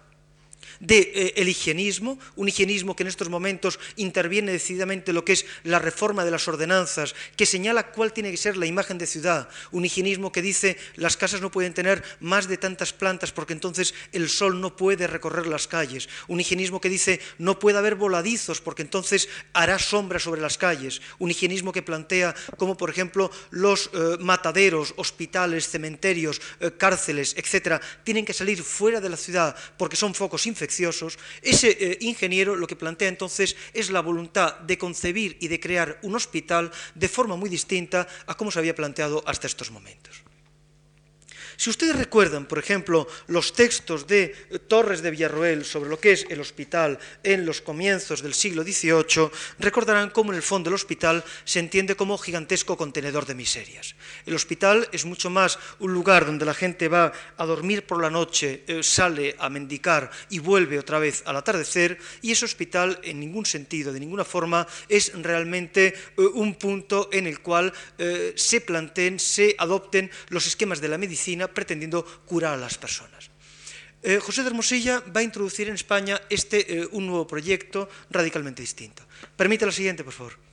de 0.80 1.32
el 1.36 1.48
higienismo, 1.48 2.18
un 2.36 2.48
higienismo 2.48 2.94
que 2.94 3.02
en 3.02 3.08
estos 3.08 3.28
momentos 3.28 3.78
interviene 3.96 4.52
decididamente 4.52 5.12
lo 5.12 5.24
que 5.24 5.32
es 5.32 5.46
la 5.64 5.78
reforma 5.78 6.24
de 6.24 6.30
las 6.30 6.46
ordenanzas, 6.48 7.14
que 7.36 7.46
señala 7.46 7.90
cuál 7.92 8.12
tiene 8.12 8.30
que 8.30 8.36
ser 8.36 8.56
la 8.56 8.66
imagen 8.66 8.98
de 8.98 9.06
ciudad, 9.06 9.48
un 9.72 9.84
higienismo 9.84 10.32
que 10.32 10.42
dice 10.42 10.76
las 10.96 11.16
casas 11.16 11.40
no 11.40 11.50
pueden 11.50 11.74
tener 11.74 12.02
más 12.20 12.48
de 12.48 12.56
tantas 12.56 12.92
plantas 12.92 13.32
porque 13.32 13.52
entonces 13.52 13.94
el 14.12 14.28
sol 14.28 14.60
no 14.60 14.76
puede 14.76 15.06
recorrer 15.06 15.46
las 15.46 15.66
calles, 15.66 16.08
un 16.28 16.40
higienismo 16.40 16.80
que 16.80 16.88
dice 16.88 17.20
no 17.38 17.58
puede 17.58 17.78
haber 17.78 17.94
voladizos 17.94 18.60
porque 18.60 18.82
entonces 18.82 19.28
hará 19.52 19.78
sombra 19.78 20.18
sobre 20.18 20.40
las 20.40 20.58
calles, 20.58 21.00
un 21.18 21.30
higienismo 21.30 21.72
que 21.72 21.82
plantea 21.82 22.34
como 22.56 22.76
por 22.76 22.90
ejemplo 22.90 23.30
los 23.50 23.90
eh, 23.92 24.16
mataderos, 24.20 24.94
hospitales, 24.96 25.68
cementerios, 25.68 26.40
eh, 26.60 26.70
cárceles, 26.76 27.34
etcétera, 27.36 27.80
tienen 28.04 28.24
que 28.24 28.32
salir 28.32 28.62
fuera 28.62 29.00
de 29.00 29.08
la 29.08 29.16
ciudad 29.16 29.56
porque 29.76 29.96
son 29.96 30.14
focos 30.14 30.46
ese 31.42 31.70
eh, 31.70 31.98
ingeniero 32.00 32.56
lo 32.56 32.66
que 32.66 32.76
plantea 32.76 33.08
entonces 33.08 33.56
es 33.72 33.90
la 33.90 34.00
voluntad 34.00 34.60
de 34.60 34.78
concebir 34.78 35.36
y 35.40 35.48
de 35.48 35.60
crear 35.60 35.98
un 36.02 36.14
hospital 36.14 36.70
de 36.94 37.08
forma 37.08 37.36
muy 37.36 37.48
distinta 37.48 38.06
a 38.26 38.36
como 38.36 38.50
se 38.50 38.58
había 38.58 38.74
planteado 38.74 39.22
hasta 39.26 39.46
estos 39.46 39.70
momentos. 39.70 40.27
Si 41.58 41.70
ustedes 41.70 41.96
recuerdan, 41.96 42.46
por 42.46 42.60
ejemplo, 42.60 43.08
los 43.26 43.52
textos 43.52 44.06
de 44.06 44.28
Torres 44.68 45.02
de 45.02 45.10
Villarroel 45.10 45.64
sobre 45.64 45.90
lo 45.90 45.98
que 45.98 46.12
es 46.12 46.24
el 46.30 46.40
hospital 46.40 47.00
en 47.24 47.44
los 47.44 47.60
comienzos 47.62 48.22
del 48.22 48.32
siglo 48.32 48.62
XVIII, 48.62 49.28
recordarán 49.58 50.10
cómo 50.10 50.30
en 50.30 50.36
el 50.36 50.44
fondo 50.44 50.70
del 50.70 50.76
hospital 50.76 51.24
se 51.44 51.58
entiende 51.58 51.96
como 51.96 52.16
gigantesco 52.16 52.76
contenedor 52.76 53.26
de 53.26 53.34
miserias. 53.34 53.96
El 54.24 54.36
hospital 54.36 54.88
es 54.92 55.04
mucho 55.04 55.30
más 55.30 55.58
un 55.80 55.92
lugar 55.92 56.26
donde 56.26 56.44
la 56.44 56.54
gente 56.54 56.86
va 56.86 57.12
a 57.36 57.44
dormir 57.44 57.84
por 57.84 58.00
la 58.00 58.08
noche, 58.08 58.62
eh, 58.68 58.84
sale 58.84 59.34
a 59.40 59.50
mendicar 59.50 60.12
y 60.30 60.38
vuelve 60.38 60.78
otra 60.78 61.00
vez 61.00 61.24
al 61.26 61.38
atardecer, 61.38 61.98
y 62.22 62.30
ese 62.30 62.44
hospital 62.44 63.00
en 63.02 63.18
ningún 63.18 63.46
sentido, 63.46 63.92
de 63.92 63.98
ninguna 63.98 64.24
forma, 64.24 64.64
es 64.88 65.10
realmente 65.12 65.88
eh, 65.88 66.22
un 66.34 66.54
punto 66.54 67.08
en 67.10 67.26
el 67.26 67.40
cual 67.40 67.72
eh, 67.98 68.32
se 68.36 68.60
planteen, 68.60 69.18
se 69.18 69.56
adopten 69.58 70.08
los 70.28 70.46
esquemas 70.46 70.80
de 70.80 70.86
la 70.86 70.98
medicina 70.98 71.47
pretendiendo 71.52 72.04
curar 72.26 72.54
a 72.54 72.56
las 72.56 72.78
personas. 72.78 73.30
Eh, 74.02 74.18
José 74.22 74.42
de 74.42 74.48
Hermosilla 74.48 75.02
va 75.14 75.20
a 75.20 75.24
introducir 75.24 75.68
en 75.68 75.74
España 75.74 76.20
este, 76.30 76.62
eh, 76.62 76.88
un 76.92 77.06
nuevo 77.06 77.26
proyecto 77.26 77.88
radicalmente 78.10 78.62
distinto. 78.62 79.02
Permite 79.36 79.66
la 79.66 79.72
siguiente, 79.72 80.04
por 80.04 80.12
favor. 80.12 80.48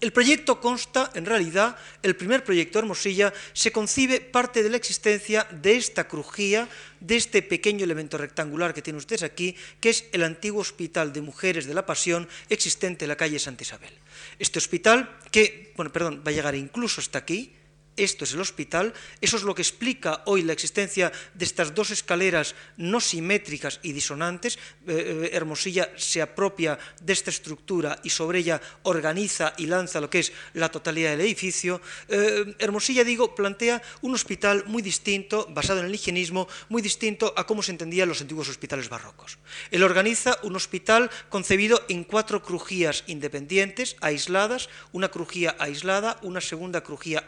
El 0.00 0.12
proyecto 0.12 0.60
consta, 0.60 1.10
en 1.14 1.24
realidad, 1.24 1.76
el 2.02 2.16
primer 2.16 2.42
proyecto 2.42 2.78
Hermosilla 2.78 3.32
se 3.52 3.70
concibe 3.70 4.20
parte 4.20 4.62
de 4.62 4.68
la 4.68 4.76
existencia 4.76 5.46
de 5.50 5.76
esta 5.76 6.08
crujía, 6.08 6.68
de 7.00 7.16
este 7.16 7.42
pequeño 7.42 7.84
elemento 7.84 8.18
rectangular 8.18 8.74
que 8.74 8.82
tienen 8.82 8.98
ustedes 8.98 9.22
aquí, 9.22 9.56
que 9.80 9.90
es 9.90 10.04
el 10.12 10.24
antiguo 10.24 10.60
Hospital 10.60 11.12
de 11.12 11.22
Mujeres 11.22 11.66
de 11.66 11.74
la 11.74 11.86
Pasión 11.86 12.28
existente 12.50 13.04
en 13.04 13.10
la 13.10 13.16
calle 13.16 13.38
Santa 13.38 13.62
Isabel. 13.62 13.92
Este 14.38 14.58
hospital, 14.58 15.16
que, 15.30 15.72
bueno, 15.76 15.92
perdón, 15.92 16.22
va 16.26 16.32
a 16.32 16.34
llegar 16.34 16.54
incluso 16.54 17.00
hasta 17.00 17.18
aquí, 17.18 17.52
esto 17.96 18.24
es 18.24 18.32
el 18.32 18.40
hospital, 18.40 18.92
eso 19.20 19.36
es 19.36 19.42
lo 19.42 19.54
que 19.54 19.62
explica 19.62 20.22
hoy 20.26 20.42
la 20.42 20.52
existencia 20.52 21.12
de 21.34 21.44
estas 21.44 21.74
dos 21.74 21.90
escaleras 21.90 22.54
no 22.76 23.00
simétricas 23.00 23.80
y 23.82 23.92
disonantes. 23.92 24.56
Eh, 24.86 25.26
eh, 25.26 25.30
Hermosilla 25.32 25.90
se 25.96 26.22
apropia 26.22 26.78
de 27.00 27.12
esta 27.12 27.30
estructura 27.30 28.00
y 28.02 28.10
sobre 28.10 28.40
ella 28.40 28.60
organiza 28.82 29.54
y 29.58 29.66
lanza 29.66 30.00
lo 30.00 30.10
que 30.10 30.20
es 30.20 30.32
la 30.54 30.70
totalidad 30.70 31.10
del 31.10 31.20
edificio. 31.20 31.80
Eh, 32.08 32.54
Hermosilla, 32.58 33.04
digo, 33.04 33.34
plantea 33.34 33.82
un 34.02 34.14
hospital 34.14 34.64
muy 34.66 34.82
distinto, 34.82 35.46
basado 35.50 35.80
en 35.80 35.86
el 35.86 35.94
higienismo, 35.94 36.48
muy 36.68 36.82
distinto 36.82 37.32
a 37.36 37.46
cómo 37.46 37.62
se 37.62 37.72
entendían 37.72 38.08
los 38.08 38.20
antiguos 38.20 38.48
hospitales 38.48 38.88
barrocos. 38.88 39.38
Él 39.70 39.82
organiza 39.82 40.38
un 40.42 40.56
hospital 40.56 41.10
concebido 41.28 41.84
en 41.88 42.04
cuatro 42.04 42.42
crujías 42.42 43.04
independientes, 43.06 43.96
aisladas, 44.00 44.68
una 44.92 45.10
crujía 45.10 45.56
aislada, 45.58 46.18
una 46.22 46.40
segunda 46.40 46.82
crujía 46.82 47.26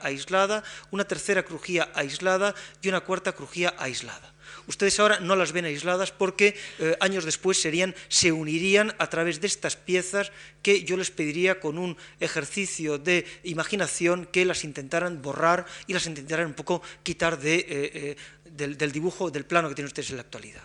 una 0.90 1.04
tercera 1.04 1.42
crujía 1.42 1.90
aislada 1.94 2.54
y 2.82 2.88
una 2.88 3.00
cuarta 3.00 3.32
crujía 3.32 3.74
aislada. 3.78 4.34
Ustedes 4.66 4.98
ahora 4.98 5.20
no 5.20 5.36
las 5.36 5.52
ven 5.52 5.64
aisladas 5.64 6.10
porque 6.10 6.56
eh, 6.78 6.96
años 7.00 7.24
después 7.24 7.60
se 8.08 8.32
unirían 8.32 8.94
a 8.98 9.08
través 9.08 9.40
de 9.40 9.46
estas 9.46 9.76
piezas 9.76 10.32
que 10.62 10.82
yo 10.82 10.96
les 10.96 11.10
pediría 11.10 11.60
con 11.60 11.78
un 11.78 11.96
ejercicio 12.20 12.98
de 12.98 13.26
imaginación 13.44 14.26
que 14.26 14.44
las 14.44 14.64
intentaran 14.64 15.22
borrar 15.22 15.66
y 15.86 15.92
las 15.92 16.06
intentaran 16.06 16.46
un 16.46 16.54
poco 16.54 16.82
quitar 17.02 17.38
eh, 17.44 17.66
eh, 17.68 18.16
del, 18.44 18.76
del 18.76 18.92
dibujo, 18.92 19.30
del 19.30 19.44
plano 19.44 19.68
que 19.68 19.74
tienen 19.74 19.88
ustedes 19.88 20.10
en 20.10 20.16
la 20.16 20.22
actualidad. 20.22 20.62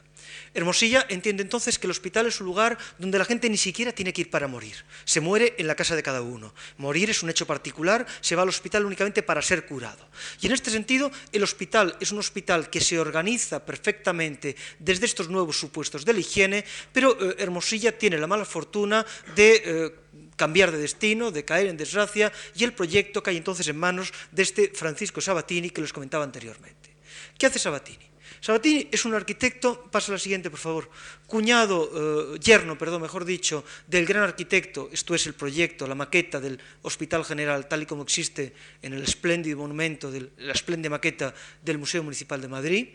Hermosilla 0.54 1.06
entiende 1.08 1.44
entonces 1.44 1.80
que 1.80 1.88
el 1.88 1.92
hospital 1.92 2.28
es 2.28 2.42
un 2.42 2.48
lugar 2.48 2.78
donde 2.98 3.18
la 3.18 3.26
gente 3.26 3.50
ni 3.50 3.58
siquiera 3.58 3.94
tiene 3.94 4.12
que 4.12 4.22
ir 4.22 4.30
para 4.30 4.48
morir. 4.48 4.76
Se 5.06 5.22
muere 5.22 5.56
en 5.58 5.68
la 5.68 5.76
casa 5.76 5.96
de 5.96 6.04
cada 6.04 6.22
uno. 6.22 6.54
Morir 6.78 7.10
es 7.10 7.24
un 7.24 7.30
hecho 7.30 7.48
particular, 7.48 8.06
se 8.20 8.36
va 8.36 8.44
al 8.44 8.50
hospital 8.50 8.86
únicamente 8.86 9.24
para 9.24 9.42
ser 9.42 9.66
curado. 9.66 10.10
Y 10.42 10.48
en 10.48 10.52
este 10.52 10.70
sentido, 10.70 11.10
el 11.32 11.44
hospital 11.44 11.96
es 12.02 12.12
un 12.12 12.20
hospital 12.20 12.70
que 12.70 12.82
se 12.82 13.00
organiza 13.00 13.66
perfectamente 13.66 14.56
desde 14.80 15.06
estos 15.06 15.30
nuevos 15.30 15.58
supuestos 15.58 16.04
de 16.04 16.14
la 16.14 16.20
higiene, 16.20 16.66
pero 16.92 17.18
eh, 17.20 17.36
Hermosilla 17.40 17.98
tiene 17.98 18.18
la 18.18 18.28
mala 18.28 18.46
fortuna 18.46 19.06
de... 19.36 19.62
Eh, 19.66 19.96
cambiar 20.36 20.72
de 20.72 20.80
destino, 20.80 21.30
de 21.30 21.46
caer 21.46 21.68
en 21.68 21.78
desgracia, 21.78 22.34
y 22.56 22.64
el 22.64 22.74
proyecto 22.74 23.22
cae 23.22 23.38
entonces 23.38 23.68
en 23.68 23.78
manos 23.78 24.12
de 24.32 24.42
este 24.42 24.72
Francisco 24.74 25.22
Sabatini 25.22 25.70
que 25.70 25.82
les 25.82 25.94
comentaba 25.94 26.24
anteriormente. 26.24 26.96
¿Qué 27.38 27.46
hace 27.46 27.60
Sabatini? 27.60 28.11
Sabatini 28.42 28.90
es 28.92 29.06
un 29.06 29.14
arquitecto, 29.14 29.86
pasa 29.92 30.12
la 30.12 30.18
siguiente, 30.18 30.50
por 30.50 30.58
favor, 30.58 30.90
cuñado, 31.28 32.34
eh, 32.34 32.40
yerno, 32.40 32.76
perdón, 32.76 33.04
mejor 33.04 33.24
dicho, 33.24 33.64
del 33.86 34.08
gran 34.08 34.24
arquitecto, 34.24 34.90
esto 34.92 35.14
es 35.14 35.28
el 35.28 35.36
proyecto, 35.36 35.86
la 35.86 35.94
maqueta 35.94 36.40
del 36.40 36.60
Hospital 36.82 37.24
General, 37.24 37.68
tal 37.68 37.84
y 37.84 37.86
como 37.86 38.02
existe 38.02 38.56
en 38.82 38.94
el 38.94 39.04
espléndido 39.04 39.60
monumento, 39.60 40.10
de 40.10 40.32
la 40.38 40.54
espléndida 40.54 40.90
maqueta 40.90 41.36
del 41.62 41.78
Museo 41.78 42.02
Municipal 42.02 42.42
de 42.42 42.48
Madrid. 42.48 42.88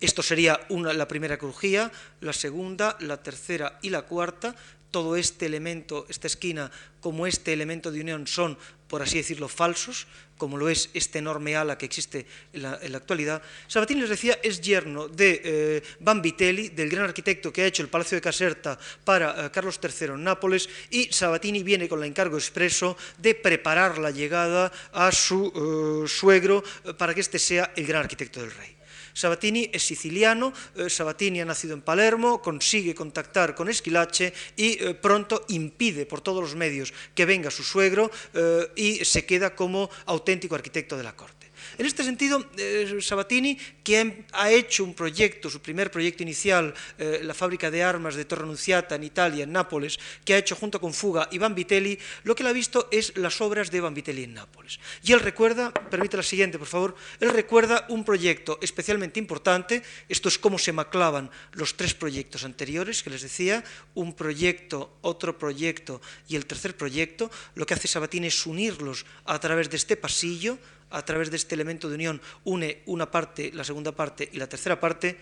Esto 0.00 0.22
sería 0.22 0.58
la 0.70 1.08
primera 1.08 1.36
crujía, 1.36 1.92
la 2.22 2.32
segunda, 2.32 2.96
la 3.00 3.22
tercera 3.22 3.78
y 3.82 3.90
la 3.90 4.02
cuarta. 4.02 4.56
Todo 4.90 5.16
este 5.16 5.46
elemento, 5.46 6.06
esta 6.08 6.26
esquina, 6.26 6.70
como 7.00 7.26
este 7.26 7.52
elemento 7.52 7.92
de 7.92 8.00
unión 8.00 8.26
son, 8.26 8.58
por 8.88 9.02
así 9.02 9.18
decirlo, 9.18 9.48
falsos, 9.48 10.06
como 10.38 10.56
lo 10.56 10.68
es 10.68 10.88
este 10.94 11.18
enorme 11.18 11.56
ala 11.56 11.76
que 11.76 11.84
existe 11.84 12.24
en 12.52 12.62
la, 12.62 12.78
actualidad. 12.96 13.42
Sabatini, 13.66 14.00
les 14.00 14.10
decía, 14.10 14.38
es 14.42 14.60
yerno 14.60 15.08
de 15.08 15.42
eh, 15.44 15.82
Vanvitelli, 16.00 16.70
del 16.70 16.88
gran 16.88 17.04
arquitecto 17.04 17.52
que 17.52 17.62
ha 17.62 17.66
hecho 17.66 17.82
el 17.82 17.88
Palacio 17.88 18.16
de 18.16 18.22
Caserta 18.22 18.78
para 19.04 19.46
eh, 19.46 19.50
Carlos 19.50 19.78
III 19.82 20.14
en 20.14 20.24
Nápoles, 20.24 20.68
y 20.90 21.12
Sabatini 21.12 21.62
viene 21.62 21.88
con 21.88 21.98
el 21.98 22.08
encargo 22.08 22.38
expreso 22.38 22.96
de 23.18 23.34
preparar 23.34 23.98
la 23.98 24.10
llegada 24.10 24.72
a 24.92 25.12
su 25.12 25.52
eh, 25.52 26.08
suegro 26.08 26.62
eh, 26.84 26.94
para 26.94 27.12
que 27.12 27.20
éste 27.20 27.38
sea 27.38 27.72
el 27.76 27.86
gran 27.86 28.02
arquitecto 28.02 28.40
del 28.40 28.52
rey. 28.52 28.77
Sabatini 29.18 29.68
es 29.72 29.82
siciliano, 29.82 30.52
eh, 30.76 30.88
Sabatini 30.88 31.40
ha 31.40 31.44
nacido 31.44 31.74
en 31.74 31.82
Palermo, 31.82 32.40
consigue 32.40 32.94
contactar 32.94 33.52
con 33.52 33.68
Esquilache 33.68 34.32
y 34.54 34.78
eh, 34.78 34.94
pronto 34.94 35.44
impide 35.48 36.06
por 36.06 36.20
todos 36.20 36.40
los 36.40 36.54
medios 36.54 36.94
que 37.16 37.26
venga 37.26 37.50
su 37.50 37.64
suegro 37.64 38.12
eh, 38.34 38.70
y 38.76 39.04
se 39.04 39.26
queda 39.26 39.56
como 39.56 39.90
auténtico 40.06 40.54
arquitecto 40.54 40.96
de 40.96 41.02
la 41.02 41.16
corte. 41.16 41.47
En 41.78 41.86
este 41.86 42.02
sentido, 42.02 42.44
eh, 42.58 42.98
Sabatini, 43.00 43.56
que 43.84 44.26
ha 44.32 44.50
hecho 44.50 44.82
un 44.82 44.94
proyecto, 44.94 45.48
su 45.48 45.62
primer 45.62 45.92
proyecto 45.92 46.24
inicial, 46.24 46.74
eh, 46.98 47.20
la 47.22 47.34
fábrica 47.34 47.70
de 47.70 47.84
armas 47.84 48.16
de 48.16 48.24
Torre 48.24 48.42
Annunziata 48.42 48.96
en 48.96 49.04
Italia, 49.04 49.44
en 49.44 49.52
Nápoles, 49.52 49.96
que 50.24 50.34
ha 50.34 50.38
hecho 50.38 50.56
junto 50.56 50.80
con 50.80 50.92
Fuga 50.92 51.28
y 51.30 51.38
Vanvitelli, 51.38 51.96
lo 52.24 52.34
que 52.34 52.42
él 52.42 52.48
ha 52.48 52.52
visto 52.52 52.88
es 52.90 53.16
las 53.16 53.40
obras 53.40 53.70
de 53.70 53.80
Vanvitelli 53.80 54.24
en 54.24 54.34
Nápoles. 54.34 54.80
Y 55.04 55.12
él 55.12 55.20
recuerda, 55.20 55.72
permite 55.72 56.16
la 56.16 56.24
siguiente, 56.24 56.58
por 56.58 56.66
favor, 56.66 56.96
él 57.20 57.30
recuerda 57.30 57.86
un 57.90 58.04
proyecto 58.04 58.58
especialmente 58.60 59.20
importante, 59.20 59.84
esto 60.08 60.28
es 60.28 60.36
cómo 60.36 60.58
se 60.58 60.72
maclaban 60.72 61.30
los 61.52 61.76
tres 61.76 61.94
proyectos 61.94 62.42
anteriores, 62.42 63.04
que 63.04 63.10
les 63.10 63.22
decía, 63.22 63.62
un 63.94 64.14
proyecto, 64.14 64.98
otro 65.02 65.38
proyecto 65.38 66.00
y 66.26 66.34
el 66.34 66.44
tercer 66.44 66.76
proyecto, 66.76 67.30
lo 67.54 67.64
que 67.66 67.74
hace 67.74 67.86
Sabatini 67.86 68.26
es 68.26 68.46
unirlos 68.46 69.06
a 69.24 69.38
través 69.38 69.70
de 69.70 69.76
este 69.76 69.96
pasillo, 69.96 70.58
a 70.90 71.04
través 71.04 71.30
de 71.30 71.36
este 71.36 71.54
elemento 71.54 71.88
de 71.88 71.94
unión 71.94 72.20
une 72.44 72.82
una 72.86 73.10
parte, 73.10 73.50
la 73.52 73.64
segunda 73.64 73.92
parte 73.92 74.28
y 74.32 74.38
la 74.38 74.48
tercera 74.48 74.80
parte. 74.80 75.16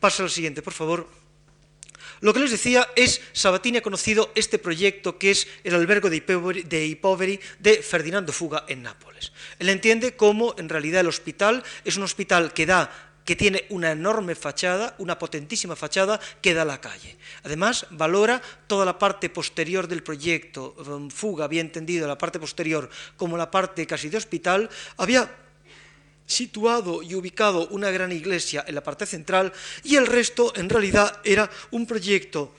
Pasa 0.00 0.22
al 0.22 0.30
siguiente, 0.30 0.62
por 0.62 0.72
favor. 0.72 1.08
Lo 2.20 2.32
que 2.32 2.40
les 2.40 2.50
decía 2.50 2.88
es, 2.96 3.20
Sabatini 3.32 3.78
ha 3.78 3.82
conocido 3.82 4.32
este 4.34 4.58
proyecto 4.58 5.18
que 5.18 5.30
es 5.30 5.48
el 5.62 5.74
albergo 5.74 6.10
de 6.10 6.86
Ipoveri 6.86 7.40
de 7.58 7.82
Ferdinando 7.82 8.32
Fuga 8.32 8.64
en 8.68 8.82
Nápoles. 8.82 9.32
Él 9.58 9.68
entiende 9.68 10.16
cómo 10.16 10.54
en 10.58 10.68
realidad 10.68 11.00
el 11.00 11.08
hospital 11.08 11.62
es 11.84 11.96
un 11.96 12.02
hospital 12.02 12.52
que 12.52 12.66
da 12.66 13.13
que 13.24 13.36
tiene 13.36 13.64
una 13.70 13.92
enorme 13.92 14.34
fachada, 14.34 14.94
una 14.98 15.18
potentísima 15.18 15.74
fachada 15.74 16.20
que 16.40 16.54
da 16.54 16.62
a 16.62 16.66
la 16.66 16.80
calle. 16.80 17.16
Además, 17.42 17.86
valora 17.90 18.40
toda 18.66 18.84
la 18.84 18.98
parte 18.98 19.30
posterior 19.30 19.88
del 19.88 20.02
proyecto. 20.02 20.74
Fuga 21.10 21.46
había 21.46 21.62
entendido 21.62 22.06
la 22.06 22.18
parte 22.18 22.38
posterior 22.38 22.88
como 23.16 23.36
la 23.36 23.50
parte 23.50 23.86
casi 23.86 24.08
de 24.08 24.18
hospital. 24.18 24.68
Había 24.98 25.30
situado 26.26 27.02
y 27.02 27.14
ubicado 27.14 27.68
una 27.68 27.90
gran 27.90 28.12
iglesia 28.12 28.64
en 28.66 28.74
la 28.74 28.82
parte 28.82 29.06
central 29.06 29.52
y 29.82 29.96
el 29.96 30.06
resto 30.06 30.52
en 30.56 30.68
realidad 30.68 31.20
era 31.24 31.50
un 31.70 31.86
proyecto 31.86 32.54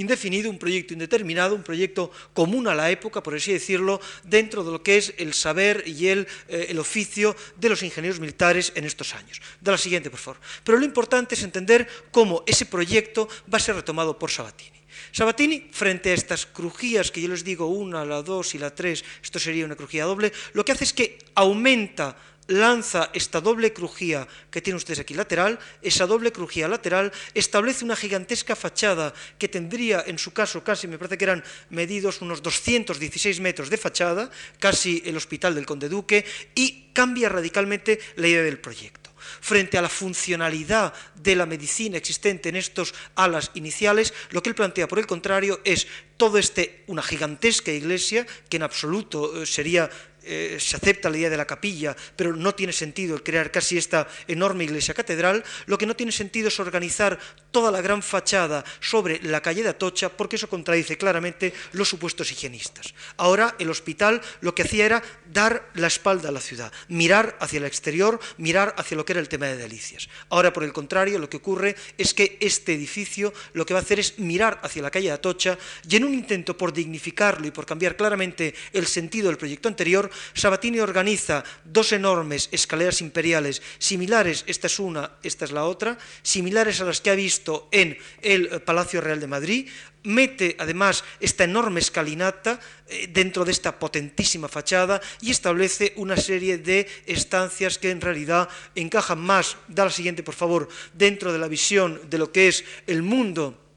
indefinido, 0.00 0.50
un 0.50 0.58
proyecto 0.58 0.92
indeterminado, 0.92 1.54
un 1.54 1.62
proyecto 1.62 2.10
común 2.32 2.68
a 2.68 2.74
la 2.74 2.90
época, 2.90 3.22
por 3.22 3.34
así 3.34 3.52
decirlo, 3.52 4.00
dentro 4.24 4.64
de 4.64 4.72
lo 4.72 4.82
que 4.82 4.96
es 4.96 5.14
el 5.18 5.34
saber 5.34 5.84
y 5.86 6.08
el, 6.08 6.26
eh, 6.48 6.66
el, 6.70 6.78
oficio 6.78 7.36
de 7.56 7.68
los 7.68 7.82
ingenieros 7.82 8.20
militares 8.20 8.72
en 8.74 8.84
estos 8.84 9.14
años. 9.14 9.40
Da 9.60 9.72
la 9.72 9.78
siguiente, 9.78 10.10
por 10.10 10.20
favor. 10.20 10.40
Pero 10.64 10.78
lo 10.78 10.84
importante 10.84 11.34
es 11.34 11.42
entender 11.42 11.88
cómo 12.10 12.42
ese 12.46 12.66
proyecto 12.66 13.28
va 13.52 13.58
a 13.58 13.60
ser 13.60 13.76
retomado 13.76 14.18
por 14.18 14.30
Sabatini. 14.30 14.78
Sabatini, 15.12 15.68
frente 15.72 16.10
a 16.10 16.14
estas 16.14 16.46
crujías, 16.46 17.10
que 17.10 17.22
yo 17.22 17.28
les 17.28 17.44
digo 17.44 17.66
una, 17.66 18.04
la 18.04 18.22
dos 18.22 18.54
y 18.54 18.58
la 18.58 18.74
tres, 18.74 19.04
esto 19.22 19.38
sería 19.38 19.64
una 19.64 19.76
crujía 19.76 20.04
doble, 20.04 20.32
lo 20.52 20.64
que 20.64 20.72
hace 20.72 20.84
es 20.84 20.92
que 20.92 21.18
aumenta 21.34 22.16
lanza 22.48 23.10
esta 23.12 23.40
doble 23.40 23.72
crujía 23.72 24.26
que 24.50 24.60
tienen 24.60 24.76
ustedes 24.76 24.98
aquí 24.98 25.14
lateral, 25.14 25.58
esa 25.82 26.06
doble 26.06 26.32
crujía 26.32 26.66
lateral 26.66 27.12
establece 27.34 27.84
una 27.84 27.96
gigantesca 27.96 28.56
fachada 28.56 29.14
que 29.38 29.48
tendría 29.48 30.02
en 30.06 30.18
su 30.18 30.32
caso 30.32 30.64
casi, 30.64 30.88
me 30.88 30.98
parece 30.98 31.18
que 31.18 31.24
eran 31.24 31.44
medidos 31.70 32.20
unos 32.20 32.42
216 32.42 33.40
metros 33.40 33.70
de 33.70 33.76
fachada, 33.76 34.30
casi 34.58 35.02
el 35.04 35.16
hospital 35.16 35.54
del 35.54 35.66
Conde 35.66 35.88
Duque, 35.88 36.24
y 36.54 36.90
cambia 36.92 37.28
radicalmente 37.28 38.00
la 38.16 38.28
idea 38.28 38.42
del 38.42 38.58
proyecto. 38.58 39.08
Frente 39.40 39.76
a 39.76 39.82
la 39.82 39.88
funcionalidad 39.88 40.94
de 41.14 41.36
la 41.36 41.44
medicina 41.44 41.98
existente 41.98 42.48
en 42.48 42.56
estos 42.56 42.94
alas 43.14 43.50
iniciales, 43.54 44.14
lo 44.30 44.42
que 44.42 44.48
él 44.48 44.54
plantea, 44.54 44.88
por 44.88 44.98
el 44.98 45.06
contrario, 45.06 45.60
es 45.64 45.86
todo 46.16 46.38
este, 46.38 46.84
una 46.86 47.02
gigantesca 47.02 47.70
iglesia, 47.70 48.26
que 48.48 48.56
en 48.56 48.62
absoluto 48.62 49.42
eh, 49.42 49.46
sería 49.46 49.90
eh, 50.30 50.58
se 50.60 50.76
acepta 50.76 51.08
la 51.08 51.16
idea 51.16 51.30
de 51.30 51.38
la 51.38 51.46
capilla, 51.46 51.96
pero 52.14 52.36
no 52.36 52.54
tiene 52.54 52.74
sentido 52.74 53.16
el 53.16 53.22
crear 53.22 53.50
casi 53.50 53.78
esta 53.78 54.06
enorme 54.26 54.64
iglesia 54.64 54.92
catedral, 54.92 55.42
lo 55.64 55.78
que 55.78 55.86
no 55.86 55.96
tiene 55.96 56.12
sentido 56.12 56.48
es 56.48 56.60
organizar 56.60 57.18
toda 57.50 57.70
la 57.70 57.80
gran 57.80 58.02
fachada 58.02 58.62
sobre 58.78 59.22
la 59.22 59.40
calle 59.40 59.62
de 59.62 59.70
Atocha, 59.70 60.10
porque 60.10 60.36
eso 60.36 60.48
contradice 60.48 60.98
claramente 60.98 61.54
los 61.72 61.88
supuestos 61.88 62.30
higienistas. 62.30 62.92
Ahora 63.16 63.54
el 63.58 63.70
hospital 63.70 64.20
lo 64.42 64.54
que 64.54 64.62
hacía 64.62 64.84
era 64.84 65.02
dar 65.32 65.70
la 65.74 65.86
espalda 65.86 66.28
a 66.28 66.32
la 66.32 66.40
ciudad, 66.42 66.70
mirar 66.88 67.36
hacia 67.40 67.56
el 67.56 67.64
exterior, 67.64 68.20
mirar 68.36 68.74
hacia 68.76 68.98
lo 68.98 69.06
que 69.06 69.12
era 69.14 69.20
el 69.20 69.30
tema 69.30 69.46
de 69.46 69.56
delicias. 69.56 70.10
Ahora, 70.28 70.52
por 70.52 70.64
el 70.64 70.74
contrario, 70.74 71.18
lo 71.18 71.30
que 71.30 71.38
ocurre 71.38 71.74
es 71.96 72.12
que 72.12 72.36
este 72.40 72.74
edificio 72.74 73.32
lo 73.54 73.64
que 73.64 73.72
va 73.72 73.80
a 73.80 73.82
hacer 73.82 73.98
es 73.98 74.18
mirar 74.18 74.60
hacia 74.62 74.82
la 74.82 74.90
calle 74.90 75.08
de 75.08 75.14
Atocha 75.14 75.56
y 75.88 75.96
en 75.96 76.04
un 76.04 76.12
intento 76.12 76.56
por 76.56 76.72
dignificarlo 76.72 77.46
y 77.46 77.50
por 77.50 77.64
cambiar 77.64 77.96
claramente 77.96 78.54
el 78.74 78.86
sentido 78.86 79.28
del 79.28 79.38
proyecto 79.38 79.68
anterior, 79.68 80.10
Sabatini 80.34 80.80
organiza 80.80 81.44
dos 81.64 81.92
enormes 81.92 82.48
escaleras 82.52 83.00
imperiales 83.00 83.62
similares, 83.78 84.44
esta 84.46 84.66
es 84.66 84.78
una, 84.78 85.12
esta 85.22 85.44
es 85.44 85.52
la 85.52 85.64
otra, 85.64 85.98
similares 86.22 86.80
a 86.80 86.84
las 86.84 87.00
que 87.00 87.10
ha 87.10 87.14
visto 87.14 87.68
en 87.70 87.98
el 88.22 88.62
Palacio 88.62 89.00
Real 89.00 89.20
de 89.20 89.26
Madrid, 89.26 89.68
mete 90.04 90.56
además 90.58 91.04
esta 91.20 91.44
enorme 91.44 91.80
escalinata 91.80 92.60
eh, 92.88 93.08
dentro 93.12 93.44
de 93.44 93.52
esta 93.52 93.78
potentísima 93.78 94.48
fachada 94.48 95.00
y 95.20 95.30
establece 95.30 95.92
una 95.96 96.16
serie 96.16 96.58
de 96.58 96.88
estancias 97.06 97.78
que 97.78 97.90
en 97.90 98.00
realidad 98.00 98.48
encajan 98.74 99.20
más, 99.20 99.56
da 99.68 99.84
la 99.84 99.90
siguiente 99.90 100.22
por 100.22 100.34
favor, 100.34 100.68
dentro 100.94 101.32
de 101.32 101.38
la 101.38 101.48
visión 101.48 102.00
de 102.08 102.18
lo 102.18 102.32
que 102.32 102.48
es 102.48 102.64
el 102.86 103.02
mundo 103.02 103.67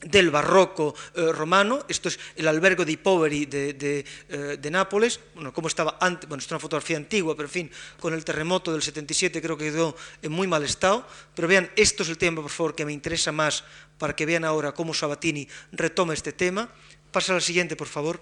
del 0.00 0.30
barroco 0.30 0.94
eh, 1.14 1.32
romano, 1.32 1.84
esto 1.88 2.08
es 2.08 2.18
el 2.36 2.46
albergo 2.46 2.84
de 2.84 2.96
poveri 2.98 3.46
de, 3.46 3.74
de, 3.74 4.04
eh, 4.28 4.56
de, 4.60 4.70
Nápoles, 4.70 5.18
bueno, 5.34 5.52
como 5.52 5.66
estaba 5.66 5.98
antes, 6.00 6.28
bueno, 6.28 6.40
es 6.40 6.50
una 6.50 6.60
fotografía 6.60 6.96
antigua, 6.96 7.34
pero 7.34 7.48
en 7.48 7.52
fin, 7.52 7.70
con 7.98 8.14
el 8.14 8.24
terremoto 8.24 8.72
del 8.72 8.82
77 8.82 9.42
creo 9.42 9.56
que 9.56 9.72
quedó 9.72 9.96
en 10.22 10.30
muy 10.30 10.46
mal 10.46 10.62
estado, 10.62 11.06
pero 11.34 11.48
vean, 11.48 11.70
esto 11.74 12.04
es 12.04 12.08
el 12.10 12.18
tema, 12.18 12.42
por 12.42 12.50
favor, 12.50 12.74
que 12.74 12.84
me 12.84 12.92
interesa 12.92 13.32
más 13.32 13.64
para 13.98 14.14
que 14.14 14.26
vean 14.26 14.44
ahora 14.44 14.72
cómo 14.72 14.94
Sabatini 14.94 15.48
retoma 15.72 16.14
este 16.14 16.32
tema. 16.32 16.70
Pasa 17.10 17.34
al 17.34 17.42
siguiente, 17.42 17.74
por 17.74 17.88
favor. 17.88 18.20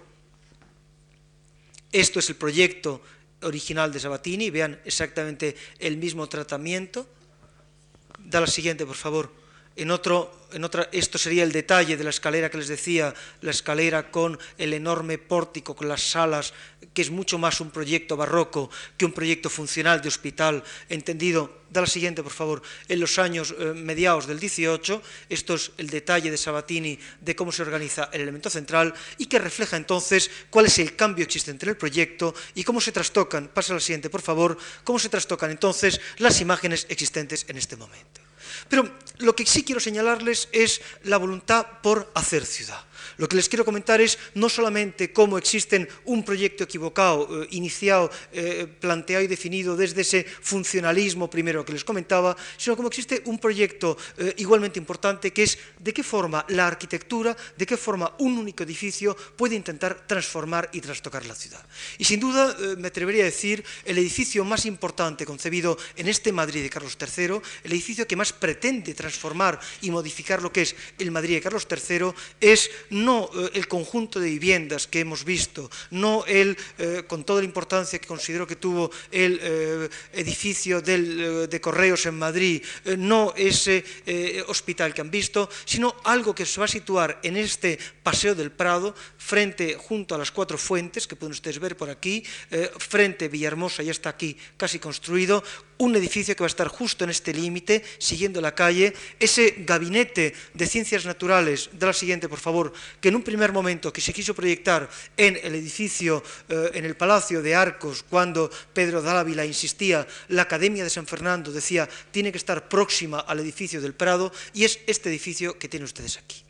Esto 1.92 2.18
es 2.18 2.28
el 2.30 2.36
proyecto 2.36 3.02
original 3.42 3.92
de 3.92 4.00
Sabatini, 4.00 4.50
vean 4.50 4.80
exactamente 4.84 5.56
el 5.78 5.98
mismo 5.98 6.26
tratamiento. 6.28 7.06
Da 8.18 8.40
la 8.40 8.46
siguiente, 8.46 8.86
por 8.86 8.96
favor. 8.96 9.45
En 9.76 9.90
otro, 9.90 10.32
otra, 10.62 10.88
esto 10.90 11.18
sería 11.18 11.44
el 11.44 11.52
detalle 11.52 11.98
de 11.98 12.04
la 12.04 12.08
escalera 12.08 12.50
que 12.50 12.56
les 12.56 12.68
decía, 12.68 13.12
la 13.42 13.50
escalera 13.50 14.10
con 14.10 14.38
el 14.56 14.72
enorme 14.72 15.18
pórtico, 15.18 15.76
con 15.76 15.86
las 15.86 16.00
salas, 16.00 16.54
que 16.94 17.02
es 17.02 17.10
mucho 17.10 17.36
más 17.36 17.60
un 17.60 17.70
proyecto 17.70 18.16
barroco 18.16 18.70
que 18.96 19.04
un 19.04 19.12
proyecto 19.12 19.50
funcional 19.50 20.00
de 20.00 20.08
hospital, 20.08 20.64
entendido, 20.88 21.60
da 21.68 21.82
la 21.82 21.86
siguiente 21.86 22.22
por 22.22 22.32
favor, 22.32 22.62
en 22.88 23.00
los 23.00 23.18
años 23.18 23.54
eh, 23.58 23.74
mediados 23.74 24.26
del 24.26 24.40
18, 24.40 25.02
esto 25.28 25.54
es 25.56 25.72
el 25.76 25.88
detalle 25.88 26.30
de 26.30 26.38
Sabatini 26.38 26.98
de 27.20 27.36
cómo 27.36 27.52
se 27.52 27.60
organiza 27.60 28.08
el 28.14 28.22
elemento 28.22 28.48
central 28.48 28.94
y 29.18 29.26
que 29.26 29.38
refleja 29.38 29.76
entonces 29.76 30.30
cuál 30.48 30.66
es 30.66 30.78
el 30.78 30.96
cambio 30.96 31.24
existente 31.24 31.66
en 31.66 31.70
el 31.70 31.76
proyecto 31.76 32.34
y 32.54 32.64
cómo 32.64 32.80
se 32.80 32.92
trastocan, 32.92 33.48
pasa 33.48 33.74
a 33.74 33.76
la 33.76 33.80
siguiente 33.80 34.08
por 34.08 34.22
favor, 34.22 34.56
cómo 34.84 34.98
se 34.98 35.10
trastocan 35.10 35.50
entonces 35.50 36.00
las 36.16 36.40
imágenes 36.40 36.86
existentes 36.88 37.44
en 37.50 37.58
este 37.58 37.76
momento. 37.76 38.25
Pero 38.68 38.90
lo 39.18 39.34
que 39.34 39.46
sí 39.46 39.64
quiero 39.64 39.80
señalarles 39.80 40.48
es 40.52 40.80
la 41.04 41.16
voluntad 41.16 41.66
por 41.82 42.10
hacer 42.14 42.44
ciudad. 42.44 42.80
Lo 43.16 43.28
que 43.28 43.36
les 43.36 43.48
quiero 43.48 43.64
comentar 43.64 44.00
es 44.00 44.18
no 44.34 44.48
solamente 44.48 45.12
cómo 45.12 45.38
existen 45.38 45.88
un 46.04 46.24
proyecto 46.24 46.64
equivocado, 46.64 47.42
eh, 47.42 47.48
iniciado, 47.52 48.10
eh, 48.32 48.66
planteado 48.80 49.24
y 49.24 49.26
definido 49.26 49.76
desde 49.76 50.02
ese 50.02 50.24
funcionalismo 50.24 51.30
primero 51.30 51.64
que 51.64 51.72
les 51.72 51.84
comentaba, 51.84 52.36
sino 52.56 52.76
cómo 52.76 52.88
existe 52.88 53.22
un 53.26 53.38
proyecto 53.38 53.96
eh, 54.18 54.34
igualmente 54.38 54.78
importante 54.78 55.32
que 55.32 55.44
es 55.44 55.58
de 55.78 55.92
qué 55.92 56.02
forma 56.02 56.44
la 56.48 56.66
arquitectura, 56.66 57.36
de 57.56 57.66
qué 57.66 57.76
forma 57.76 58.14
un 58.18 58.36
único 58.36 58.64
edificio 58.64 59.16
puede 59.36 59.54
intentar 59.54 60.06
transformar 60.06 60.68
y 60.72 60.80
trastocar 60.80 61.24
la 61.24 61.34
ciudad. 61.34 61.64
Y 61.98 62.04
sin 62.04 62.20
duda 62.20 62.56
me 62.78 62.88
atrevería 62.88 63.22
a 63.22 63.26
decir 63.26 63.64
el 63.84 63.98
edificio 63.98 64.44
más 64.44 64.66
importante 64.66 65.24
concebido 65.24 65.78
en 65.96 66.08
este 66.08 66.32
Madrid 66.32 66.62
de 66.62 66.70
Carlos 66.70 66.96
III, 67.00 67.40
el 67.64 67.72
edificio 67.72 68.06
que 68.06 68.16
más 68.16 68.32
pretende 68.32 68.94
transformar 68.94 69.58
y 69.80 69.90
modificar 69.90 70.42
lo 70.42 70.52
que 70.52 70.62
es 70.62 70.76
el 70.98 71.10
Madrid 71.10 71.34
de 71.34 71.40
Carlos 71.40 71.66
III, 71.70 72.12
es 72.40 72.70
eh, 73.06 73.50
el 73.54 73.68
conjunto 73.68 74.18
de 74.18 74.30
viviendas 74.30 74.86
que 74.86 75.00
hemos 75.00 75.24
visto, 75.24 75.70
no 75.90 76.24
el, 76.26 76.56
eh, 76.78 77.04
con 77.06 77.24
toda 77.24 77.40
la 77.40 77.46
importancia 77.46 77.98
que 77.98 78.06
considero 78.06 78.46
que 78.46 78.56
tuvo 78.56 78.90
el 79.10 79.38
eh, 79.40 79.88
edificio 80.12 80.80
del, 80.82 81.48
de 81.48 81.60
Correos 81.60 82.06
en 82.06 82.18
Madrid, 82.18 82.62
no 82.98 83.32
ese 83.36 83.84
hospital 84.48 84.92
que 84.92 85.00
han 85.00 85.10
visto, 85.10 85.48
sino 85.64 85.94
algo 86.04 86.34
que 86.34 86.46
se 86.46 86.58
va 86.58 86.66
a 86.66 86.68
situar 86.68 87.20
en 87.22 87.36
este 87.36 87.78
Paseo 88.02 88.34
del 88.34 88.50
Prado, 88.50 88.94
frente, 89.18 89.76
junto 89.78 90.14
a 90.14 90.18
las 90.18 90.30
cuatro 90.30 90.58
fuentes, 90.58 91.06
que 91.06 91.16
pueden 91.16 91.32
ustedes 91.32 91.58
ver 91.58 91.76
por 91.76 91.90
aquí, 91.90 92.22
frente 92.78 93.28
Villahermosa, 93.28 93.82
ya 93.82 93.90
está 93.90 94.10
aquí 94.10 94.36
casi 94.56 94.78
construido, 94.78 95.42
un 95.78 95.94
edificio 95.96 96.34
que 96.34 96.42
va 96.42 96.46
a 96.46 96.54
estar 96.54 96.68
justo 96.68 97.04
en 97.04 97.10
este 97.10 97.32
límite, 97.32 97.82
siguiendo 97.98 98.40
la 98.40 98.54
calle, 98.54 98.94
ese 99.18 99.54
gabinete 99.58 100.34
de 100.54 100.66
ciencias 100.66 101.04
naturales, 101.04 101.70
de 101.72 101.86
la 101.86 101.92
siguiente, 101.92 102.28
por 102.28 102.38
favor, 102.38 102.72
que 103.00 103.08
en 103.08 103.16
un 103.16 103.22
primer 103.22 103.52
momento 103.52 103.92
que 103.92 104.00
se 104.00 104.12
quiso 104.12 104.34
proyectar 104.34 104.88
en 105.16 105.38
el 105.42 105.54
edificio, 105.54 106.22
eh, 106.48 106.70
en 106.74 106.84
el 106.84 106.96
Palacio 106.96 107.42
de 107.42 107.54
Arcos, 107.54 108.04
cuando 108.08 108.50
Pedro 108.72 109.02
Dávila 109.02 109.44
insistía, 109.44 110.06
la 110.28 110.42
Academia 110.42 110.84
de 110.84 110.90
San 110.90 111.06
Fernando 111.06 111.52
decía, 111.52 111.88
tiene 112.10 112.32
que 112.32 112.38
estar 112.38 112.68
próxima 112.68 113.20
al 113.20 113.40
edificio 113.40 113.80
del 113.80 113.94
Prado, 113.94 114.32
y 114.54 114.64
es 114.64 114.80
este 114.86 115.08
edificio 115.08 115.58
que 115.58 115.68
tienen 115.68 115.84
ustedes 115.84 116.16
aquí. 116.16 116.45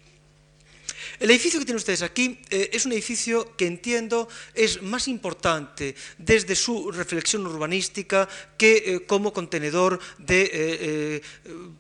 El 1.19 1.31
edificio 1.31 1.59
que 1.59 1.67
tienen 1.67 1.79
ustedes 1.79 2.03
aquí 2.03 2.39
eh, 2.51 2.71
es 2.73 2.85
un 2.85 2.93
edificio 2.93 3.57
que 3.57 3.67
entiendo 3.67 4.29
es 4.55 4.83
más 4.83 5.09
importante 5.09 5.95
desde 6.19 6.55
su 6.55 6.91
reflexión 6.91 7.47
urbanística 7.47 8.29
que 8.59 8.77
eh, 8.77 9.07
como 9.07 9.33
contenedor 9.33 9.99
de 10.19 10.51
eh, 10.53 11.23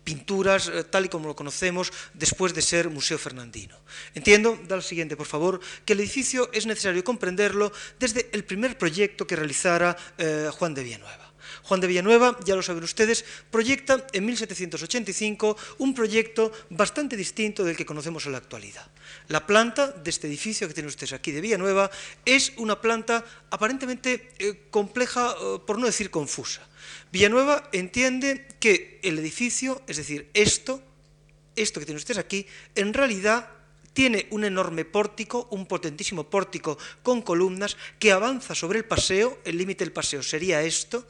pinturas 0.04 0.70
tal 0.90 1.06
y 1.06 1.08
como 1.08 1.28
lo 1.28 1.36
conocemos 1.36 1.92
después 2.14 2.54
de 2.54 2.62
ser 2.62 2.88
Museo 2.88 3.18
Fernandino. 3.18 3.76
Entiendo, 4.14 4.58
da 4.66 4.76
el 4.76 4.82
siguiente 4.82 5.16
por 5.16 5.26
favor, 5.26 5.60
que 5.84 5.92
el 5.92 6.00
edificio 6.00 6.50
es 6.52 6.66
necesario 6.66 7.04
comprenderlo 7.04 7.72
desde 7.98 8.28
el 8.32 8.44
primer 8.44 8.78
proyecto 8.78 9.26
que 9.26 9.36
realizara 9.36 9.96
Juan 10.58 10.74
de 10.74 10.84
Villanueva. 10.84 11.25
Juan 11.66 11.80
de 11.80 11.88
Villanueva, 11.88 12.38
ya 12.44 12.54
lo 12.54 12.62
saben 12.62 12.84
ustedes, 12.84 13.24
proyecta 13.50 14.06
en 14.12 14.24
1785 14.24 15.56
un 15.78 15.94
proyecto 15.94 16.52
bastante 16.70 17.16
distinto 17.16 17.64
del 17.64 17.76
que 17.76 17.84
conocemos 17.84 18.24
en 18.26 18.32
la 18.32 18.38
actualidad. 18.38 18.86
La 19.26 19.46
planta 19.46 19.90
de 19.90 20.10
este 20.10 20.28
edificio 20.28 20.68
que 20.68 20.74
tienen 20.74 20.88
ustedes 20.88 21.12
aquí 21.12 21.32
de 21.32 21.40
Villanueva 21.40 21.90
es 22.24 22.52
una 22.58 22.80
planta 22.80 23.24
aparentemente 23.50 24.30
eh, 24.38 24.68
compleja, 24.70 25.34
eh, 25.34 25.58
por 25.66 25.78
no 25.78 25.86
decir 25.86 26.10
confusa. 26.10 26.62
Villanueva 27.10 27.68
entiende 27.72 28.46
que 28.60 29.00
el 29.02 29.18
edificio, 29.18 29.82
es 29.88 29.96
decir, 29.96 30.30
esto, 30.34 30.80
esto 31.56 31.80
que 31.80 31.86
tienen 31.86 31.98
ustedes 31.98 32.18
aquí, 32.18 32.46
en 32.76 32.94
realidad 32.94 33.50
tiene 33.92 34.28
un 34.30 34.44
enorme 34.44 34.84
pórtico, 34.84 35.48
un 35.50 35.66
potentísimo 35.66 36.30
pórtico 36.30 36.78
con 37.02 37.22
columnas 37.22 37.76
que 37.98 38.12
avanza 38.12 38.54
sobre 38.54 38.78
el 38.78 38.84
paseo, 38.84 39.40
el 39.44 39.58
límite 39.58 39.84
del 39.84 39.92
paseo 39.92 40.22
sería 40.22 40.62
esto, 40.62 41.08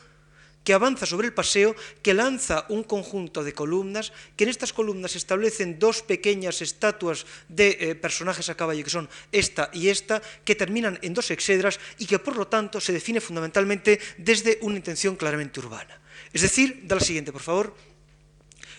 que 0.66 0.74
avanza 0.74 1.06
sobre 1.06 1.30
el 1.30 1.32
paseo, 1.32 1.78
que 2.02 2.10
lanza 2.10 2.66
un 2.74 2.82
conjunto 2.82 3.46
de 3.46 3.54
columnas, 3.54 4.10
que 4.34 4.42
en 4.42 4.50
estas 4.50 4.74
columnas 4.74 5.14
se 5.14 5.22
establecen 5.22 5.78
dos 5.78 6.02
pequeñas 6.02 6.58
estatuas 6.58 7.22
de 7.46 7.78
eh, 7.78 7.94
personajes 7.94 8.50
a 8.50 8.58
caballo, 8.58 8.82
que 8.82 8.90
son 8.90 9.06
esta 9.30 9.70
y 9.70 9.94
esta, 9.94 10.18
que 10.42 10.58
terminan 10.58 10.98
en 11.06 11.14
dos 11.14 11.30
exedras 11.30 11.78
y 12.02 12.10
que 12.10 12.18
por 12.18 12.34
lo 12.34 12.50
tanto 12.50 12.82
se 12.82 12.90
define 12.90 13.22
fundamentalmente 13.22 14.02
desde 14.18 14.58
una 14.66 14.74
intención 14.74 15.14
claramente 15.14 15.62
urbana. 15.62 16.02
Es 16.32 16.42
decir, 16.42 16.82
da 16.82 16.98
la 16.98 17.06
siguiente, 17.06 17.30
por 17.30 17.46
favor. 17.46 17.70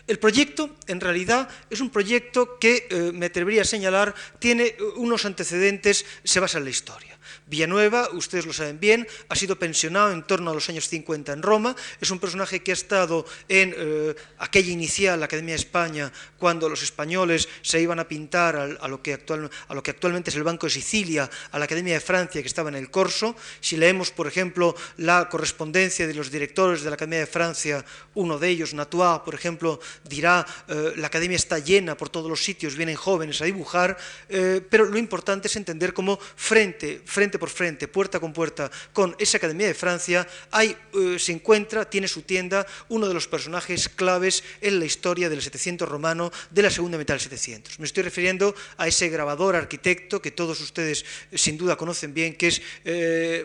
El 0.07 0.19
proyecto, 0.19 0.75
en 0.87 1.01
realidad, 1.01 1.49
es 1.69 1.81
un 1.81 1.89
proyecto 1.89 2.57
que, 2.59 2.87
eh, 2.89 3.11
me 3.13 3.25
atrevería 3.25 3.63
a 3.63 3.65
señalar, 3.65 4.15
tiene 4.39 4.67
eh, 4.67 4.77
unos 4.95 5.25
antecedentes, 5.25 6.05
se 6.23 6.39
basa 6.39 6.59
en 6.59 6.63
la 6.63 6.69
historia. 6.69 7.17
Villanueva, 7.47 8.09
ustedes 8.11 8.45
lo 8.45 8.53
saben 8.53 8.79
bien, 8.79 9.07
ha 9.29 9.35
sido 9.35 9.57
pensionado 9.57 10.11
en 10.11 10.23
torno 10.23 10.51
a 10.51 10.53
los 10.53 10.67
años 10.69 10.87
50 10.89 11.33
en 11.33 11.41
Roma, 11.41 11.75
es 12.01 12.11
un 12.11 12.19
personaje 12.19 12.61
que 12.61 12.71
ha 12.71 12.73
estado 12.73 13.25
en 13.47 13.73
eh, 13.77 14.15
aquella 14.39 14.71
inicial, 14.71 15.23
Academia 15.23 15.53
de 15.53 15.61
España, 15.61 16.11
cuando 16.37 16.69
los 16.69 16.83
españoles 16.83 17.47
se 17.61 17.81
iban 17.81 17.99
a 17.99 18.07
pintar 18.07 18.55
a, 18.55 18.87
lo 18.87 19.01
que 19.01 19.13
actualmente 19.13 20.29
es 20.29 20.35
el 20.35 20.43
Banco 20.43 20.67
de 20.67 20.71
Sicilia, 20.71 21.29
a 21.51 21.59
la 21.59 21.65
Academia 21.65 21.93
de 21.93 21.99
Francia, 21.99 22.41
que 22.41 22.47
estaba 22.47 22.69
en 22.69 22.75
el 22.75 22.91
Corso. 22.91 23.35
Si 23.59 23.77
leemos, 23.77 24.11
por 24.11 24.27
ejemplo, 24.27 24.75
la 24.97 25.29
correspondencia 25.29 26.05
de 26.05 26.13
los 26.13 26.31
directores 26.31 26.83
de 26.83 26.89
la 26.89 26.95
Academia 26.95 27.19
de 27.19 27.27
Francia, 27.27 27.83
uno 28.15 28.37
de 28.37 28.49
ellos, 28.49 28.73
Natois, 28.73 29.21
por 29.21 29.35
ejemplo, 29.35 29.79
dirá, 30.03 30.45
eh, 30.67 30.93
la 30.97 31.07
Academia 31.07 31.35
está 31.35 31.59
llena 31.59 31.95
por 31.95 32.09
todos 32.09 32.29
los 32.29 32.43
sitios, 32.43 32.75
vienen 32.75 32.95
jóvenes 32.95 33.41
a 33.41 33.45
dibujar, 33.45 33.97
eh, 34.29 34.61
pero 34.69 34.85
lo 34.85 34.97
importante 34.97 35.47
es 35.47 35.55
entender 35.55 35.93
cómo 35.93 36.19
frente, 36.35 37.01
frente 37.05 37.39
por 37.39 37.49
frente, 37.49 37.87
puerta 37.87 38.19
con 38.19 38.33
puerta, 38.33 38.69
con 38.93 39.15
esa 39.19 39.37
Academia 39.37 39.67
de 39.67 39.73
Francia, 39.73 40.27
hay, 40.51 40.75
eh, 40.93 41.17
se 41.19 41.31
encuentra, 41.31 41.89
tiene 41.89 42.07
su 42.07 42.23
tienda, 42.23 42.65
uno 42.89 43.07
de 43.07 43.13
los 43.13 43.27
personajes 43.27 43.89
claves 43.89 44.43
en 44.61 44.79
la 44.79 44.85
historia 44.85 45.29
del 45.29 45.41
700 45.41 45.87
romano 45.87 46.31
de 46.49 46.61
la 46.61 46.71
segunda 46.71 46.97
mitad 46.97 47.13
del 47.13 47.21
700. 47.21 47.79
Me 47.79 47.85
estoy 47.85 48.03
refiriendo 48.03 48.55
a 48.77 48.87
ese 48.87 49.09
grabador 49.09 49.55
arquitecto 49.55 50.21
que 50.21 50.31
todos 50.31 50.59
ustedes 50.61 51.05
sin 51.33 51.57
duda 51.57 51.75
conocen 51.75 52.13
bien, 52.13 52.35
que 52.35 52.47
es 52.47 52.61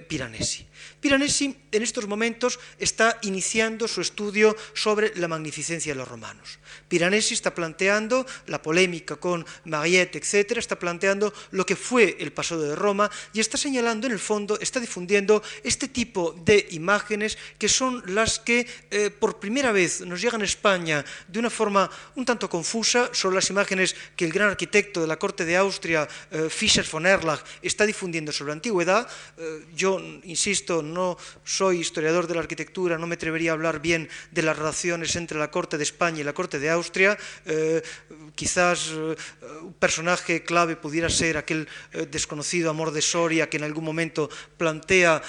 Piranesi. 0.08 0.66
Piranesi 1.02 1.50
en 1.72 1.82
estos 1.82 2.06
momentos 2.06 2.60
está 2.78 3.18
iniciando 3.22 3.88
su 3.88 4.00
estudio 4.00 4.54
sobre 4.72 5.10
la 5.16 5.26
magnificencia 5.26 5.92
de 5.92 5.98
los 5.98 6.06
romanos. 6.06 6.60
Piranesi 6.86 7.34
está 7.34 7.52
planteando 7.52 8.24
la 8.46 8.62
polémica 8.62 9.16
con 9.16 9.44
Mariette, 9.64 10.16
etc., 10.16 10.58
está 10.58 10.78
planteando 10.78 11.34
lo 11.50 11.66
que 11.66 11.74
fue 11.74 12.16
el 12.20 12.32
pasado 12.32 12.62
de 12.62 12.76
Roma 12.76 13.10
y 13.32 13.40
está 13.40 13.56
señalando 13.58 14.06
en 14.06 14.12
el 14.12 14.20
fondo, 14.20 14.60
está 14.60 14.78
difundiendo 14.78 15.42
este 15.64 15.88
tipo 15.88 16.38
de 16.44 16.68
imágenes 16.70 17.36
que 17.58 17.68
son 17.68 18.02
las 18.14 18.38
que 18.38 18.64
eh, 18.90 19.10
por 19.10 19.40
primera 19.40 19.72
vez 19.72 20.02
nos 20.02 20.20
llegan 20.20 20.42
a 20.42 20.44
España 20.44 21.04
de 21.26 21.38
una 21.38 21.50
forma 21.50 21.90
un 22.14 22.24
tanto 22.24 22.48
confusa, 22.48 23.10
son 23.12 23.34
las 23.34 23.50
imágenes 23.50 23.96
que 24.14 24.24
el 24.24 24.32
gran 24.32 24.50
arquitecto 24.50 25.00
de 25.00 25.08
la 25.08 25.18
corte 25.18 25.44
de 25.44 25.56
Austria, 25.56 26.06
eh, 26.30 26.48
Fischer 26.48 26.86
von 26.86 27.06
Erlach, 27.06 27.42
está 27.60 27.84
difundiendo 27.86 28.30
sobre 28.30 28.50
la 28.50 28.54
antigüedad. 28.54 29.08
Eh, 29.36 29.66
yo, 29.74 29.98
insisto, 30.24 30.80
no 30.92 31.16
soy 31.44 31.80
historiador 31.80 32.26
de 32.26 32.34
la 32.34 32.40
arquitectura, 32.40 32.98
no 32.98 33.06
me 33.06 33.14
atrevería 33.14 33.50
a 33.50 33.54
hablar 33.54 33.80
bien 33.80 34.08
de 34.30 34.42
las 34.42 34.56
relaciones 34.56 35.16
entre 35.16 35.38
la 35.38 35.50
corte 35.50 35.76
de 35.76 35.82
España 35.82 36.20
y 36.20 36.24
la 36.24 36.32
corte 36.32 36.58
de 36.58 36.70
Austria. 36.70 37.18
Eh, 37.46 37.82
quizás 38.34 38.90
eh, 38.92 39.16
un 39.62 39.74
personaje 39.74 40.44
clave 40.44 40.76
pudiera 40.76 41.08
ser 41.08 41.36
aquel 41.36 41.68
eh, 41.92 42.06
desconocido 42.10 42.70
Amor 42.70 42.92
de 42.92 43.02
Soria 43.02 43.48
que 43.48 43.56
en 43.56 43.64
algún 43.64 43.84
momento 43.84 44.30
plantea 44.56 45.22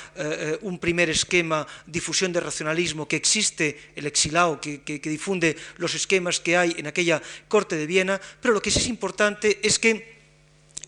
un 0.61 0.80
primer 0.80 1.09
esquema, 1.09 1.66
difusión 1.88 2.32
de 2.34 2.39
racionalismo, 2.39 3.07
que 3.07 3.16
existe 3.16 3.91
el 3.95 4.05
exilado, 4.05 4.59
que, 4.59 4.82
que 4.82 4.99
difunde 5.09 5.55
los 5.78 5.95
esquemas 5.95 6.39
que 6.39 6.57
hay 6.57 6.76
en 6.78 6.88
aquella 6.88 7.22
corte 7.47 7.76
de 7.76 7.88
Viena, 7.88 8.20
pero 8.41 8.53
lo 8.53 8.61
que 8.61 8.72
sí 8.72 8.80
es 8.80 8.88
importante 8.88 9.59
es 9.64 9.80
que 9.80 10.12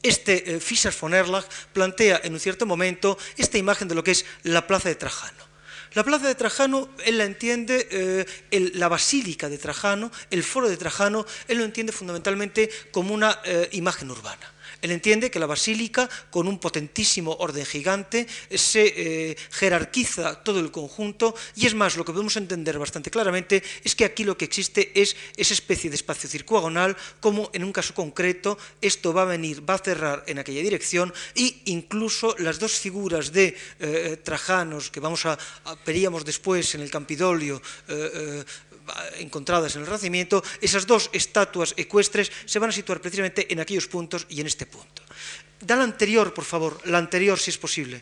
este 0.08 0.60
Fischer 0.60 0.94
von 1.00 1.14
Erlach 1.14 1.46
plantea 1.74 2.22
en 2.24 2.34
un 2.34 2.40
cierto 2.40 2.66
momento 2.66 3.18
esta 3.38 3.58
imagen 3.58 3.88
de 3.88 3.96
lo 3.96 4.04
que 4.04 4.12
es 4.12 4.26
la 4.44 4.68
plaza 4.68 4.90
de 4.90 4.96
Trajano. 4.96 5.46
La 5.94 6.04
plaza 6.04 6.28
de 6.28 6.36
Trajano, 6.36 6.90
él 7.06 7.18
la 7.18 7.24
entiende, 7.24 7.88
eh, 7.90 8.72
la 8.74 8.90
basílica 8.90 9.48
de 9.48 9.58
Trajano, 9.58 10.12
el 10.30 10.44
foro 10.44 10.68
de 10.68 10.76
Trajano, 10.76 11.26
él 11.48 11.58
lo 11.60 11.64
entiende 11.64 11.94
fundamentalmente 11.94 12.70
como 12.92 13.14
una 13.14 13.40
eh, 13.46 13.70
imagen 13.72 14.12
urbana. 14.12 14.55
Él 14.86 14.92
entiende 14.92 15.32
que 15.32 15.40
la 15.40 15.48
basílica, 15.48 16.08
con 16.30 16.48
un 16.48 16.60
potentísimo 16.60 17.34
orden 17.40 17.66
gigante, 17.66 18.28
se 18.54 18.86
eh, 18.86 19.36
jerarquiza 19.50 20.44
todo 20.44 20.60
el 20.60 20.70
conjunto 20.70 21.34
y 21.56 21.66
es 21.66 21.74
más, 21.74 21.98
lo 21.98 22.06
que 22.06 22.12
podemos 22.12 22.38
entender 22.38 22.78
bastante 22.78 23.10
claramente 23.10 23.64
es 23.84 23.96
que 23.96 24.06
aquí 24.06 24.24
lo 24.24 24.38
que 24.38 24.46
existe 24.46 24.92
es 24.94 25.16
esa 25.38 25.56
especie 25.56 25.90
de 25.90 25.96
espacio 25.96 26.30
circuagonal, 26.30 26.96
como 27.20 27.50
en 27.54 27.64
un 27.64 27.74
caso 27.74 27.96
concreto 27.96 28.60
esto 28.80 29.12
va 29.12 29.24
a 29.24 29.26
venir, 29.26 29.68
va 29.68 29.74
a 29.74 29.80
cerrar 29.80 30.24
en 30.28 30.38
aquella 30.38 30.62
dirección 30.62 31.12
e 31.34 31.66
incluso 31.66 32.36
las 32.38 32.60
dos 32.60 32.78
figuras 32.78 33.32
de 33.32 33.58
eh, 33.80 34.22
Trajanos 34.22 34.92
que 34.92 35.00
vamos 35.00 35.26
a, 35.26 35.36
veríamos 35.84 36.24
después 36.24 36.76
en 36.76 36.82
el 36.82 36.92
Campidolio, 36.92 37.60
eh, 37.88 38.46
encontradas 39.20 39.76
en 39.76 39.82
el 39.82 39.88
Renacimiento, 39.88 40.44
esas 40.62 40.86
dos 40.88 41.10
estatuas 41.14 41.74
ecuestres 41.78 42.32
se 42.46 42.60
van 42.60 42.70
a 42.70 42.74
situar 42.74 43.02
precisamente 43.02 43.52
en 43.52 43.60
aquellos 43.60 43.88
puntos 43.88 44.26
y 44.30 44.42
en 44.42 44.48
este 44.48 44.66
punto. 44.66 45.04
Da 45.60 45.76
la 45.76 45.84
anterior, 45.84 46.34
por 46.34 46.46
favor, 46.46 46.82
la 46.86 46.98
anterior 46.98 47.40
si 47.40 47.52
es 47.52 47.58
posible. 47.58 48.02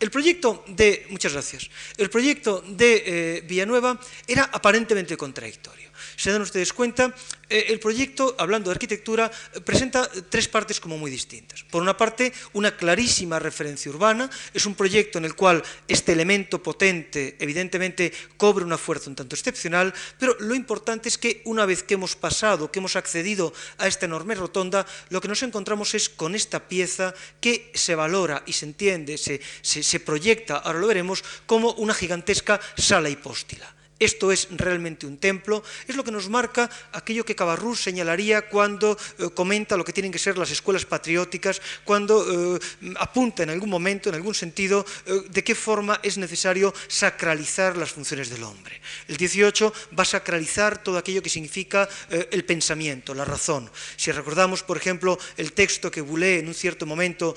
El 0.00 0.10
proyecto 0.10 0.64
de, 0.66 1.06
muchas 1.10 1.32
gracias, 1.32 1.68
el 1.96 2.08
proyecto 2.08 2.64
de 2.66 3.02
eh, 3.04 3.40
Villanueva 3.42 4.00
era 4.26 4.48
aparentemente 4.52 5.16
contradictorio 5.16 5.89
se 6.20 6.30
dan 6.30 6.42
ustedes 6.42 6.74
cuenta, 6.74 7.14
eh, 7.48 7.72
el 7.72 7.80
proyecto, 7.80 8.36
hablando 8.36 8.68
de 8.68 8.74
arquitectura, 8.74 9.30
presenta 9.64 10.04
tres 10.28 10.48
partes 10.48 10.78
como 10.78 10.98
muy 10.98 11.10
distintas. 11.10 11.64
Por 11.64 11.80
una 11.80 11.96
parte, 11.96 12.34
una 12.52 12.76
clarísima 12.76 13.38
referencia 13.38 13.90
urbana, 13.90 14.28
es 14.52 14.66
un 14.66 14.74
proyecto 14.74 15.16
en 15.16 15.24
el 15.24 15.34
cual 15.34 15.62
este 15.88 16.12
elemento 16.12 16.62
potente, 16.62 17.36
evidentemente, 17.40 18.12
cobra 18.36 18.66
una 18.66 18.76
fuerza 18.76 19.08
un 19.08 19.16
tanto 19.16 19.34
excepcional, 19.34 19.94
pero 20.18 20.36
lo 20.40 20.54
importante 20.54 21.08
es 21.08 21.16
que 21.16 21.40
una 21.46 21.64
vez 21.64 21.82
que 21.82 21.94
hemos 21.94 22.16
pasado, 22.16 22.70
que 22.70 22.80
hemos 22.80 22.96
accedido 22.96 23.54
a 23.78 23.86
esta 23.86 24.04
enorme 24.04 24.34
rotonda, 24.34 24.84
lo 25.08 25.22
que 25.22 25.28
nos 25.28 25.42
encontramos 25.42 25.94
es 25.94 26.10
con 26.10 26.34
esta 26.34 26.68
pieza 26.68 27.14
que 27.40 27.72
se 27.74 27.94
valora 27.94 28.42
y 28.44 28.52
se 28.52 28.66
entiende, 28.66 29.16
se, 29.16 29.40
se 29.62 30.00
proyecta, 30.00 30.58
ahora 30.58 30.80
lo 30.80 30.86
veremos, 30.86 31.24
como 31.46 31.72
una 31.80 31.94
gigantesca 31.94 32.60
sala 32.76 33.08
hipóstila. 33.08 33.79
Esto 34.00 34.32
es 34.32 34.48
realmente 34.50 35.04
un 35.06 35.18
templo, 35.18 35.62
es 35.86 35.94
lo 35.94 36.02
que 36.02 36.10
nos 36.10 36.30
marca 36.30 36.70
aquello 36.92 37.22
que 37.22 37.36
Cabarrús 37.36 37.82
señalaría 37.82 38.48
cuando 38.48 38.96
eh, 39.18 39.28
comenta 39.34 39.76
lo 39.76 39.84
que 39.84 39.92
tienen 39.92 40.10
que 40.10 40.18
ser 40.18 40.38
las 40.38 40.50
escuelas 40.50 40.86
patrióticas, 40.86 41.60
cuando 41.84 42.56
eh, 42.56 42.58
apunta 42.98 43.42
en 43.42 43.50
algún 43.50 43.68
momento, 43.68 44.08
en 44.08 44.14
algún 44.14 44.34
sentido, 44.34 44.86
eh, 45.04 45.20
de 45.28 45.44
qué 45.44 45.54
forma 45.54 46.00
es 46.02 46.16
necesario 46.16 46.72
sacralizar 46.88 47.76
las 47.76 47.92
funciones 47.92 48.30
del 48.30 48.42
hombre. 48.42 48.80
El 49.06 49.18
18 49.18 49.70
va 49.98 50.04
a 50.04 50.06
sacralizar 50.06 50.82
todo 50.82 50.96
aquello 50.96 51.22
que 51.22 51.28
significa 51.28 51.86
el 52.08 52.44
pensamiento, 52.44 53.12
la 53.14 53.26
razón. 53.26 53.70
Si 53.96 54.10
recordamos, 54.12 54.62
por 54.62 54.78
ejemplo, 54.78 55.18
el 55.36 55.52
texto 55.52 55.90
que 55.90 56.00
Boulez 56.00 56.40
en 56.40 56.48
un 56.48 56.54
cierto 56.54 56.86
momento 56.86 57.34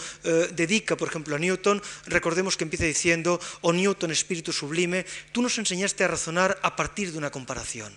dedica, 0.52 0.96
por 0.96 1.10
ejemplo, 1.10 1.36
a 1.36 1.40
Newton, 1.40 1.82
recordemos 2.06 2.56
que 2.56 2.64
empieza 2.64 2.86
diciendo, 2.86 3.40
oh 3.62 3.74
Newton, 3.74 4.12
espíritu 4.12 4.54
sublime, 4.54 5.06
tú 5.32 5.42
nos 5.42 5.58
enseñaste 5.58 6.04
a 6.04 6.08
razonar 6.08 6.53
a 6.62 6.76
partir 6.76 7.12
de 7.12 7.18
una 7.18 7.32
comparación. 7.32 7.94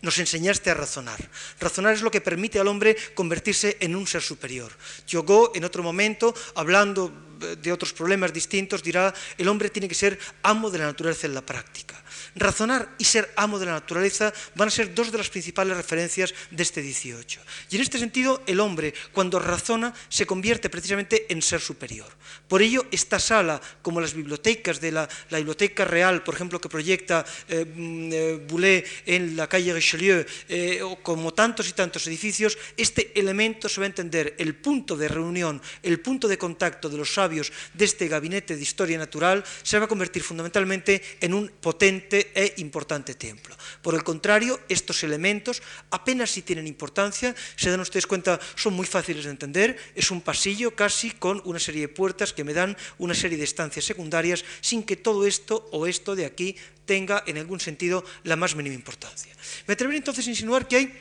Nos 0.00 0.18
enseñaste 0.18 0.70
a 0.70 0.74
razonar. 0.74 1.18
Razonar 1.58 1.94
es 1.94 2.02
lo 2.02 2.10
que 2.10 2.20
permite 2.20 2.60
al 2.60 2.68
hombre 2.68 2.96
convertirse 3.14 3.76
en 3.80 3.96
un 3.96 4.06
ser 4.06 4.22
superior. 4.22 4.70
Yogo, 5.06 5.52
en 5.54 5.64
otro 5.64 5.82
momento, 5.82 6.34
hablando 6.54 7.12
de 7.38 7.72
otros 7.72 7.92
problemas 7.92 8.32
distintos, 8.32 8.82
dirá, 8.82 9.14
el 9.36 9.48
hombre 9.48 9.70
tiene 9.70 9.88
que 9.88 9.94
ser 9.94 10.18
amo 10.42 10.70
de 10.70 10.78
la 10.78 10.86
naturaleza 10.86 11.26
en 11.26 11.34
la 11.34 11.42
práctica. 11.42 12.02
Razonar 12.34 12.94
y 12.98 13.04
ser 13.04 13.30
amo 13.36 13.58
de 13.58 13.66
la 13.66 13.72
naturaleza 13.72 14.32
van 14.54 14.68
a 14.68 14.70
ser 14.70 14.94
dos 14.94 15.12
de 15.12 15.18
las 15.18 15.30
principales 15.30 15.76
referencias 15.76 16.34
de 16.50 16.62
este 16.62 16.82
18. 16.82 17.40
Y 17.70 17.76
en 17.76 17.82
este 17.82 17.98
sentido, 17.98 18.42
el 18.46 18.60
hombre, 18.60 18.92
cuando 19.12 19.38
razona, 19.38 19.94
se 20.08 20.26
convierte 20.26 20.68
precisamente 20.68 21.26
en 21.32 21.40
ser 21.40 21.60
superior. 21.60 22.10
Por 22.48 22.60
ello, 22.60 22.84
esta 22.90 23.18
sala, 23.18 23.60
como 23.80 24.00
las 24.00 24.14
bibliotecas 24.14 24.80
de 24.80 24.92
la, 24.92 25.08
Biblioteca 25.30 25.84
Real, 25.84 26.24
por 26.24 26.34
ejemplo, 26.34 26.60
que 26.60 26.68
proyecta 26.68 27.24
eh, 27.48 27.64
mm, 27.64 28.12
eh, 28.12 28.46
Boulet 28.48 28.84
en 29.06 29.36
la 29.36 29.46
calle 29.46 29.72
Richelieu, 29.72 30.26
eh, 30.48 30.82
o 30.82 30.96
como 30.96 31.32
tantos 31.32 31.68
y 31.68 31.72
tantos 31.72 32.06
edificios, 32.06 32.58
este 32.76 33.18
elemento 33.18 33.68
se 33.68 33.80
va 33.80 33.86
a 33.86 33.92
entender 33.94 34.34
el 34.38 34.56
punto 34.56 34.96
de 34.96 35.06
reunión, 35.06 35.62
el 35.82 36.00
punto 36.00 36.26
de 36.26 36.36
contacto 36.36 36.88
de 36.88 36.98
los 36.98 37.14
sabios 37.14 37.28
labios 37.28 37.52
deste 37.76 38.08
gabinete 38.08 38.56
de 38.56 38.64
historia 38.64 38.96
natural 38.96 39.44
se 39.62 39.76
va 39.76 39.84
a 39.84 39.92
convertir 39.92 40.24
fundamentalmente 40.24 41.20
en 41.20 41.36
un 41.36 41.52
potente 41.60 42.07
e 42.16 42.54
importante 42.58 43.14
templo. 43.14 43.56
Por 43.82 43.94
el 43.94 44.02
contrario, 44.02 44.60
estos 44.68 45.02
elementos 45.04 45.62
apenas 45.90 46.30
si 46.30 46.42
tienen 46.42 46.66
importancia, 46.66 47.34
se 47.56 47.70
dan 47.70 47.80
ustedes 47.80 48.06
cuenta, 48.06 48.40
son 48.56 48.74
muy 48.74 48.86
fáciles 48.86 49.24
de 49.24 49.30
entender, 49.30 49.76
es 49.94 50.10
un 50.10 50.20
pasillo 50.20 50.74
casi 50.74 51.10
con 51.10 51.42
una 51.44 51.58
serie 51.58 51.82
de 51.82 51.88
puertas 51.88 52.32
que 52.32 52.44
me 52.44 52.54
dan 52.54 52.76
una 52.98 53.14
serie 53.14 53.38
de 53.38 53.44
estancias 53.44 53.84
secundarias 53.84 54.44
sin 54.60 54.82
que 54.82 54.96
todo 54.96 55.26
esto 55.26 55.68
o 55.72 55.86
esto 55.86 56.16
de 56.16 56.26
aquí 56.26 56.56
tenga 56.86 57.22
en 57.26 57.38
algún 57.38 57.60
sentido 57.60 58.04
la 58.24 58.36
más 58.36 58.56
mínima 58.56 58.74
importancia. 58.74 59.34
Me 59.66 59.74
atreveré 59.74 59.98
entonces 59.98 60.26
a 60.26 60.30
insinuar 60.30 60.66
que 60.66 60.76
hay, 60.76 60.92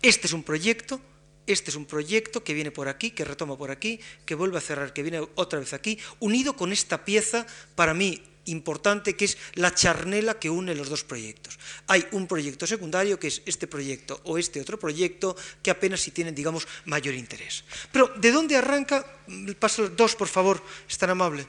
este 0.00 0.26
es 0.26 0.32
un 0.32 0.42
proyecto, 0.42 1.00
este 1.46 1.70
es 1.70 1.76
un 1.76 1.84
proyecto 1.84 2.42
que 2.42 2.54
viene 2.54 2.70
por 2.70 2.88
aquí, 2.88 3.10
que 3.10 3.24
retoma 3.24 3.58
por 3.58 3.70
aquí, 3.70 4.00
que 4.24 4.34
vuelve 4.34 4.58
a 4.58 4.62
cerrar, 4.62 4.92
que 4.92 5.02
viene 5.02 5.20
otra 5.34 5.58
vez 5.58 5.74
aquí, 5.74 5.98
unido 6.20 6.56
con 6.56 6.72
esta 6.72 7.04
pieza, 7.04 7.46
para 7.74 7.92
mí 7.92 8.22
importante, 8.46 9.16
que 9.16 9.24
es 9.26 9.38
la 9.54 9.74
charnela 9.74 10.38
que 10.38 10.50
une 10.50 10.74
los 10.74 10.88
dos 10.88 11.04
proyectos. 11.04 11.58
Hay 11.86 12.06
un 12.12 12.26
proyecto 12.26 12.66
secundario, 12.66 13.18
que 13.18 13.28
es 13.28 13.42
este 13.46 13.66
proyecto 13.66 14.20
o 14.24 14.38
este 14.38 14.60
otro 14.60 14.78
proyecto, 14.78 15.36
que 15.62 15.70
apenas 15.70 16.00
si 16.00 16.10
tienen, 16.10 16.34
digamos, 16.34 16.66
mayor 16.84 17.14
interés. 17.14 17.64
Pero, 17.92 18.12
¿de 18.16 18.32
dónde 18.32 18.56
arranca? 18.56 19.04
Paso 19.58 19.88
dos, 19.88 20.14
por 20.14 20.28
favor, 20.28 20.62
es 20.88 20.98
tan 20.98 21.10
amable. 21.10 21.46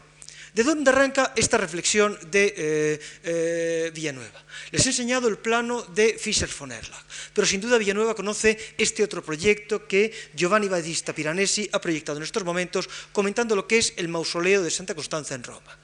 ¿De 0.55 0.63
dónde 0.63 0.87
arranca 0.87 1.33
esta 1.35 1.59
reflexión 1.59 2.15
de 2.31 2.55
eh, 2.55 2.99
eh, 3.27 3.91
Villanueva? 3.93 4.39
Les 4.71 4.85
he 4.85 4.95
enseñado 4.95 5.27
el 5.27 5.35
plano 5.35 5.83
de 5.91 6.15
Fischer 6.15 6.47
von 6.47 6.71
Erlach, 6.71 7.03
pero 7.35 7.43
sin 7.43 7.59
duda 7.59 7.75
Villanueva 7.75 8.15
conoce 8.15 8.55
este 8.79 9.03
otro 9.03 9.19
proyecto 9.19 9.83
que 9.83 10.15
Giovanni 10.31 10.71
Battista 10.71 11.11
Piranesi 11.11 11.67
ha 11.73 11.83
proyectado 11.83 12.19
en 12.19 12.23
estos 12.23 12.47
momentos, 12.47 12.87
comentando 13.11 13.53
lo 13.53 13.67
que 13.67 13.79
es 13.79 13.91
el 13.97 14.07
mausoleo 14.07 14.63
de 14.63 14.71
Santa 14.71 14.95
Constanza 14.95 15.35
en 15.35 15.43
Roma. 15.43 15.75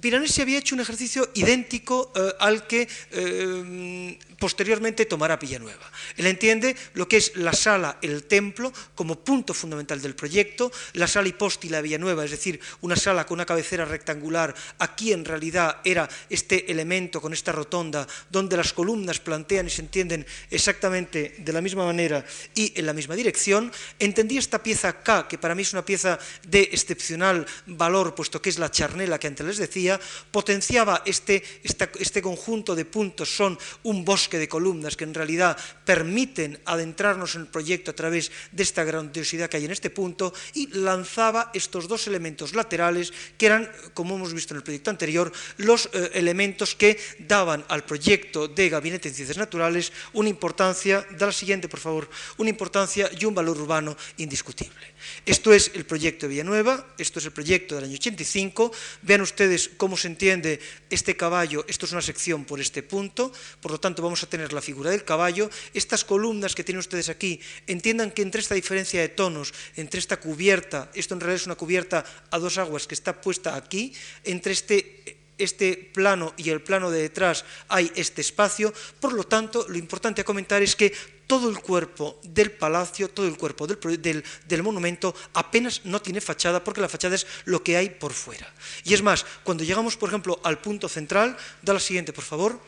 Piranesi 0.00 0.40
había 0.42 0.58
hecho 0.58 0.74
un 0.74 0.80
ejercicio 0.80 1.30
idéntico 1.34 2.12
eh, 2.14 2.32
al 2.38 2.66
que 2.66 2.88
eh, 3.10 4.18
posteriormente 4.38 5.06
tomará 5.06 5.36
Villanueva. 5.36 5.90
Él 6.16 6.26
entiende 6.26 6.74
lo 6.94 7.06
que 7.06 7.18
es 7.18 7.36
la 7.36 7.52
sala, 7.52 7.98
el 8.02 8.24
templo, 8.24 8.72
como 8.94 9.20
punto 9.20 9.54
fundamental 9.54 10.00
del 10.00 10.14
proyecto, 10.14 10.72
la 10.94 11.06
sala 11.06 11.28
hipóstila 11.28 11.78
de 11.78 11.82
Villanueva, 11.82 12.24
es 12.24 12.30
decir, 12.30 12.60
una 12.80 12.96
sala 12.96 13.26
con 13.26 13.36
una 13.36 13.46
cabecera 13.46 13.84
rectangular, 13.84 14.54
aquí 14.78 15.12
en 15.12 15.24
realidad 15.24 15.78
era 15.84 16.08
este 16.28 16.70
elemento 16.70 17.20
con 17.20 17.32
esta 17.32 17.52
rotonda, 17.52 18.06
donde 18.30 18.56
las 18.56 18.72
columnas 18.72 19.20
plantean 19.20 19.66
y 19.66 19.70
se 19.70 19.82
entienden 19.82 20.26
exactamente 20.50 21.36
de 21.38 21.52
la 21.52 21.60
misma 21.60 21.84
manera 21.84 22.24
y 22.54 22.72
en 22.78 22.86
la 22.86 22.92
misma 22.92 23.14
dirección. 23.14 23.70
Entendí 23.98 24.38
esta 24.38 24.62
pieza 24.62 25.02
K, 25.02 25.28
que 25.28 25.38
para 25.38 25.54
mí 25.54 25.62
es 25.62 25.72
una 25.72 25.84
pieza 25.84 26.18
de 26.46 26.62
excepcional 26.72 27.46
valor, 27.66 28.14
puesto 28.14 28.40
que 28.40 28.50
es 28.50 28.58
la 28.58 28.70
charnela 28.70 29.18
que 29.18 29.26
antes 29.26 29.46
les 29.46 29.58
decía, 29.58 29.89
potenciaba 30.30 31.02
este, 31.06 31.42
este 31.62 32.22
conjunto 32.22 32.76
de 32.76 32.84
puntos, 32.84 33.34
son 33.34 33.58
un 33.82 34.04
bosque 34.04 34.38
de 34.38 34.48
columnas 34.48 34.96
que 34.96 35.04
en 35.04 35.14
realidad 35.14 35.56
permiten 35.84 36.60
adentrarnos 36.66 37.34
en 37.34 37.42
el 37.42 37.46
proyecto 37.48 37.90
a 37.90 37.96
través 37.96 38.30
de 38.52 38.62
esta 38.62 38.84
grandiosidad 38.84 39.48
que 39.48 39.56
hay 39.56 39.64
en 39.64 39.72
este 39.72 39.90
punto 39.90 40.32
y 40.54 40.68
lanzaba 40.68 41.50
estos 41.54 41.88
dos 41.88 42.06
elementos 42.06 42.54
laterales 42.54 43.12
que 43.38 43.46
eran, 43.46 43.70
como 43.94 44.16
hemos 44.16 44.34
visto 44.34 44.54
en 44.54 44.58
el 44.58 44.64
proyecto 44.64 44.90
anterior, 44.90 45.32
los 45.56 45.88
eh, 45.92 46.10
elementos 46.14 46.74
que 46.74 46.98
daban 47.18 47.64
al 47.68 47.84
proyecto 47.84 48.48
de 48.48 48.68
Gabinete 48.68 49.08
en 49.08 49.14
Ciencias 49.14 49.38
Naturales 49.38 49.92
una 50.12 50.28
importancia, 50.28 51.06
da 51.18 51.26
la 51.26 51.32
siguiente 51.32 51.68
por 51.68 51.80
favor, 51.80 52.10
una 52.38 52.50
importancia 52.50 53.10
y 53.18 53.24
un 53.24 53.34
valor 53.34 53.58
urbano 53.58 53.96
indiscutible. 54.18 54.94
Esto 55.24 55.52
es 55.52 55.70
el 55.74 55.84
proyecto 55.84 56.26
de 56.26 56.30
Villanueva, 56.30 56.94
esto 56.98 57.18
es 57.18 57.24
el 57.24 57.32
proyecto 57.32 57.74
del 57.74 57.84
año 57.84 57.94
85. 57.94 58.72
Vean 59.02 59.20
ustedes 59.22 59.70
cómo 59.80 59.96
se 59.96 60.12
entiende 60.12 60.60
este 60.92 61.16
caballo, 61.16 61.64
esto 61.64 61.86
es 61.88 61.92
una 61.96 62.04
sección 62.04 62.44
por 62.44 62.60
este 62.60 62.84
punto, 62.84 63.32
por 63.64 63.72
lo 63.72 63.80
tanto 63.80 64.02
vamos 64.02 64.22
a 64.22 64.28
tener 64.28 64.52
la 64.52 64.60
figura 64.60 64.90
del 64.90 65.08
caballo. 65.08 65.48
Estas 65.72 66.04
columnas 66.04 66.54
que 66.54 66.62
tienen 66.62 66.84
ustedes 66.84 67.08
aquí, 67.08 67.40
entiendan 67.66 68.12
que 68.12 68.20
entre 68.20 68.44
esta 68.44 68.54
diferencia 68.54 69.00
de 69.00 69.08
tonos, 69.08 69.54
entre 69.80 69.96
esta 69.96 70.20
cubierta, 70.20 70.92
esto 70.92 71.14
en 71.14 71.20
realidad 71.20 71.40
es 71.40 71.46
una 71.46 71.56
cubierta 71.56 72.04
a 72.30 72.38
dos 72.38 72.58
aguas 72.58 72.86
que 72.86 72.92
está 72.92 73.22
puesta 73.22 73.56
aquí, 73.56 73.94
entre 74.22 74.52
este 74.52 75.16
este 75.40 75.72
plano 75.72 76.34
y 76.36 76.50
el 76.50 76.60
plano 76.60 76.90
de 76.90 77.00
detrás 77.00 77.46
hay 77.68 77.90
este 77.96 78.20
espacio, 78.20 78.74
por 79.00 79.14
lo 79.14 79.24
tanto, 79.24 79.64
lo 79.70 79.78
importante 79.78 80.20
a 80.20 80.28
comentar 80.28 80.60
es 80.60 80.76
que 80.76 80.92
todo 81.30 81.48
el 81.48 81.60
cuerpo 81.60 82.18
del 82.24 82.50
palacio, 82.50 83.08
todo 83.08 83.28
el 83.28 83.38
cuerpo 83.38 83.64
del, 83.68 84.24
monumento 84.64 85.14
apenas 85.34 85.82
no 85.84 86.02
tiene 86.02 86.20
fachada 86.20 86.58
porque 86.64 86.80
la 86.80 86.88
fachada 86.88 87.14
es 87.14 87.24
lo 87.44 87.62
que 87.62 87.76
hay 87.76 87.88
por 87.88 88.12
fuera. 88.12 88.52
Y 88.82 88.94
es 88.94 89.00
más, 89.00 89.24
cuando 89.44 89.62
llegamos, 89.62 89.96
por 89.96 90.08
ejemplo, 90.08 90.40
al 90.42 90.58
punto 90.58 90.88
central, 90.88 91.36
da 91.62 91.72
la 91.72 91.78
siguiente, 91.78 92.12
por 92.12 92.24
favor. 92.24 92.58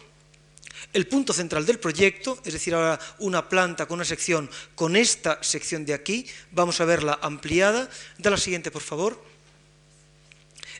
El 0.92 1.08
punto 1.08 1.32
central 1.32 1.66
del 1.66 1.80
proyecto, 1.80 2.38
es 2.44 2.52
decir, 2.52 2.72
ahora 2.72 3.00
una 3.18 3.48
planta 3.48 3.86
con 3.86 3.96
una 3.96 4.04
sección, 4.04 4.48
con 4.76 4.94
esta 4.94 5.42
sección 5.42 5.84
de 5.84 5.94
aquí, 5.94 6.24
vamos 6.52 6.80
a 6.80 6.84
verla 6.84 7.18
ampliada. 7.20 7.90
Da 8.18 8.30
la 8.30 8.36
siguiente, 8.36 8.70
por 8.70 8.82
favor. 8.82 9.31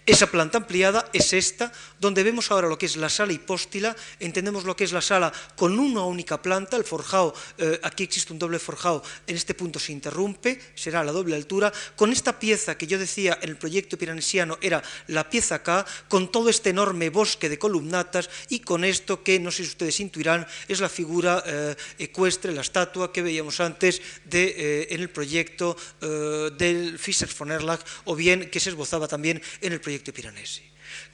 Esa 0.04 0.26
planta 0.26 0.58
ampliada 0.58 1.08
es 1.12 1.32
esta, 1.32 1.70
donde 2.00 2.24
vemos 2.24 2.50
ahora 2.50 2.66
lo 2.66 2.76
que 2.76 2.86
es 2.86 2.96
la 2.96 3.08
sala 3.08 3.32
hipóstila, 3.32 3.94
entendemos 4.18 4.64
lo 4.64 4.74
que 4.74 4.82
es 4.82 4.90
la 4.90 5.00
sala 5.00 5.32
con 5.54 5.78
una 5.78 6.02
única 6.02 6.42
planta, 6.42 6.76
el 6.76 6.82
forjado, 6.82 7.32
eh, 7.56 7.78
aquí 7.84 8.02
existe 8.02 8.32
un 8.32 8.40
doble 8.40 8.58
forjado, 8.58 9.04
en 9.28 9.36
este 9.36 9.54
punto 9.54 9.78
se 9.78 9.92
interrumpe, 9.92 10.60
será 10.74 11.04
la 11.04 11.12
doble 11.12 11.36
altura, 11.36 11.72
con 11.94 12.10
esta 12.10 12.40
pieza 12.40 12.76
que 12.76 12.88
yo 12.88 12.98
decía 12.98 13.38
en 13.42 13.50
el 13.50 13.56
proyecto 13.56 13.96
piranesiano 13.96 14.58
era 14.60 14.82
la 15.06 15.30
pieza 15.30 15.56
acá, 15.56 15.86
con 16.08 16.32
todo 16.32 16.48
este 16.48 16.70
enorme 16.70 17.08
bosque 17.10 17.48
de 17.48 17.60
columnatas 17.60 18.28
y 18.48 18.58
con 18.58 18.82
esto 18.82 19.22
que, 19.22 19.38
no 19.38 19.52
sé 19.52 19.62
si 19.62 19.70
ustedes 19.70 20.00
intuirán, 20.00 20.48
es 20.66 20.80
la 20.80 20.88
figura 20.88 21.44
eh, 21.46 21.76
ecuestre, 21.98 22.50
la 22.50 22.62
estatua 22.62 23.12
que 23.12 23.22
veíamos 23.22 23.60
antes 23.60 24.02
de, 24.24 24.54
eh, 24.56 24.86
en 24.90 25.00
el 25.00 25.10
proyecto 25.10 25.76
del 26.00 26.98
Fischer 26.98 27.28
von 27.38 27.52
Erlach, 27.52 27.80
o 28.04 28.16
bien 28.16 28.50
que 28.50 28.58
se 28.58 28.70
esbozaba 28.70 29.06
también 29.06 29.40
en 29.60 29.72
el 29.72 29.80
proyecto 29.80 29.91
proyecto 29.92 30.14
Piranesi. 30.14 30.62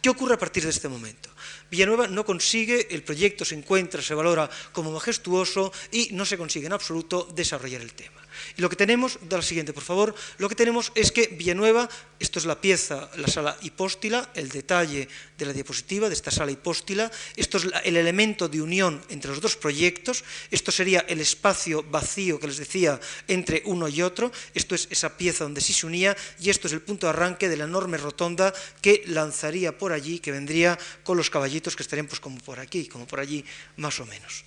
¿Qué 0.00 0.08
ocurre 0.08 0.34
a 0.34 0.38
partir 0.38 0.62
de 0.62 0.70
este 0.70 0.88
momento? 0.88 1.30
Villanueva 1.70 2.06
no 2.06 2.24
consigue, 2.24 2.86
el 2.94 3.02
proyecto 3.02 3.44
se 3.44 3.56
encuentra, 3.56 4.02
se 4.02 4.14
valora 4.14 4.48
como 4.70 4.92
majestuoso 4.92 5.72
y 5.90 6.10
no 6.12 6.24
se 6.24 6.38
consigue 6.38 6.66
en 6.66 6.72
absoluto 6.72 7.26
desarrollar 7.34 7.82
el 7.82 7.94
tema. 7.94 8.17
Y 8.58 8.60
lo 8.60 8.68
que 8.68 8.74
tenemos, 8.74 9.22
da 9.22 9.38
la 9.38 9.46
siguiente 9.46 9.72
por 9.72 9.84
favor, 9.84 10.12
lo 10.38 10.48
que 10.48 10.58
tenemos 10.58 10.90
es 10.96 11.12
que 11.12 11.28
Villanueva, 11.28 11.88
esto 12.18 12.40
es 12.40 12.44
la 12.44 12.60
pieza, 12.60 13.08
la 13.14 13.28
sala 13.28 13.56
hipóstila, 13.62 14.30
el 14.34 14.48
detalle 14.48 15.06
de 15.38 15.46
la 15.46 15.52
diapositiva 15.52 16.08
de 16.08 16.14
esta 16.18 16.32
sala 16.32 16.50
hipóstila, 16.50 17.08
esto 17.36 17.58
es 17.58 17.68
el 17.84 17.96
elemento 17.96 18.48
de 18.48 18.60
unión 18.60 19.00
entre 19.10 19.30
los 19.30 19.40
dos 19.40 19.54
proyectos, 19.54 20.24
esto 20.50 20.72
sería 20.72 21.06
el 21.06 21.20
espacio 21.20 21.84
vacío 21.84 22.40
que 22.40 22.48
les 22.48 22.58
decía 22.58 22.98
entre 23.28 23.62
uno 23.64 23.86
y 23.86 24.02
otro, 24.02 24.32
esto 24.54 24.74
es 24.74 24.88
esa 24.90 25.16
pieza 25.16 25.44
donde 25.44 25.60
sí 25.60 25.72
se 25.72 25.86
unía 25.86 26.16
y 26.40 26.50
esto 26.50 26.66
es 26.66 26.72
el 26.72 26.82
punto 26.82 27.06
de 27.06 27.10
arranque 27.10 27.48
de 27.48 27.58
la 27.58 27.64
enorme 27.70 27.96
rotonda 27.96 28.52
que 28.82 29.04
lanzaría 29.06 29.78
por 29.78 29.92
allí, 29.92 30.18
que 30.18 30.32
vendría 30.32 30.76
con 31.04 31.16
los 31.16 31.30
caballitos 31.30 31.76
que 31.76 31.84
estarían 31.84 32.08
pues 32.08 32.18
como 32.18 32.38
por 32.40 32.58
aquí, 32.58 32.88
como 32.88 33.06
por 33.06 33.20
allí 33.20 33.44
más 33.76 34.00
o 34.00 34.06
menos. 34.06 34.42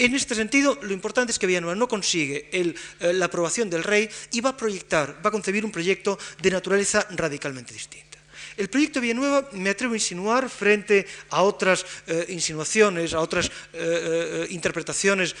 En 0.00 0.14
este 0.14 0.34
sentido, 0.34 0.78
lo 0.80 0.94
importante 0.94 1.30
es 1.30 1.38
que 1.38 1.46
Villanueva 1.46 1.76
no 1.76 1.86
consigue 1.86 2.48
eh, 2.50 3.12
la 3.12 3.26
aprobación 3.26 3.68
del 3.68 3.84
rey 3.84 4.08
y 4.32 4.40
va 4.40 4.50
a 4.50 4.56
proyectar, 4.56 5.20
va 5.22 5.28
a 5.28 5.30
concebir 5.30 5.62
un 5.62 5.70
proyecto 5.70 6.18
de 6.40 6.50
naturaleza 6.50 7.06
radicalmente 7.10 7.74
distinta. 7.74 8.16
El 8.56 8.70
proyecto 8.70 9.02
Villanueva, 9.02 9.50
me 9.52 9.68
atrevo 9.68 9.92
a 9.92 9.96
insinuar, 9.96 10.48
frente 10.48 11.06
a 11.28 11.42
otras 11.42 11.84
eh, 12.06 12.24
insinuaciones, 12.30 13.12
a 13.12 13.20
otras 13.20 13.52
eh, 13.74 14.46
interpretaciones 14.48 15.36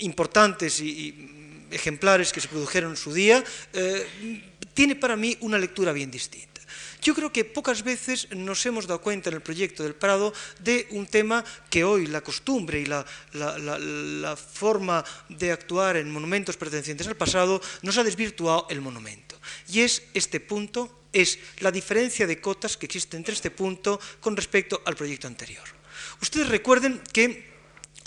importantes 0.00 0.80
y, 0.80 1.38
ejemplares 1.70 2.34
que 2.34 2.40
se 2.42 2.48
produjeron 2.48 2.90
en 2.90 2.96
su 2.98 3.14
día, 3.14 3.42
tiene 4.74 4.94
para 4.94 5.16
mí 5.16 5.38
una 5.40 5.56
lectura 5.56 5.90
bien 5.90 6.10
distinta. 6.10 6.51
Yo 7.02 7.14
creo 7.14 7.32
que 7.32 7.44
pocas 7.44 7.82
veces 7.82 8.30
nos 8.30 8.64
hemos 8.64 8.86
dado 8.86 9.02
cuenta 9.02 9.28
en 9.28 9.34
el 9.34 9.42
proyecto 9.42 9.82
del 9.82 9.98
Prado 9.98 10.32
de 10.60 10.86
un 10.90 11.06
tema 11.06 11.44
que 11.68 11.82
hoy 11.82 12.06
la 12.06 12.20
costumbre 12.22 12.78
y 12.80 12.86
la, 12.86 13.04
forma 14.36 15.04
de 15.28 15.50
actuar 15.50 15.96
en 15.96 16.12
monumentos 16.12 16.56
pertenecientes 16.56 17.08
al 17.08 17.16
pasado 17.16 17.60
nos 17.82 17.98
ha 17.98 18.04
desvirtuado 18.04 18.68
el 18.70 18.80
monumento. 18.80 19.34
Y 19.68 19.80
es 19.80 20.04
este 20.14 20.38
punto, 20.38 21.06
es 21.12 21.40
la 21.58 21.72
diferencia 21.72 22.24
de 22.24 22.40
cotas 22.40 22.76
que 22.76 22.86
existe 22.86 23.16
entre 23.16 23.34
este 23.34 23.50
punto 23.50 23.98
con 24.20 24.36
respecto 24.36 24.80
al 24.84 24.94
proyecto 24.94 25.26
anterior. 25.26 25.64
Ustedes 26.20 26.48
recuerden 26.48 27.02
que 27.12 27.50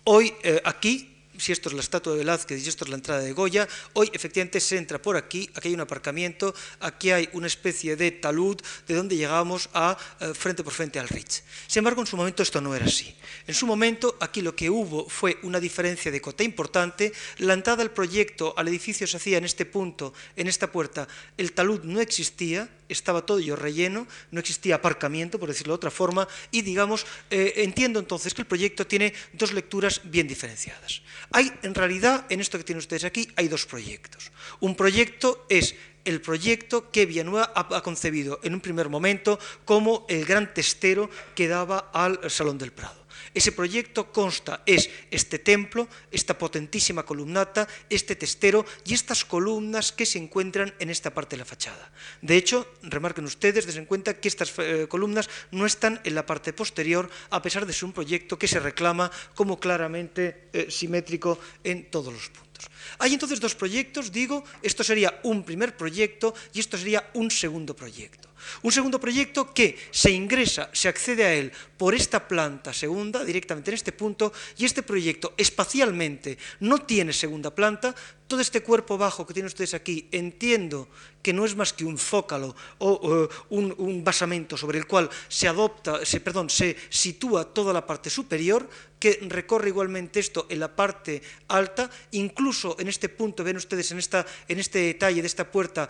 hoy 0.06 0.34
eh, 0.42 0.62
aquí 0.64 1.15
si 1.38 1.52
esto 1.52 1.70
es 1.70 1.76
la 1.76 1.82
estatua 1.82 2.14
de 2.14 2.20
Velázquez 2.20 2.66
y 2.66 2.70
esto 2.70 2.86
es 2.86 2.90
la 2.90 2.96
entrada 2.96 3.22
de 3.22 3.34
Goya, 3.34 3.68
hoy 3.94 4.10
efectivamente 4.14 4.60
se 4.60 4.78
entra 4.78 5.02
por 5.02 5.18
aquí, 5.18 5.50
aquí 5.56 5.70
hay 5.70 5.74
un 5.74 5.82
aparcamiento, 5.82 6.54
aquí 6.80 7.12
hay 7.12 7.30
una 7.34 7.48
especie 7.48 7.96
de 7.96 8.12
talud 8.12 8.58
de 8.88 8.94
donde 8.94 9.18
llegamos 9.18 9.70
a 9.74 9.98
eh, 10.20 10.34
frente 10.34 10.64
por 10.64 10.74
frente 10.74 11.00
al 11.00 11.08
Ritz. 11.08 11.44
Sin 11.68 11.80
embargo, 11.80 12.02
en 12.02 12.08
su 12.08 12.18
momento 12.18 12.44
esto 12.44 12.62
no 12.62 12.76
era 12.76 12.86
así. 12.86 13.16
En 13.48 13.54
su 13.54 13.66
momento 13.68 14.18
aquí 14.20 14.42
lo 14.42 14.56
que 14.56 14.70
hubo 14.70 15.08
fue 15.08 15.38
una 15.44 15.60
diferencia 15.60 16.12
de 16.12 16.22
cota 16.22 16.44
importante, 16.44 17.14
la 17.38 17.54
entrada 17.54 17.84
al 17.84 17.92
proyecto, 17.92 18.54
al 18.58 18.68
edificio 18.68 19.08
se 19.08 19.18
hacía 19.18 19.38
en 19.38 19.46
este 19.46 19.66
punto, 19.66 20.14
en 20.36 20.48
esta 20.48 20.72
puerta, 20.72 21.08
el 21.38 21.54
talud 21.54 21.82
no 21.84 22.02
existía, 22.02 22.70
estaba 22.90 23.26
todo 23.26 23.40
yo 23.40 23.56
relleno, 23.56 24.08
no 24.32 24.40
existía 24.40 24.76
aparcamiento, 24.76 25.40
por 25.40 25.50
decirlo 25.50 25.74
de 25.74 25.78
otra 25.78 25.92
forma, 25.92 26.28
y 26.52 26.62
digamos, 26.62 27.06
eh, 27.30 27.54
entiendo 27.58 28.00
entonces 28.00 28.34
que 28.34 28.42
el 28.42 28.48
proyecto 28.48 28.86
tiene 28.88 29.14
dos 29.34 29.54
lecturas 29.54 30.02
bien 30.04 30.28
diferenciadas. 30.28 31.02
Hay, 31.32 31.52
en 31.64 31.76
realidad, 31.76 32.26
en 32.30 32.42
esto 32.42 32.58
que 32.58 32.64
tienen 32.64 32.80
ustedes 32.80 33.04
aquí, 33.04 33.30
hay 33.36 33.48
dos 33.48 33.66
proyectos. 33.66 34.32
Un 34.60 34.76
proyecto 34.76 35.46
es 35.50 35.76
el 36.06 36.22
proyecto 36.22 36.92
que 36.92 37.06
Villanueva 37.06 37.52
ha, 37.56 37.82
concebido 37.82 38.40
en 38.44 38.54
un 38.54 38.62
primer 38.62 38.90
momento 38.90 39.40
como 39.66 40.06
el 40.08 40.24
gran 40.24 40.54
testero 40.54 41.10
que 41.34 41.48
daba 41.48 41.90
al 41.94 42.30
Salón 42.30 42.58
del 42.58 42.72
Prado. 42.72 43.05
Ese 43.36 43.52
proyecto 43.52 44.16
consta, 44.16 44.64
es 44.66 44.90
este 45.12 45.40
templo, 45.40 45.90
esta 46.10 46.38
potentísima 46.38 47.04
columnata, 47.04 47.68
este 47.90 48.16
testero 48.16 48.66
y 48.86 48.94
estas 48.94 49.26
columnas 49.26 49.92
que 49.92 50.08
se 50.08 50.18
encuentran 50.18 50.74
en 50.80 50.90
esta 50.90 51.14
parte 51.14 51.36
de 51.36 51.44
la 51.44 51.46
fachada. 51.46 51.92
De 52.22 52.38
hecho, 52.38 52.66
remarquen 52.82 53.26
ustedes, 53.26 53.68
den 53.68 53.92
cuenta 53.92 54.16
que 54.16 54.32
estas 54.32 54.56
eh, 54.58 54.88
columnas 54.88 55.28
no 55.52 55.66
están 55.66 56.00
en 56.06 56.16
la 56.16 56.26
parte 56.26 56.54
posterior, 56.54 57.12
a 57.30 57.42
pesar 57.44 57.68
de 57.68 57.74
ser 57.74 57.86
un 57.86 57.94
proyecto 57.94 58.40
que 58.40 58.48
se 58.48 58.64
reclama 58.64 59.12
como 59.36 59.60
claramente 59.60 60.48
eh, 60.54 60.72
simétrico 60.72 61.38
en 61.68 61.92
todos 61.92 62.14
los 62.14 62.30
puntos. 62.30 62.55
Hay 63.00 63.14
entonces 63.14 63.40
dos 63.40 63.56
proyectos, 63.56 64.12
digo, 64.12 64.44
esto 64.62 64.84
sería 64.84 65.20
un 65.24 65.44
primer 65.44 65.76
proyecto 65.76 66.34
y 66.54 66.60
esto 66.60 66.78
sería 66.78 67.10
un 67.14 67.32
segundo 67.32 67.76
proyecto. 67.76 68.30
Un 68.62 68.72
segundo 68.72 69.00
proyecto 69.00 69.54
que 69.54 69.78
se 69.92 70.12
ingresa, 70.12 70.70
se 70.72 70.88
accede 70.88 71.24
a 71.26 71.34
él 71.34 71.52
por 71.78 71.96
esta 71.96 72.28
planta 72.28 72.74
segunda, 72.74 73.24
directamente 73.24 73.72
en 73.72 73.76
este 73.76 73.92
punto, 73.92 74.34
y 74.58 74.66
este 74.66 74.84
proyecto 74.84 75.34
espacialmente 75.38 76.38
no 76.60 76.80
tiene 76.80 77.12
segunda 77.12 77.54
planta, 77.54 77.96
todo 78.28 78.42
este 78.42 78.62
cuerpo 78.62 78.98
bajo 78.98 79.26
que 79.26 79.34
tienen 79.34 79.48
ustedes 79.48 79.74
aquí, 79.74 80.08
entiendo 80.12 80.88
que 81.22 81.34
no 81.34 81.46
es 81.46 81.56
más 81.56 81.74
que 81.74 81.86
un 81.86 81.98
zócalo 81.98 82.56
o, 82.80 83.30
un, 83.50 84.04
basamento 84.04 84.58
sobre 84.58 84.78
el 84.78 84.88
cual 84.88 85.10
se 85.28 85.48
adopta, 85.48 86.06
se, 86.06 86.20
perdón, 86.20 86.50
se 86.50 86.76
sitúa 86.90 87.46
toda 87.46 87.74
la 87.74 87.86
parte 87.86 88.10
superior, 88.10 88.70
que 89.00 89.20
recorre 89.30 89.70
igualmente 89.70 90.20
esto 90.20 90.48
en 90.50 90.60
la 90.60 90.76
parte 90.76 91.22
alta, 91.48 91.90
incluso 92.12 92.76
en 92.80 92.88
este 92.88 93.10
punto, 93.10 93.44
ven 93.44 93.58
ustedes 93.58 93.92
en, 93.92 94.00
esta, 94.00 94.26
en 94.48 94.60
este 94.60 94.80
detalle 94.80 95.22
de 95.22 95.28
esta 95.28 95.52
puerta, 95.52 95.90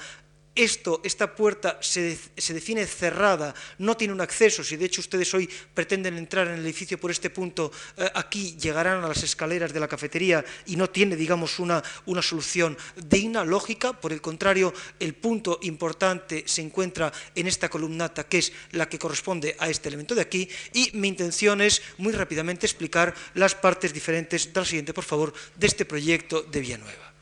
esto, 0.55 1.01
esta 1.03 1.35
puerta 1.35 1.77
se, 1.81 2.17
define 2.53 2.85
cerrada, 2.87 3.53
no 3.79 3.97
tiene 3.97 4.13
un 4.13 4.21
acceso, 4.21 4.63
si 4.63 4.77
de 4.77 4.85
hecho 4.85 5.01
ustedes 5.01 5.33
hoy 5.33 5.49
pretenden 5.73 6.17
entrar 6.17 6.47
en 6.47 6.53
el 6.55 6.65
edificio 6.65 6.97
por 6.97 7.11
este 7.11 7.29
punto, 7.29 7.71
eh, 7.97 8.09
aquí 8.15 8.55
llegarán 8.57 9.03
a 9.03 9.07
las 9.07 9.21
escaleras 9.23 9.73
de 9.73 9.79
la 9.79 9.87
cafetería 9.87 10.43
y 10.65 10.77
no 10.77 10.89
tiene, 10.89 11.15
digamos, 11.15 11.59
una, 11.59 11.83
una 12.05 12.21
solución 12.21 12.77
digna, 12.95 13.43
lógica, 13.43 13.93
por 13.93 14.13
el 14.13 14.21
contrario, 14.21 14.73
el 14.99 15.13
punto 15.13 15.59
importante 15.63 16.43
se 16.47 16.61
encuentra 16.61 17.11
en 17.35 17.47
esta 17.47 17.69
columnata, 17.69 18.23
que 18.23 18.37
es 18.39 18.53
la 18.71 18.87
que 18.87 18.99
corresponde 18.99 19.55
a 19.59 19.69
este 19.69 19.89
elemento 19.89 20.15
de 20.15 20.21
aquí, 20.21 20.49
y 20.73 20.91
mi 20.93 21.09
intención 21.09 21.61
es 21.61 21.81
muy 21.97 22.13
rápidamente 22.13 22.65
explicar 22.65 23.13
las 23.33 23.55
partes 23.55 23.93
diferentes, 23.93 24.49
la 24.53 24.63
siguiente, 24.63 24.93
por 24.93 25.03
favor, 25.03 25.33
de 25.55 25.67
este 25.67 25.85
proyecto 25.85 26.41
de 26.43 26.61
Villanueva 26.61 27.14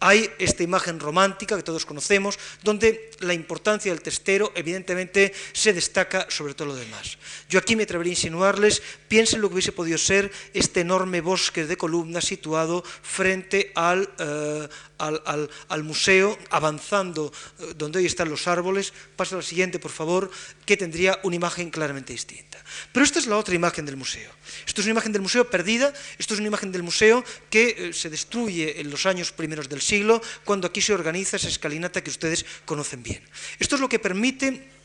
hay 0.00 0.30
esta 0.38 0.62
imagen 0.62 1.00
romántica 1.00 1.56
que 1.56 1.62
todos 1.62 1.86
conocemos, 1.86 2.38
donde 2.62 3.10
la 3.20 3.34
importancia 3.34 3.92
del 3.92 4.02
testero 4.02 4.52
evidentemente 4.54 5.32
se 5.52 5.72
destaca 5.72 6.26
sobre 6.30 6.54
todo 6.54 6.68
lo 6.68 6.76
demás. 6.76 7.18
Yo 7.48 7.58
aquí 7.58 7.74
me 7.74 7.82
atrevería 7.82 8.12
a 8.12 8.18
insinuarles, 8.18 8.82
piensen 9.08 9.40
lo 9.40 9.48
que 9.48 9.54
hubiese 9.54 9.72
podido 9.72 9.98
ser 9.98 10.30
este 10.54 10.80
enorme 10.80 11.20
bosque 11.20 11.64
de 11.64 11.76
columnas 11.76 12.24
situado 12.24 12.84
frente 13.02 13.72
al, 13.74 14.08
eh, 14.18 14.68
al, 14.98 15.84
museo, 15.84 16.38
avanzando 16.50 17.32
eh, 17.58 17.74
donde 17.76 17.98
hoy 18.00 18.06
están 18.06 18.28
los 18.28 18.46
árboles. 18.46 18.92
Pasa 19.16 19.36
a 19.36 19.38
la 19.38 19.42
siguiente, 19.42 19.78
por 19.78 19.90
favor, 19.90 20.30
que 20.66 20.76
tendría 20.76 21.18
una 21.22 21.36
imagen 21.36 21.70
claramente 21.70 22.12
distinta. 22.12 22.62
Pero 22.92 23.04
esta 23.04 23.18
es 23.18 23.26
la 23.26 23.36
otra 23.36 23.54
imagen 23.54 23.86
del 23.86 23.96
museo. 23.96 24.30
Esto 24.66 24.80
es 24.80 24.86
una 24.86 24.92
imagen 24.92 25.12
del 25.12 25.22
museo 25.22 25.48
perdida, 25.48 25.92
esto 26.18 26.34
es 26.34 26.40
una 26.40 26.48
imagen 26.48 26.72
del 26.72 26.82
museo 26.82 27.24
que 27.50 27.76
eh, 27.78 27.92
se 27.92 28.10
destruye 28.10 28.80
en 28.80 28.90
los 28.90 29.06
años 29.06 29.32
primeros 29.32 29.68
del 29.68 29.80
siglo, 29.80 30.20
cuando 30.44 30.66
aquí 30.66 30.80
se 30.80 30.94
organiza 30.94 31.36
esa 31.36 31.48
escalinata 31.48 32.02
que 32.02 32.10
ustedes 32.10 32.44
conocen 32.64 33.02
bien. 33.02 33.22
Esto 33.58 33.76
es 33.76 33.80
lo 33.80 33.88
que 33.88 33.98
permite 33.98 34.77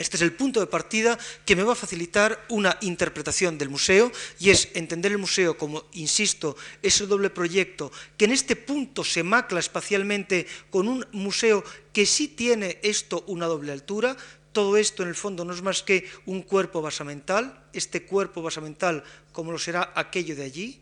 este 0.00 0.16
es 0.16 0.22
el 0.22 0.32
punto 0.32 0.60
de 0.60 0.66
partida 0.66 1.18
que 1.44 1.54
me 1.54 1.62
va 1.62 1.74
a 1.74 1.76
facilitar 1.76 2.42
una 2.48 2.78
interpretación 2.80 3.58
del 3.58 3.68
museo 3.68 4.10
y 4.38 4.48
es 4.48 4.70
entender 4.72 5.12
el 5.12 5.18
museo 5.18 5.58
como, 5.58 5.84
insisto, 5.92 6.56
ese 6.80 7.06
doble 7.06 7.28
proyecto 7.28 7.92
que 8.16 8.24
en 8.24 8.32
este 8.32 8.56
punto 8.56 9.04
se 9.04 9.22
macla 9.22 9.60
espacialmente 9.60 10.46
con 10.70 10.88
un 10.88 11.06
museo 11.12 11.62
que 11.92 12.06
sí 12.06 12.28
tiene 12.28 12.78
esto 12.82 13.24
una 13.26 13.44
doble 13.44 13.72
altura, 13.72 14.16
todo 14.52 14.78
esto 14.78 15.02
en 15.02 15.10
el 15.10 15.14
fondo 15.14 15.44
no 15.44 15.52
es 15.52 15.60
más 15.60 15.82
que 15.82 16.08
un 16.24 16.40
cuerpo 16.42 16.80
basamental, 16.80 17.68
este 17.74 18.06
cuerpo 18.06 18.40
basamental 18.40 19.04
como 19.32 19.52
lo 19.52 19.58
será 19.58 19.92
aquello 19.94 20.34
de 20.34 20.44
allí, 20.44 20.80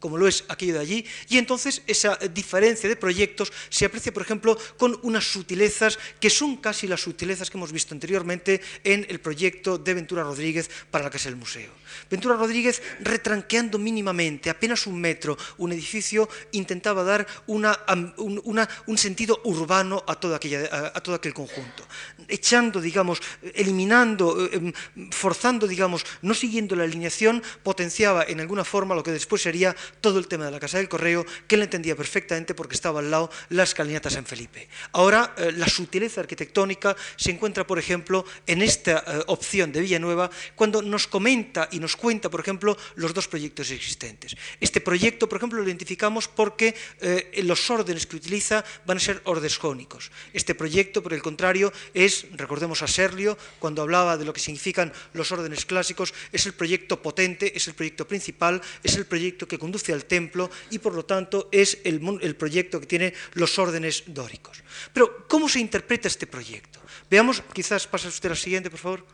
como 0.00 0.18
lo 0.18 0.26
es 0.26 0.44
aquello 0.48 0.74
de 0.74 0.80
allí, 0.80 1.06
y 1.28 1.38
entonces 1.38 1.82
esa 1.86 2.16
diferencia 2.16 2.88
de 2.88 2.96
proyectos 2.96 3.52
se 3.68 3.84
aprecia, 3.84 4.12
por 4.12 4.22
ejemplo, 4.22 4.58
con 4.76 4.98
unas 5.02 5.24
sutilezas 5.30 5.98
que 6.18 6.30
son 6.30 6.56
casi 6.56 6.86
las 6.86 7.02
sutilezas 7.02 7.50
que 7.50 7.58
hemos 7.58 7.72
visto 7.72 7.94
anteriormente 7.94 8.60
en 8.82 9.06
el 9.08 9.20
proyecto 9.20 9.78
de 9.78 9.94
Ventura 9.94 10.22
Rodríguez 10.22 10.70
para 10.90 11.04
la 11.04 11.10
Casa 11.10 11.28
del 11.28 11.36
Museo. 11.36 11.70
Ventura 12.10 12.36
Rodríguez, 12.36 12.82
retranqueando 13.00 13.78
mínimamente, 13.78 14.50
apenas 14.50 14.86
un 14.86 15.00
metro, 15.00 15.36
un 15.58 15.72
edificio, 15.72 16.28
intentaba 16.52 17.02
dar 17.02 17.26
una, 17.46 17.78
un 18.16 18.98
sentido 18.98 19.40
urbano 19.44 20.02
a, 20.06 20.14
toda 20.14 20.36
aquella, 20.36 20.92
a, 20.94 21.00
todo 21.00 21.14
aquel 21.14 21.34
conjunto, 21.34 21.86
echando, 22.28 22.80
digamos, 22.80 23.20
eliminando, 23.54 24.46
eh, 24.46 24.50
em, 24.54 24.72
forzando, 25.10 25.66
digamos, 25.66 26.04
no 26.22 26.34
siguiendo 26.34 26.76
la 26.76 26.84
alineación, 26.84 27.42
potenciaba 27.62 28.24
en 28.24 28.40
alguna 28.40 28.64
forma 28.64 28.94
lo 28.94 29.02
que 29.02 29.12
después 29.12 29.42
sería 29.42 29.74
todo 30.00 30.18
el 30.18 30.28
tema 30.28 30.44
de 30.46 30.50
la 30.50 30.60
Casa 30.60 30.78
del 30.78 30.88
Correo, 30.88 31.26
que 31.46 31.56
él 31.56 31.62
entendía 31.62 31.96
perfectamente 31.96 32.54
porque 32.54 32.74
estaba 32.74 33.00
al 33.00 33.10
lado 33.10 33.30
la 33.50 33.64
escalinata 33.64 34.10
San 34.10 34.26
Felipe. 34.26 34.68
Ahora, 34.92 35.34
eh, 35.36 35.52
la 35.52 35.68
sutileza 35.68 36.20
arquitectónica 36.20 36.96
se 37.16 37.30
encuentra, 37.30 37.66
por 37.66 37.78
ejemplo, 37.78 38.24
en 38.46 38.62
esta 38.62 39.04
eh, 39.06 39.22
opción 39.26 39.72
de 39.72 39.80
Villanueva, 39.80 40.30
cuando 40.54 40.82
nos 40.82 41.06
comenta 41.06 41.68
y 41.72 41.78
nos 41.78 41.96
cuenta, 41.96 42.30
por 42.30 42.40
ejemplo, 42.40 42.76
los 42.96 43.14
dos 43.14 43.28
proyectos 43.28 43.70
existentes. 43.70 44.36
Este 44.60 44.80
proyecto, 44.80 45.28
por 45.28 45.38
ejemplo, 45.38 45.60
lo 45.60 45.66
identificamos 45.66 46.28
porque 46.28 46.74
eh, 47.00 47.40
los 47.44 47.70
órdenes 47.70 48.06
que 48.06 48.16
utiliza 48.16 48.64
van 48.86 48.98
a 48.98 49.00
ser 49.00 49.20
órdenes 49.24 49.58
jónicos. 49.58 50.10
Este 50.32 50.54
proyecto, 50.54 51.02
por 51.02 51.12
el 51.12 51.22
contrario, 51.22 51.72
es, 51.94 52.26
recordemos 52.32 52.82
a 52.82 52.88
Serlio, 52.88 53.36
cuando 53.58 53.82
hablaba 53.82 54.16
de 54.16 54.24
lo 54.24 54.32
que 54.32 54.40
significan 54.40 54.92
los 55.12 55.32
órdenes 55.32 55.64
clásicos, 55.64 56.14
es 56.32 56.46
el 56.46 56.52
proyecto 56.52 57.00
potente, 57.02 57.56
es 57.56 57.68
el 57.68 57.74
proyecto 57.74 58.06
principal, 58.06 58.60
es 58.82 58.96
el 58.96 59.06
proyecto 59.06 59.46
que 59.48 59.58
conduce 59.58 59.79
al 59.88 60.04
templo 60.04 60.50
y 60.70 60.78
por 60.78 60.94
lo 60.94 61.04
tanto 61.04 61.48
es 61.50 61.78
el, 61.84 62.00
proyecto 62.36 62.80
que 62.80 62.86
tiene 62.86 63.14
los 63.34 63.58
órdenes 63.58 64.04
dóricos. 64.06 64.62
Pero, 64.92 65.26
¿cómo 65.26 65.48
se 65.48 65.60
interpreta 65.60 66.08
este 66.08 66.26
proyecto? 66.26 66.80
Veamos, 67.10 67.42
quizás 67.52 67.86
pasa 67.86 68.08
usted 68.08 68.28
la 68.28 68.36
siguiente, 68.36 68.70
por 68.70 68.78
favor. 68.78 69.06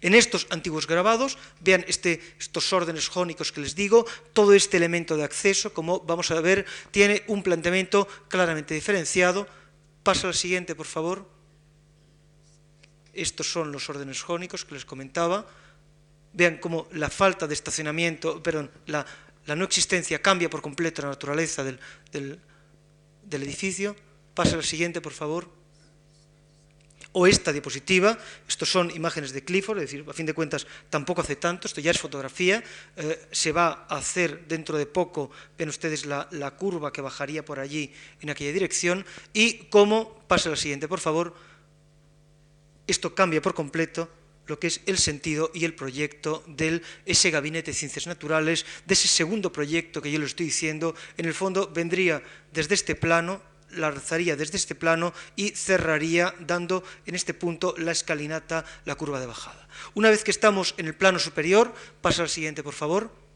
En 0.00 0.14
estos 0.14 0.46
antiguos 0.50 0.86
grabados, 0.86 1.38
vean 1.60 1.84
este, 1.88 2.22
estos 2.38 2.72
órdenes 2.72 3.08
jónicos 3.08 3.50
que 3.50 3.60
les 3.60 3.74
digo, 3.74 4.06
todo 4.32 4.54
este 4.54 4.76
elemento 4.76 5.16
de 5.16 5.24
acceso, 5.24 5.74
como 5.74 6.00
vamos 6.00 6.30
a 6.30 6.40
ver, 6.40 6.66
tiene 6.92 7.24
un 7.26 7.42
planteamiento 7.42 8.06
claramente 8.28 8.74
diferenciado. 8.74 9.48
Pasa 10.04 10.28
al 10.28 10.34
siguiente, 10.34 10.76
por 10.76 10.86
favor. 10.86 11.28
Estos 13.12 13.50
son 13.50 13.72
los 13.72 13.90
órdenes 13.90 14.22
jónicos 14.22 14.64
que 14.64 14.74
les 14.74 14.84
comentaba. 14.84 15.50
Vean 16.32 16.58
cómo 16.58 16.88
la 16.92 17.10
falta 17.10 17.46
de 17.46 17.54
estacionamiento, 17.54 18.42
perdón, 18.42 18.70
la, 18.86 19.06
no 19.46 19.64
existencia 19.64 20.20
cambia 20.20 20.50
por 20.50 20.62
completo 20.62 21.02
la 21.02 21.08
naturaleza 21.08 21.64
del, 21.64 21.78
del 22.12 23.42
edificio. 23.42 23.96
Pasa 24.34 24.56
al 24.56 24.64
siguiente, 24.64 25.00
por 25.00 25.12
favor 25.12 25.58
o 27.12 27.26
esta 27.26 27.52
diapositiva, 27.52 28.18
estos 28.46 28.68
son 28.70 28.90
imágenes 28.90 29.32
de 29.32 29.42
Clifford, 29.42 29.78
es 29.78 29.90
decir, 29.90 30.04
a 30.08 30.12
fin 30.12 30.26
de 30.26 30.34
cuentas 30.34 30.66
tampoco 30.90 31.22
hace 31.22 31.36
tanto, 31.36 31.66
esto 31.66 31.80
ya 31.80 31.90
es 31.90 31.98
fotografía, 31.98 32.62
eh, 32.96 33.26
se 33.32 33.52
va 33.52 33.86
a 33.88 33.96
hacer 33.96 34.46
dentro 34.46 34.76
de 34.76 34.86
poco, 34.86 35.30
ven 35.56 35.68
ustedes 35.68 36.04
la, 36.04 36.28
la, 36.30 36.52
curva 36.52 36.92
que 36.92 37.00
bajaría 37.00 37.44
por 37.44 37.60
allí 37.60 37.92
en 38.20 38.30
aquella 38.30 38.52
dirección, 38.52 39.06
y 39.32 39.66
cómo, 39.70 40.22
pasa 40.28 40.50
la 40.50 40.56
siguiente 40.56 40.86
por 40.86 41.00
favor, 41.00 41.34
esto 42.86 43.14
cambia 43.14 43.40
por 43.40 43.54
completo 43.54 44.08
lo 44.48 44.58
que 44.58 44.66
es 44.66 44.80
el 44.86 44.98
sentido 44.98 45.50
y 45.54 45.64
el 45.64 45.74
proyecto 45.74 46.42
de 46.46 46.82
ese 47.06 47.30
gabinete 47.30 47.70
de 47.70 47.76
ciencias 47.76 48.06
naturales, 48.06 48.66
de 48.86 48.94
ese 48.94 49.08
segundo 49.08 49.52
proyecto 49.52 50.02
que 50.02 50.10
yo 50.10 50.18
le 50.18 50.26
estoy 50.26 50.46
diciendo, 50.46 50.94
en 51.16 51.26
el 51.26 51.34
fondo 51.34 51.70
vendría 51.72 52.22
desde 52.52 52.74
este 52.74 52.94
plano 52.94 53.40
la 53.72 53.88
alzaría 53.88 54.34
desde 54.34 54.56
este 54.56 54.74
plano 54.74 55.12
y 55.36 55.50
cerraría 55.50 56.34
dando 56.40 56.82
en 57.06 57.14
este 57.14 57.34
punto 57.34 57.74
la 57.76 57.92
escalinata, 57.92 58.64
la 58.84 58.94
curva 58.94 59.20
de 59.20 59.26
bajada. 59.26 59.68
Una 59.94 60.10
vez 60.10 60.24
que 60.24 60.30
estamos 60.30 60.74
en 60.78 60.86
el 60.86 60.94
plano 60.94 61.18
superior, 61.18 61.74
pasa 62.00 62.22
al 62.22 62.28
siguiente, 62.28 62.62
por 62.62 62.74
favor. 62.74 63.27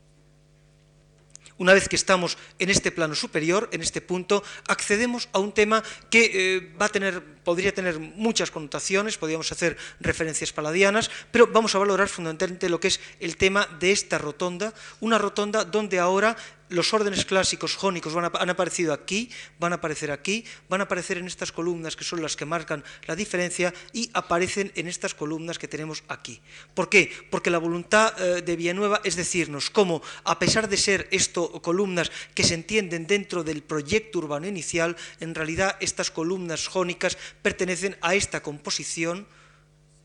Una 1.62 1.74
vez 1.74 1.88
que 1.88 1.94
estamos 1.94 2.36
en 2.58 2.70
este 2.70 2.90
plano 2.90 3.14
superior, 3.14 3.68
en 3.70 3.82
este 3.82 4.00
punto, 4.00 4.42
accedemos 4.66 5.28
a 5.32 5.38
un 5.38 5.52
tema 5.52 5.82
que 6.10 6.30
eh, 6.34 6.72
va 6.74 6.86
a 6.86 6.88
tener, 6.88 7.22
podría 7.44 7.72
tener 7.72 8.00
muchas 8.00 8.50
connotaciones, 8.50 9.16
podríamos 9.16 9.52
hacer 9.52 9.76
referencias 10.00 10.52
paladianas, 10.52 11.08
pero 11.30 11.46
vamos 11.46 11.76
a 11.76 11.78
valorar 11.78 12.08
fundamentalmente 12.08 12.68
lo 12.68 12.80
que 12.80 12.88
es 12.88 13.00
el 13.20 13.36
tema 13.36 13.68
de 13.78 13.92
esta 13.92 14.18
rotonda, 14.18 14.74
una 14.98 15.18
rotonda 15.18 15.64
donde 15.64 16.00
ahora 16.00 16.36
los 16.73 16.93
órdenes 16.93 17.25
clásicos 17.25 17.77
jónicos 17.77 18.14
han 18.16 18.51
aparecido 18.51 18.93
aquí, 18.93 19.31
van 19.59 19.73
a 19.73 19.77
aparecer 19.77 20.11
aquí, 20.11 20.45
van 20.68 20.81
a 20.81 20.85
aparecer 20.85 21.18
en 21.18 21.27
estas 21.27 21.53
columnas 21.53 21.97
que 21.97 22.05
son 22.05 22.23
las 22.23 22.37
que 22.37 22.45
marcan 22.45 22.83
la 23.07 23.14
diferencia 23.14 23.73
y 23.93 24.11
aparecen 24.14 24.73
en 24.75 24.89
estas 24.89 25.14
columnas 25.14 25.59
que 25.59 25.68
tenemos 25.68 26.03
aquí. 26.09 26.41
¿Por 26.75 26.89
qué? 26.89 27.11
Porque 27.31 27.51
la 27.51 27.59
voluntad 27.59 28.14
eh, 28.20 28.43
de 28.43 28.57
Villanueva 28.57 29.01
es 29.05 29.16
decirnos 29.16 29.70
cómo, 29.70 30.03
a 30.25 30.39
pesar 30.39 30.68
de 30.68 30.77
ser 30.77 31.09
esto 31.11 31.62
columnas 31.62 32.11
que 32.35 32.45
se 32.45 32.55
entienden 32.55 33.07
dentro 33.07 33.45
del 33.45 33.62
proyecto 33.62 34.18
urbano 34.18 34.47
inicial, 34.47 34.97
en 35.20 35.35
realidad 35.35 35.77
estas 35.81 36.11
columnas 36.11 36.66
jónicas 36.66 37.18
pertenecen 37.43 37.97
a 38.01 38.14
esta 38.14 38.43
composición 38.43 39.27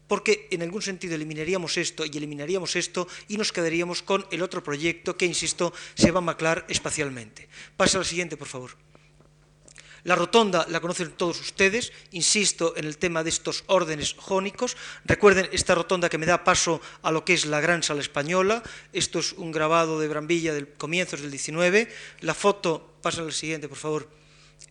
porque 0.08 0.48
en 0.52 0.62
algún 0.62 0.82
sentido 0.82 1.16
eliminaríamos 1.16 1.78
esto 1.78 2.06
y 2.06 2.18
eliminaríamos 2.18 2.76
esto 2.76 3.08
y 3.28 3.38
nos 3.38 3.52
quedaríamos 3.52 4.02
con 4.02 4.26
el 4.32 4.42
otro 4.42 4.64
proyecto 4.64 5.18
que, 5.18 5.26
insisto, 5.26 5.74
se 5.96 6.12
va 6.12 6.20
a 6.20 6.22
maclar 6.22 6.66
espacialmente. 6.70 7.48
Pasa 7.76 7.98
al 7.98 8.06
siguiente, 8.06 8.38
por 8.38 8.48
favor. 8.48 8.72
La 10.04 10.16
rotonda 10.16 10.66
la 10.70 10.80
conocen 10.80 11.12
todos 11.12 11.42
ustedes, 11.42 11.92
insisto 12.12 12.74
en 12.78 12.86
el 12.86 12.98
tema 12.98 13.24
de 13.24 13.30
estos 13.30 13.66
órdenes 13.68 14.16
jónicos. 14.16 14.78
Recuerden 15.04 15.50
esta 15.52 15.76
rotonda 15.76 16.08
que 16.08 16.18
me 16.18 16.26
da 16.26 16.46
paso 16.46 16.80
a 17.02 17.12
lo 17.12 17.26
que 17.26 17.34
es 17.34 17.46
la 17.46 17.60
gran 17.60 17.84
sala 17.84 18.00
española. 18.00 18.64
Esto 18.94 19.20
es 19.20 19.34
un 19.34 19.52
grabado 19.52 20.00
de 20.00 20.08
Brambilla 20.08 20.54
del 20.54 20.70
comienzos 20.70 21.20
del 21.20 21.32
19. 21.32 21.90
La 22.22 22.34
foto, 22.34 22.96
pasa 23.02 23.22
al 23.22 23.34
siguiente, 23.34 23.68
por 23.68 23.78
favor 23.78 24.18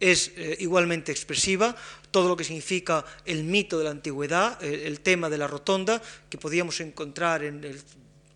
es 0.01 0.32
eh, 0.37 0.57
igualmente 0.61 1.12
expresiva, 1.12 1.76
todo 2.17 2.31
lo 2.31 2.37
que 2.39 2.45
significa 2.45 3.05
el 3.27 3.45
mito 3.45 3.77
de 3.77 3.85
la 3.85 3.91
antigüedad, 3.91 4.64
el, 4.64 5.01
tema 5.01 5.29
de 5.29 5.37
la 5.37 5.47
rotonda, 5.47 6.01
que 6.31 6.39
podíamos 6.39 6.81
encontrar 6.81 7.45
en 7.45 7.62
el 7.62 7.79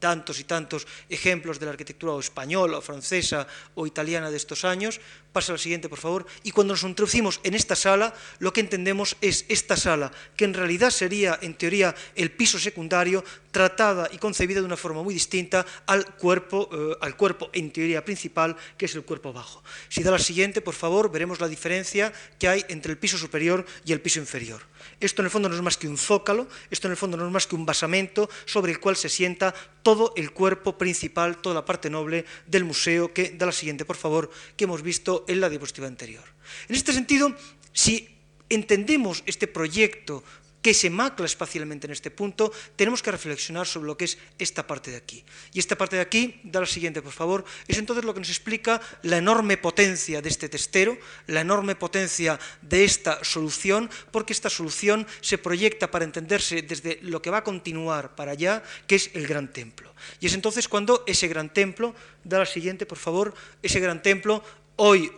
tantos 0.01 0.41
y 0.41 0.45
tantos 0.45 0.89
ejemplos 1.09 1.61
de 1.61 1.67
la 1.67 1.73
arquitectura 1.73 2.19
española, 2.19 2.79
o 2.79 2.83
francesa 2.83 3.47
o 3.77 3.87
italiana 3.87 4.31
de 4.31 4.37
estos 4.37 4.65
años. 4.65 4.99
Pasa 5.33 5.53
al 5.53 5.61
siguiente, 5.61 5.89
por 5.89 6.01
favor. 6.01 6.27
Y 6.43 6.51
cuando 6.51 6.75
nos 6.75 6.83
introducimos 6.83 7.39
en 7.45 7.55
esta 7.55 7.77
sala, 7.77 8.13
lo 8.41 8.53
que 8.53 8.61
entendemos 8.61 9.17
es 9.21 9.45
esta 9.49 9.77
sala, 9.77 10.11
que 10.35 10.45
en 10.45 10.55
realidad 10.55 10.91
sería, 10.91 11.39
en 11.41 11.55
teoría, 11.55 11.95
el 12.17 12.33
piso 12.33 12.59
secundario, 12.59 13.23
tratada 13.53 14.09
y 14.11 14.19
concebida 14.19 14.61
de 14.61 14.67
una 14.67 14.77
forma 14.77 15.03
muy 15.03 15.15
distinta 15.15 15.65
al 15.87 16.07
cuerpo, 16.17 16.69
eh, 16.73 16.97
al 17.01 17.17
cuerpo 17.17 17.51
en 17.53 17.71
teoría 17.71 18.05
principal, 18.05 18.57
que 18.77 18.87
es 18.87 18.95
el 18.95 19.05
cuerpo 19.05 19.33
bajo. 19.33 19.63
Si 19.89 20.03
da 20.03 20.11
la 20.11 20.19
siguiente, 20.19 20.61
por 20.61 20.75
favor, 20.75 21.13
veremos 21.13 21.41
la 21.41 21.49
diferencia 21.49 22.13
que 22.39 22.49
hay 22.49 22.65
entre 22.69 22.93
el 22.93 22.99
piso 22.99 23.19
superior 23.19 23.65
y 23.85 23.93
el 23.93 24.01
piso 24.01 24.19
inferior. 24.19 24.70
Esto 25.01 25.23
en 25.23 25.27
el 25.27 25.31
fondo 25.31 25.49
no 25.49 25.55
es 25.55 25.63
más 25.63 25.77
que 25.77 25.89
un 25.89 25.99
zócalo, 25.99 26.49
esto 26.71 26.89
en 26.89 26.93
el 26.93 26.97
fondo 26.97 27.17
no 27.17 27.27
es 27.27 27.33
más 27.33 27.47
que 27.47 27.55
un 27.55 27.67
basamento 27.67 28.29
sobre 28.45 28.73
el 28.73 28.81
cual 28.81 28.97
se 28.97 29.09
sienta 29.09 29.55
todo 29.83 30.13
el 30.17 30.33
cuerpo 30.33 30.77
principal, 30.79 31.39
toda 31.39 31.55
la 31.55 31.65
parte 31.65 31.91
noble 31.91 32.25
del 32.47 32.65
museo, 32.65 33.13
que 33.13 33.31
da 33.31 33.47
la 33.47 33.53
siguiente, 33.53 33.85
por 33.85 33.97
favor, 33.97 34.31
que 34.57 34.65
hemos 34.65 34.83
visto 34.83 35.25
en 35.29 35.41
la 35.41 35.49
diapositiva 35.49 35.87
anterior. 35.87 36.25
En 36.69 36.75
este 36.75 36.93
sentido, 36.93 37.35
si 37.73 38.09
entendemos 38.49 39.23
este 39.27 39.47
proyecto 39.47 40.25
que 40.63 40.75
se 40.75 40.91
macla 40.91 41.27
espacialmente 41.27 41.87
en 41.87 41.93
este 41.93 42.11
punto, 42.11 42.53
tenemos 42.77 43.03
que 43.03 43.11
reflexionar 43.11 43.67
sobre 43.67 43.87
lo 43.87 43.97
que 43.97 44.05
es 44.05 44.19
esta 44.39 44.67
parte 44.67 44.91
de 44.91 44.97
aquí. 44.97 45.25
Y 45.53 45.59
esta 45.59 45.77
parte 45.77 45.97
de 45.97 46.03
aquí, 46.03 46.41
da 46.45 46.61
la 46.61 46.67
siguiente, 46.67 47.03
por 47.03 47.13
favor, 47.13 47.45
es 47.67 47.79
entonces 47.79 48.05
lo 48.05 48.13
que 48.13 48.21
nos 48.21 48.29
explica 48.29 48.81
la 49.03 49.19
enorme 49.19 49.57
potencia 49.57 50.21
de 50.21 50.29
este 50.29 50.49
testero, 50.49 50.99
la 51.27 51.41
enorme 51.41 51.77
potencia 51.77 52.39
de 52.63 52.85
esta 52.85 53.25
solución, 53.25 53.89
porque 54.11 54.33
esta 54.33 54.51
solución 54.51 55.07
se 55.21 55.39
proyecta 55.39 55.91
para 55.91 56.05
entenderse 56.05 56.63
desde 56.63 56.99
lo 57.03 57.23
que 57.23 57.31
va 57.31 57.39
a 57.39 57.45
continuar 57.45 58.15
para 58.15 58.33
allá, 58.33 58.63
que 58.87 58.97
es 58.97 59.11
el 59.15 59.27
gran 59.27 59.53
templo. 59.53 59.95
Y 60.21 60.27
es 60.27 60.35
entonces 60.35 60.69
cuando 60.69 61.05
ese 61.07 61.29
gran 61.29 61.53
templo, 61.53 61.95
da 62.25 62.39
la 62.39 62.47
siguiente, 62.47 62.87
por 62.87 62.99
favor, 62.99 63.35
ese 63.63 63.81
gran 63.81 64.03
templo 64.03 64.43
hoy 64.77 65.13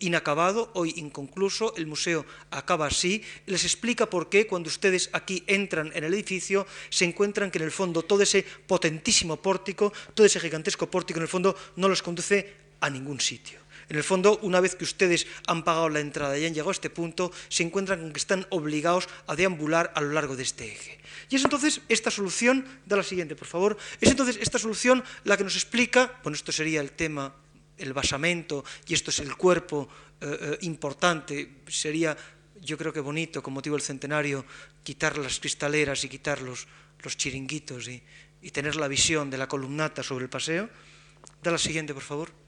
inacabado, 0.00 0.70
hoy 0.74 0.94
inconcluso, 0.96 1.74
el 1.76 1.86
museo 1.86 2.26
acaba 2.50 2.86
así, 2.86 3.22
les 3.46 3.64
explica 3.64 4.10
por 4.10 4.28
qué 4.28 4.46
cuando 4.46 4.68
ustedes 4.68 5.10
aquí 5.12 5.44
entran 5.46 5.92
en 5.94 6.04
el 6.04 6.14
edificio 6.14 6.66
se 6.90 7.04
encuentran 7.04 7.50
que 7.50 7.58
en 7.58 7.64
el 7.64 7.70
fondo 7.70 8.02
todo 8.02 8.22
ese 8.22 8.44
potentísimo 8.66 9.36
pórtico, 9.36 9.92
todo 10.14 10.26
ese 10.26 10.40
gigantesco 10.40 10.90
pórtico 10.90 11.18
en 11.18 11.22
el 11.22 11.28
fondo 11.28 11.56
no 11.76 11.88
los 11.88 12.02
conduce 12.02 12.54
a 12.80 12.90
ningún 12.90 13.20
sitio. 13.20 13.58
En 13.88 13.96
el 13.96 14.04
fondo, 14.04 14.38
una 14.42 14.60
vez 14.60 14.74
que 14.74 14.84
ustedes 14.84 15.26
han 15.46 15.64
pagado 15.64 15.88
la 15.88 16.00
entrada 16.00 16.36
y 16.36 16.44
han 16.44 16.52
llegado 16.52 16.68
a 16.68 16.72
este 16.72 16.90
punto, 16.90 17.32
se 17.48 17.62
encuentran 17.62 18.00
con 18.00 18.12
que 18.12 18.18
están 18.18 18.46
obligados 18.50 19.08
a 19.26 19.34
deambular 19.34 19.92
a 19.94 20.02
lo 20.02 20.12
largo 20.12 20.36
de 20.36 20.42
este 20.42 20.70
eje. 20.70 20.98
Y 21.30 21.36
es 21.36 21.44
entonces 21.44 21.80
esta 21.88 22.10
solución, 22.10 22.66
da 22.84 22.96
la 22.96 23.02
siguiente, 23.02 23.34
por 23.34 23.48
favor, 23.48 23.78
es 24.00 24.10
entonces 24.10 24.38
esta 24.42 24.58
solución 24.58 25.02
la 25.24 25.38
que 25.38 25.44
nos 25.44 25.56
explica, 25.56 26.20
bueno, 26.22 26.36
esto 26.36 26.52
sería 26.52 26.82
el 26.82 26.92
tema 26.92 27.34
el 27.78 27.92
basamento 27.92 28.64
y 28.86 28.94
esto 28.94 29.10
es 29.10 29.18
el 29.20 29.36
cuerpo 29.36 29.88
eh, 30.20 30.38
eh, 30.40 30.58
importante, 30.62 31.62
sería 31.66 32.16
yo 32.60 32.76
creo 32.76 32.92
que 32.92 33.00
bonito 33.00 33.42
con 33.42 33.54
motivo 33.54 33.76
del 33.76 33.82
centenario 33.82 34.44
quitar 34.82 35.16
las 35.18 35.38
cristaleras 35.38 36.02
y 36.04 36.08
quitar 36.08 36.42
los, 36.42 36.66
los 37.02 37.16
chiringuitos 37.16 37.88
y, 37.88 38.02
y 38.42 38.50
tener 38.50 38.76
la 38.76 38.88
visión 38.88 39.30
de 39.30 39.38
la 39.38 39.46
columnata 39.46 40.02
sobre 40.02 40.24
el 40.24 40.30
paseo. 40.30 40.68
Da 41.42 41.50
la 41.50 41.58
siguiente, 41.58 41.94
por 41.94 42.02
favor. 42.02 42.47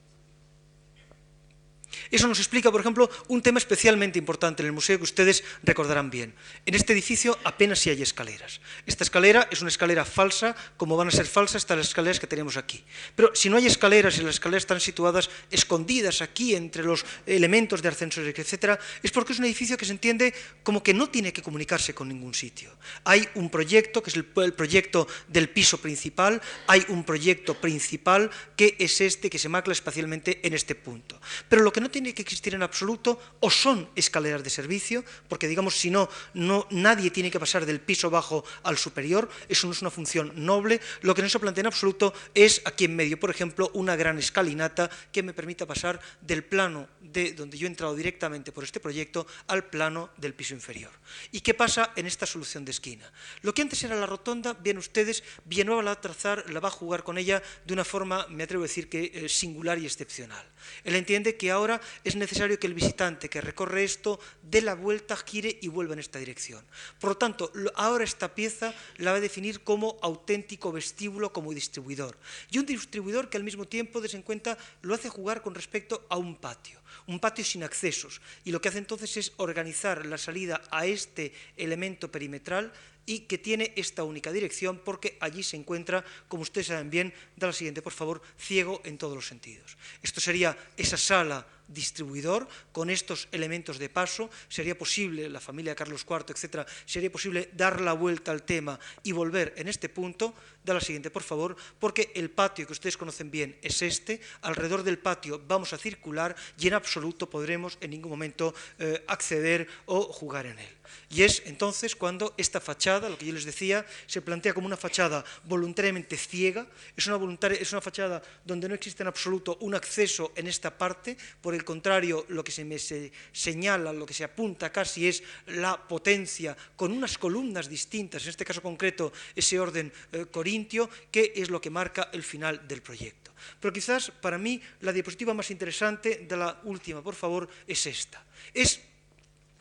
Eso 2.10 2.28
nos 2.28 2.38
explica, 2.38 2.70
por 2.70 2.80
ejemplo, 2.80 3.10
un 3.28 3.42
tema 3.42 3.58
especialmente 3.58 4.18
importante 4.18 4.62
en 4.62 4.66
el 4.66 4.72
museo 4.72 4.98
que 4.98 5.04
ustedes 5.04 5.44
recordarán 5.62 6.10
bien. 6.10 6.34
En 6.66 6.74
este 6.74 6.92
edificio 6.92 7.38
apenas 7.44 7.78
si 7.78 7.90
hay 7.90 8.02
escaleras. 8.02 8.60
Esta 8.86 9.04
escalera 9.04 9.48
es 9.50 9.60
una 9.60 9.68
escalera 9.68 10.04
falsa, 10.04 10.54
como 10.76 10.96
van 10.96 11.08
a 11.08 11.10
ser 11.10 11.26
falsas 11.26 11.62
estas 11.62 11.78
escaleras 11.78 12.20
que 12.20 12.26
tenemos 12.26 12.56
aquí. 12.56 12.82
Pero 13.14 13.34
si 13.34 13.48
no 13.48 13.56
hay 13.56 13.66
escaleras 13.66 14.18
y 14.18 14.22
las 14.22 14.34
escaleras 14.34 14.62
están 14.62 14.80
situadas 14.80 15.30
escondidas 15.50 16.22
aquí 16.22 16.54
entre 16.54 16.84
los 16.84 17.04
elementos 17.26 17.82
de 17.82 17.88
ascensores, 17.88 18.38
etc., 18.38 18.78
es 19.02 19.10
porque 19.10 19.32
es 19.32 19.38
un 19.38 19.44
edificio 19.44 19.76
que 19.76 19.84
se 19.84 19.92
entiende 19.92 20.34
como 20.62 20.82
que 20.82 20.94
no 20.94 21.08
tiene 21.08 21.32
que 21.32 21.42
comunicarse 21.42 21.94
con 21.94 22.08
ningún 22.08 22.34
sitio. 22.34 22.70
Hay 23.04 23.28
un 23.34 23.50
proyecto, 23.50 24.02
que 24.02 24.10
es 24.10 24.16
el, 24.16 24.24
proyecto 24.24 25.06
del 25.28 25.48
piso 25.48 25.78
principal, 25.78 26.40
hay 26.66 26.84
un 26.88 27.04
proyecto 27.04 27.60
principal 27.60 28.30
que 28.56 28.76
es 28.78 29.00
este, 29.00 29.30
que 29.30 29.38
se 29.38 29.48
macla 29.48 29.72
espacialmente 29.72 30.40
en 30.42 30.54
este 30.54 30.74
punto. 30.74 31.20
Pero 31.48 31.62
lo 31.62 31.72
que 31.72 31.79
no 31.80 31.90
tiene 31.90 32.14
que 32.14 32.22
existir 32.22 32.54
en 32.54 32.62
absoluto 32.62 33.18
o 33.40 33.50
son 33.50 33.88
escaleras 33.96 34.44
de 34.44 34.50
servicio, 34.50 35.04
porque 35.28 35.48
digamos, 35.48 35.74
si 35.74 35.90
no, 35.90 36.08
no 36.34 36.66
nadie 36.70 37.10
tiene 37.10 37.30
que 37.30 37.40
pasar 37.40 37.66
del 37.66 37.80
piso 37.80 38.10
bajo 38.10 38.44
al 38.62 38.78
superior, 38.78 39.28
eso 39.48 39.66
no 39.66 39.72
es 39.72 39.80
una 39.80 39.90
función 39.90 40.32
noble, 40.36 40.80
lo 41.02 41.14
que 41.14 41.22
no 41.22 41.28
se 41.28 41.38
plantea 41.38 41.62
en 41.62 41.66
absoluto 41.66 42.14
es 42.34 42.62
aquí 42.64 42.84
en 42.84 42.96
medio, 42.96 43.18
por 43.18 43.30
ejemplo, 43.30 43.70
una 43.74 43.96
gran 43.96 44.18
escalinata 44.18 44.90
que 45.12 45.22
me 45.22 45.34
permita 45.34 45.66
pasar 45.66 46.00
del 46.20 46.44
plano 46.44 46.88
de 47.00 47.32
donde 47.32 47.58
yo 47.58 47.66
he 47.66 47.70
entrado 47.70 47.94
directamente 47.94 48.52
por 48.52 48.64
este 48.64 48.80
proyecto 48.80 49.26
al 49.48 49.64
plano 49.64 50.10
del 50.16 50.34
piso 50.34 50.54
inferior. 50.54 50.90
¿Y 51.32 51.40
qué 51.40 51.54
pasa 51.54 51.92
en 51.96 52.06
esta 52.06 52.26
solución 52.26 52.64
de 52.64 52.70
esquina? 52.70 53.10
Lo 53.42 53.54
que 53.54 53.62
antes 53.62 53.82
era 53.82 53.96
la 53.96 54.06
rotonda, 54.06 54.54
bien 54.54 54.78
ustedes, 54.78 55.22
Villanueva 55.44 55.82
la 55.82 56.00
trazar, 56.00 56.50
la 56.50 56.60
va 56.60 56.68
a 56.68 56.72
jugar 56.72 57.02
con 57.02 57.18
ella 57.18 57.42
de 57.66 57.72
una 57.72 57.84
forma, 57.84 58.26
me 58.28 58.44
atrevo 58.44 58.64
a 58.64 58.68
decir 58.68 58.88
que 58.88 59.10
eh, 59.12 59.28
singular 59.28 59.78
y 59.78 59.86
excepcional. 59.86 60.44
Él 60.84 60.94
entiende 60.94 61.36
que 61.36 61.50
ahora 61.50 61.69
es 62.02 62.16
necesario 62.16 62.58
que 62.58 62.66
el 62.66 62.74
visitante 62.74 63.28
que 63.28 63.42
recorre 63.42 63.84
esto 63.84 64.18
dé 64.42 64.62
la 64.62 64.74
vuelta, 64.74 65.16
gire 65.16 65.58
y 65.60 65.68
vuelva 65.68 65.92
en 65.92 66.00
esta 66.00 66.18
dirección. 66.18 66.64
Por 66.98 67.10
lo 67.10 67.16
tanto, 67.16 67.52
ahora 67.74 68.04
esta 68.04 68.34
pieza 68.34 68.72
la 68.96 69.12
va 69.12 69.18
a 69.18 69.20
definir 69.20 69.60
como 69.62 69.98
auténtico 70.00 70.72
vestíbulo, 70.72 71.32
como 71.32 71.52
distribuidor. 71.52 72.16
Y 72.50 72.58
un 72.58 72.66
distribuidor 72.66 73.28
que 73.28 73.36
al 73.36 73.44
mismo 73.44 73.68
tiempo, 73.68 74.00
des 74.00 74.14
en 74.14 74.22
cuenta, 74.22 74.56
lo 74.80 74.94
hace 74.94 75.10
jugar 75.10 75.42
con 75.42 75.54
respecto 75.54 76.06
a 76.08 76.16
un 76.16 76.36
patio, 76.36 76.80
un 77.06 77.20
patio 77.20 77.44
sin 77.44 77.62
accesos. 77.62 78.20
Y 78.44 78.50
lo 78.50 78.60
que 78.60 78.70
hace 78.70 78.78
entonces 78.78 79.16
es 79.16 79.32
organizar 79.36 80.06
la 80.06 80.18
salida 80.18 80.62
a 80.70 80.86
este 80.86 81.34
elemento 81.56 82.10
perimetral 82.10 82.72
y 83.10 83.26
que 83.26 83.38
tiene 83.38 83.72
esta 83.74 84.04
única 84.04 84.30
dirección 84.30 84.78
porque 84.84 85.18
allí 85.18 85.42
se 85.42 85.56
encuentra, 85.56 86.04
como 86.28 86.44
ustedes 86.44 86.68
saben 86.68 86.90
bien, 86.90 87.12
da 87.34 87.48
la 87.48 87.52
siguiente, 87.52 87.82
por 87.82 87.92
favor, 87.92 88.22
ciego 88.38 88.80
en 88.84 88.98
todos 88.98 89.16
los 89.16 89.26
sentidos. 89.26 89.76
Esto 90.00 90.20
sería 90.20 90.56
esa 90.76 90.96
sala 90.96 91.44
distribuidor 91.66 92.46
con 92.70 92.88
estos 92.88 93.26
elementos 93.32 93.78
de 93.78 93.88
paso, 93.88 94.30
sería 94.48 94.78
posible, 94.78 95.28
la 95.28 95.40
familia 95.40 95.74
Carlos 95.74 96.06
IV, 96.08 96.26
etcétera, 96.28 96.66
sería 96.86 97.10
posible 97.10 97.50
dar 97.52 97.80
la 97.80 97.94
vuelta 97.94 98.30
al 98.30 98.44
tema 98.44 98.78
y 99.02 99.10
volver 99.10 99.54
en 99.56 99.66
este 99.66 99.88
punto, 99.88 100.32
da 100.62 100.74
la 100.74 100.80
siguiente, 100.80 101.10
por 101.10 101.22
favor, 101.22 101.56
porque 101.80 102.12
el 102.14 102.30
patio 102.30 102.64
que 102.64 102.72
ustedes 102.74 102.96
conocen 102.96 103.30
bien 103.30 103.58
es 103.60 103.82
este, 103.82 104.20
alrededor 104.42 104.84
del 104.84 105.00
patio 105.00 105.42
vamos 105.48 105.72
a 105.72 105.78
circular 105.78 106.36
y 106.58 106.68
en 106.68 106.74
absoluto 106.74 107.28
podremos 107.28 107.76
en 107.80 107.90
ningún 107.90 108.10
momento 108.10 108.54
eh, 108.78 109.02
acceder 109.08 109.66
o 109.86 110.02
jugar 110.04 110.46
en 110.46 110.60
él. 110.60 110.79
Y 111.10 111.22
es 111.22 111.42
entonces 111.46 111.96
cuando 111.96 112.34
esta 112.36 112.60
fachada, 112.60 113.08
lo 113.08 113.18
que 113.18 113.26
yo 113.26 113.32
les 113.32 113.44
decía, 113.44 113.84
se 114.06 114.22
plantea 114.22 114.54
como 114.54 114.66
una 114.66 114.76
fachada 114.76 115.24
voluntariamente 115.44 116.16
ciega, 116.16 116.66
es 116.96 117.06
una, 117.06 117.18
es 117.48 117.72
una 117.72 117.80
fachada 117.80 118.22
donde 118.44 118.68
no 118.68 118.74
existe 118.74 119.02
en 119.02 119.08
absoluto 119.08 119.58
un 119.60 119.74
acceso 119.74 120.32
en 120.36 120.46
esta 120.46 120.76
parte, 120.76 121.16
por 121.40 121.54
el 121.54 121.64
contrario, 121.64 122.26
lo 122.28 122.44
que 122.44 122.52
se 122.52 122.64
me 122.64 122.78
señala, 122.78 123.92
lo 123.92 124.06
que 124.06 124.14
se 124.14 124.24
apunta 124.24 124.70
casi 124.70 125.08
es 125.08 125.22
la 125.46 125.76
potencia 125.88 126.56
con 126.76 126.92
unas 126.92 127.18
columnas 127.18 127.68
distintas, 127.68 128.22
en 128.24 128.30
este 128.30 128.44
caso 128.44 128.62
concreto 128.62 129.12
ese 129.34 129.58
orden 129.58 129.92
eh, 130.12 130.26
corintio, 130.30 130.88
que 131.10 131.32
es 131.36 131.50
lo 131.50 131.60
que 131.60 131.70
marca 131.70 132.10
el 132.12 132.22
final 132.22 132.66
del 132.66 132.82
proyecto. 132.82 133.32
Pero 133.58 133.72
quizás 133.72 134.10
para 134.10 134.38
mí 134.38 134.60
la 134.80 134.92
diapositiva 134.92 135.34
más 135.34 135.50
interesante 135.50 136.26
de 136.28 136.36
la 136.36 136.60
última, 136.64 137.02
por 137.02 137.14
favor, 137.14 137.48
es 137.66 137.86
esta. 137.86 138.24
Es 138.52 138.80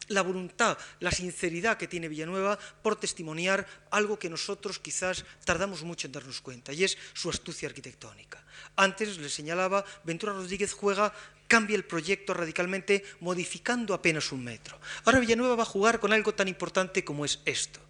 la 0.10 0.22
voluntad, 0.22 0.78
la 0.99 1.12
sinceridad 1.12 1.78
que 1.78 1.88
tiene 1.88 2.10
Villanueva 2.10 2.60
por 2.82 2.99
testimoniar 2.99 3.66
algo 3.91 4.20
que 4.20 4.30
nosotros 4.30 4.80
quizás 4.80 5.26
tardamos 5.45 5.84
mucho 5.84 6.07
en 6.07 6.14
darnos 6.14 6.41
cuenta, 6.41 6.74
y 6.74 6.84
es 6.84 6.97
su 7.14 7.30
astucia 7.30 7.70
arquitectónica. 7.70 8.43
Antes 8.76 9.18
les 9.18 9.34
señalaba, 9.34 9.86
Ventura 10.03 10.34
Rodríguez 10.34 10.74
juega 10.74 11.14
cambia 11.49 11.76
el 11.76 11.84
proyecto 11.84 12.34
radicalmente 12.34 13.03
modificando 13.20 13.95
apenas 13.95 14.32
un 14.32 14.45
metro. 14.45 14.80
Ahora 15.03 15.20
Villanueva 15.20 15.57
va 15.57 15.64
a 15.64 15.74
jugar 15.74 15.99
con 15.99 16.14
algo 16.14 16.32
tan 16.34 16.47
importante 16.47 17.03
como 17.03 17.26
es 17.26 17.41
esto. 17.43 17.82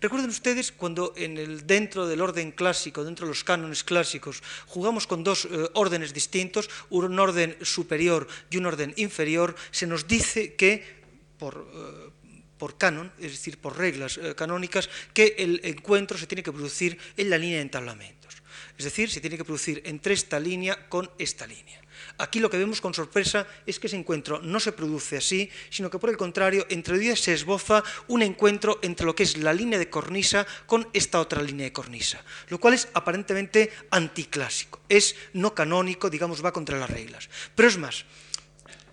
Recuerden 0.00 0.30
ustedes 0.30 0.70
cuando 0.70 1.12
en 1.16 1.36
el, 1.36 1.66
dentro 1.66 2.06
del 2.06 2.22
orden 2.22 2.52
clásico, 2.52 3.04
dentro 3.04 3.26
de 3.26 3.32
los 3.34 3.42
cánones 3.42 3.82
clásicos, 3.82 4.42
jugamos 4.66 5.08
con 5.08 5.24
dos 5.24 5.44
eh, 5.44 5.68
órdenes 5.74 6.14
distintos, 6.14 6.70
un 6.88 7.18
orden 7.18 7.58
superior 7.60 8.28
y 8.48 8.56
un 8.56 8.66
orden 8.66 8.94
inferior, 8.96 9.56
se 9.72 9.88
nos 9.88 10.06
dice 10.06 10.54
que 10.54 10.99
por, 11.40 11.66
eh, 11.72 12.10
por 12.58 12.76
canon, 12.76 13.10
es 13.18 13.32
decir, 13.32 13.56
por 13.58 13.78
reglas 13.78 14.20
eh, 14.20 14.34
canónicas, 14.36 14.90
que 15.14 15.34
el 15.38 15.60
encuentro 15.64 16.18
se 16.18 16.28
tiene 16.28 16.42
que 16.42 16.52
producir 16.52 16.98
en 17.16 17.30
la 17.30 17.38
línea 17.38 17.56
de 17.56 17.62
entablamentos. 17.62 18.36
Es 18.76 18.84
decir, 18.84 19.10
se 19.10 19.20
tiene 19.20 19.36
que 19.36 19.44
producir 19.44 19.82
entre 19.86 20.12
esta 20.12 20.38
línea 20.38 20.88
con 20.88 21.10
esta 21.18 21.46
línea. 21.46 21.80
Aquí 22.18 22.40
lo 22.40 22.50
que 22.50 22.58
vemos 22.58 22.80
con 22.80 22.92
sorpresa 22.92 23.46
es 23.64 23.78
que 23.78 23.86
ese 23.86 23.96
encuentro 23.96 24.40
no 24.42 24.60
se 24.60 24.72
produce 24.72 25.16
así, 25.16 25.48
sino 25.70 25.90
que 25.90 25.98
por 25.98 26.10
el 26.10 26.16
contrario, 26.16 26.66
entre 26.68 26.96
ellos 26.96 27.20
se 27.20 27.32
esboza 27.32 27.82
un 28.08 28.22
encuentro 28.22 28.78
entre 28.82 29.06
lo 29.06 29.14
que 29.14 29.22
es 29.22 29.38
la 29.38 29.52
línea 29.52 29.78
de 29.78 29.88
cornisa 29.88 30.46
con 30.66 30.88
esta 30.92 31.20
otra 31.20 31.42
línea 31.42 31.64
de 31.64 31.72
cornisa, 31.72 32.22
lo 32.48 32.60
cual 32.60 32.74
es 32.74 32.88
aparentemente 32.92 33.72
anticlásico, 33.90 34.80
es 34.88 35.16
no 35.32 35.54
canónico, 35.54 36.10
digamos, 36.10 36.44
va 36.44 36.52
contra 36.52 36.78
las 36.78 36.90
reglas. 36.90 37.28
Pero 37.54 37.68
es 37.68 37.78
más, 37.78 38.04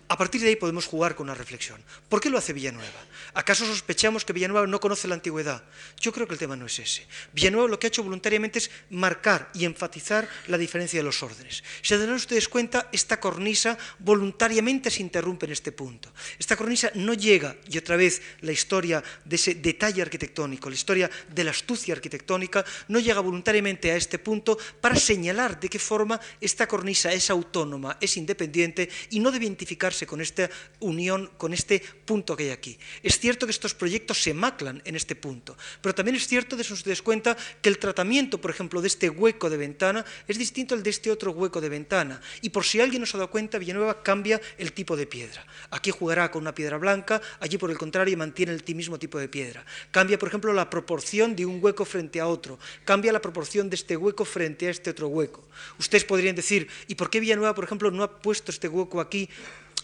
a 0.08 0.16
partir 0.16 0.40
de 0.40 0.48
ahí 0.48 0.56
podemos 0.56 0.86
jugar 0.86 1.14
con 1.14 1.24
una 1.26 1.34
reflexión. 1.34 1.82
¿Por 2.08 2.20
qué 2.20 2.30
lo 2.30 2.38
hace 2.38 2.52
Villanueva? 2.52 3.00
¿Acaso 3.34 3.66
sospechamos 3.66 4.24
que 4.24 4.32
Villanueva 4.32 4.66
no 4.66 4.80
conoce 4.80 5.08
la 5.08 5.14
antigüedad? 5.14 5.62
Yo 6.00 6.12
creo 6.12 6.26
que 6.26 6.34
el 6.34 6.38
tema 6.38 6.56
no 6.56 6.66
es 6.66 6.78
ese. 6.78 7.06
Villanueva 7.32 7.68
lo 7.68 7.78
que 7.78 7.86
ha 7.86 7.88
hecho 7.88 8.02
voluntariamente 8.02 8.58
es 8.58 8.70
marcar 8.90 9.50
y 9.54 9.64
enfatizar 9.64 10.28
la 10.46 10.58
diferencia 10.58 10.98
de 10.98 11.04
los 11.04 11.22
órdenes. 11.22 11.62
Si 11.82 11.88
se 11.88 11.98
dan 11.98 12.12
ustedes 12.12 12.48
cuenta, 12.48 12.88
esta 12.92 13.20
cornisa 13.20 13.78
voluntariamente 13.98 14.90
se 14.90 15.02
interrumpe 15.02 15.46
en 15.46 15.52
este 15.52 15.72
punto. 15.72 16.12
Esta 16.38 16.56
cornisa 16.56 16.90
no 16.94 17.14
llega, 17.14 17.56
y 17.68 17.78
otra 17.78 17.96
vez 17.96 18.22
la 18.40 18.52
historia 18.52 19.02
de 19.24 19.36
ese 19.36 19.54
detalle 19.54 20.02
arquitectónico, 20.02 20.68
la 20.68 20.76
historia 20.76 21.10
de 21.28 21.44
la 21.44 21.50
astucia 21.50 21.94
arquitectónica, 21.94 22.64
no 22.88 22.98
llega 22.98 23.20
voluntariamente 23.20 23.90
a 23.90 23.96
este 23.96 24.18
punto 24.18 24.58
para 24.80 24.96
señalar 24.96 25.60
de 25.60 25.68
qué 25.68 25.78
forma 25.78 26.20
esta 26.40 26.66
cornisa 26.66 27.12
es 27.12 27.30
autónoma, 27.30 27.96
es 28.00 28.16
independiente 28.16 28.88
y 29.10 29.20
no 29.20 29.30
debe 29.30 29.46
identificarse 29.46 30.06
con 30.06 30.20
esta 30.20 30.48
unión, 30.80 31.30
con 31.36 31.52
este 31.52 31.80
punto 31.80 32.36
que 32.36 32.44
hay 32.44 32.50
aquí. 32.50 32.78
Es 33.08 33.18
cierto 33.18 33.46
que 33.46 33.52
estos 33.52 33.72
proyectos 33.72 34.22
se 34.22 34.34
maclan 34.34 34.82
en 34.84 34.94
este 34.94 35.16
punto, 35.16 35.56
pero 35.80 35.94
también 35.94 36.14
es 36.14 36.28
cierto, 36.28 36.56
de 36.56 36.60
eso 36.60 36.76
se 36.76 36.90
des 36.90 37.00
cuenta, 37.00 37.38
que 37.62 37.70
el 37.70 37.78
tratamiento, 37.78 38.38
por 38.38 38.50
ejemplo, 38.50 38.82
de 38.82 38.88
este 38.88 39.08
hueco 39.08 39.48
de 39.48 39.56
ventana 39.56 40.04
es 40.28 40.36
distinto 40.36 40.74
al 40.74 40.82
de 40.82 40.90
este 40.90 41.10
otro 41.10 41.30
hueco 41.30 41.58
de 41.62 41.70
ventana. 41.70 42.20
Y 42.42 42.50
por 42.50 42.66
si 42.66 42.82
alguien 42.82 43.00
no 43.00 43.06
se 43.06 43.16
ha 43.16 43.20
dado 43.20 43.30
cuenta, 43.30 43.56
Villanueva 43.56 44.02
cambia 44.02 44.38
el 44.58 44.74
tipo 44.74 44.94
de 44.94 45.06
piedra. 45.06 45.42
Aquí 45.70 45.90
jugará 45.90 46.30
con 46.30 46.42
una 46.42 46.54
piedra 46.54 46.76
blanca, 46.76 47.22
allí 47.40 47.56
por 47.56 47.70
el 47.70 47.78
contrario 47.78 48.14
mantiene 48.18 48.52
el 48.52 48.74
mismo 48.76 48.98
tipo 48.98 49.18
de 49.18 49.30
piedra. 49.30 49.64
Cambia, 49.90 50.18
por 50.18 50.28
ejemplo, 50.28 50.52
la 50.52 50.68
proporción 50.68 51.34
de 51.34 51.46
un 51.46 51.64
hueco 51.64 51.86
frente 51.86 52.20
a 52.20 52.26
otro. 52.26 52.58
Cambia 52.84 53.10
la 53.10 53.22
proporción 53.22 53.70
de 53.70 53.76
este 53.76 53.96
hueco 53.96 54.26
frente 54.26 54.66
a 54.66 54.70
este 54.70 54.90
otro 54.90 55.08
hueco. 55.08 55.48
Ustedes 55.78 56.04
podrían 56.04 56.36
decir, 56.36 56.68
¿y 56.86 56.94
por 56.94 57.08
qué 57.08 57.20
Villanueva, 57.20 57.54
por 57.54 57.64
ejemplo, 57.64 57.90
no 57.90 58.02
ha 58.02 58.20
puesto 58.20 58.50
este 58.50 58.68
hueco 58.68 59.00
aquí 59.00 59.30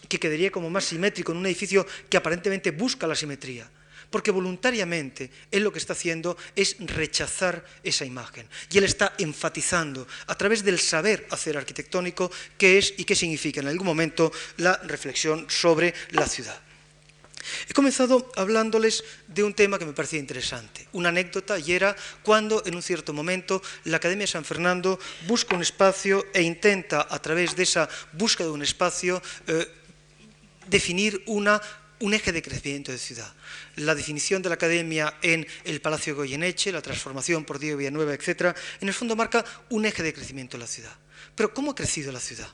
que 0.05 0.19
quedaría 0.19 0.51
como 0.51 0.69
más 0.69 0.85
simétrico 0.85 1.31
en 1.31 1.39
un 1.39 1.45
edificio 1.45 1.85
que 2.09 2.17
aparentemente 2.17 2.71
busca 2.71 3.07
la 3.07 3.15
simetría. 3.15 3.69
Porque 4.09 4.31
voluntariamente 4.31 5.31
él 5.51 5.63
lo 5.63 5.73
que 5.73 5.79
está 5.79 5.93
haciendo 5.93 6.37
es 6.55 6.77
rechazar 6.79 7.65
esa 7.83 8.05
imagen. 8.05 8.47
Y 8.69 8.77
él 8.77 8.83
está 8.83 9.13
enfatizando 9.17 10.07
a 10.27 10.35
través 10.35 10.63
del 10.63 10.79
saber 10.79 11.27
hacer 11.31 11.57
arquitectónico 11.57 12.31
qué 12.57 12.77
es 12.77 12.93
y 12.97 13.03
qué 13.03 13.15
significa 13.15 13.61
en 13.61 13.67
algún 13.67 13.87
momento 13.87 14.31
la 14.57 14.77
reflexión 14.77 15.47
sobre 15.49 15.93
la 16.11 16.27
ciudad. 16.27 16.61
He 17.69 17.73
comenzado 17.73 18.31
hablándoles 18.35 19.03
de 19.27 19.43
un 19.43 19.53
tema 19.53 19.77
que 19.77 19.85
me 19.85 19.93
parecía 19.93 20.19
interesante, 20.19 20.87
una 20.93 21.09
anécdota, 21.09 21.59
y 21.59 21.73
era 21.73 21.95
cuando 22.23 22.63
en 22.65 22.75
un 22.75 22.81
cierto 22.81 23.13
momento 23.13 23.61
la 23.85 23.97
Academia 23.97 24.23
de 24.23 24.31
San 24.31 24.45
Fernando 24.45 24.99
busca 25.27 25.55
un 25.55 25.61
espacio 25.61 26.25
e 26.33 26.41
intenta, 26.41 27.07
a 27.09 27.21
través 27.21 27.55
de 27.55 27.63
esa 27.63 27.89
búsqueda 28.13 28.47
de 28.47 28.53
un 28.53 28.63
espacio, 28.63 29.21
eh, 29.47 29.67
definir 30.67 31.23
una, 31.25 31.61
un 31.99 32.13
eje 32.13 32.31
de 32.31 32.41
crecimiento 32.41 32.91
de 32.91 32.97
ciudad. 32.97 33.31
La 33.75 33.95
definición 33.95 34.41
de 34.41 34.49
la 34.49 34.55
academia 34.55 35.15
en 35.21 35.45
el 35.63 35.81
Palacio 35.81 36.15
Goyeneche, 36.15 36.71
la 36.71 36.81
transformación 36.81 37.45
por 37.45 37.59
Diego 37.59 37.77
Villanueva, 37.77 38.13
etc., 38.13 38.55
en 38.81 38.87
el 38.87 38.93
fondo 38.93 39.15
marca 39.15 39.43
un 39.69 39.85
eje 39.85 40.03
de 40.03 40.13
crecimiento 40.13 40.57
de 40.57 40.61
la 40.63 40.67
ciudad. 40.67 40.95
Pero 41.35 41.53
¿cómo 41.53 41.71
ha 41.71 41.75
crecido 41.75 42.11
la 42.11 42.19
ciudad? 42.19 42.47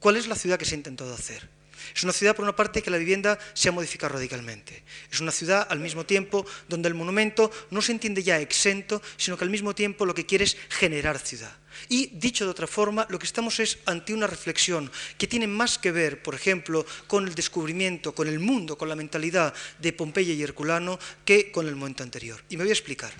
¿Cuál 0.00 0.16
es 0.16 0.26
la 0.26 0.36
ciudad 0.36 0.58
que 0.58 0.64
se 0.64 0.74
ha 0.74 0.78
intentado 0.78 1.14
hacer? 1.14 1.48
Es 1.94 2.04
una 2.04 2.12
ciudad, 2.12 2.36
por 2.36 2.44
una 2.44 2.54
parte, 2.54 2.82
que 2.82 2.90
la 2.90 2.98
vivienda 2.98 3.38
se 3.52 3.68
ha 3.68 3.72
modificado 3.72 4.14
radicalmente. 4.14 4.84
Es 5.10 5.20
una 5.20 5.32
ciudad, 5.32 5.66
al 5.68 5.80
mismo 5.80 6.06
tiempo, 6.06 6.46
donde 6.68 6.88
el 6.88 6.94
monumento 6.94 7.50
no 7.70 7.82
se 7.82 7.92
entiende 7.92 8.22
ya 8.22 8.38
exento, 8.38 9.02
sino 9.16 9.36
que 9.36 9.44
al 9.44 9.50
mismo 9.50 9.74
tiempo 9.74 10.06
lo 10.06 10.14
que 10.14 10.26
quiere 10.26 10.44
es 10.44 10.56
generar 10.68 11.18
ciudad. 11.18 11.56
Y, 11.88 12.06
dicho 12.06 12.44
de 12.44 12.50
otra 12.50 12.66
forma, 12.66 13.06
lo 13.10 13.18
que 13.18 13.26
estamos 13.26 13.60
es 13.60 13.78
ante 13.86 14.14
una 14.14 14.26
reflexión 14.26 14.90
que 15.18 15.26
tiene 15.26 15.46
más 15.46 15.78
que 15.78 15.92
ver, 15.92 16.22
por 16.22 16.34
ejemplo, 16.34 16.86
con 17.06 17.26
el 17.26 17.34
descubrimiento, 17.34 18.14
con 18.14 18.28
el 18.28 18.38
mundo, 18.38 18.78
con 18.78 18.88
la 18.88 18.96
mentalidad 18.96 19.52
de 19.78 19.92
Pompeya 19.92 20.34
y 20.34 20.42
Herculano, 20.42 20.98
que 21.24 21.50
con 21.50 21.66
el 21.66 21.76
momento 21.76 22.02
anterior. 22.02 22.42
Y 22.48 22.56
me 22.56 22.64
voy 22.64 22.70
a 22.70 22.74
explicar. 22.74 23.12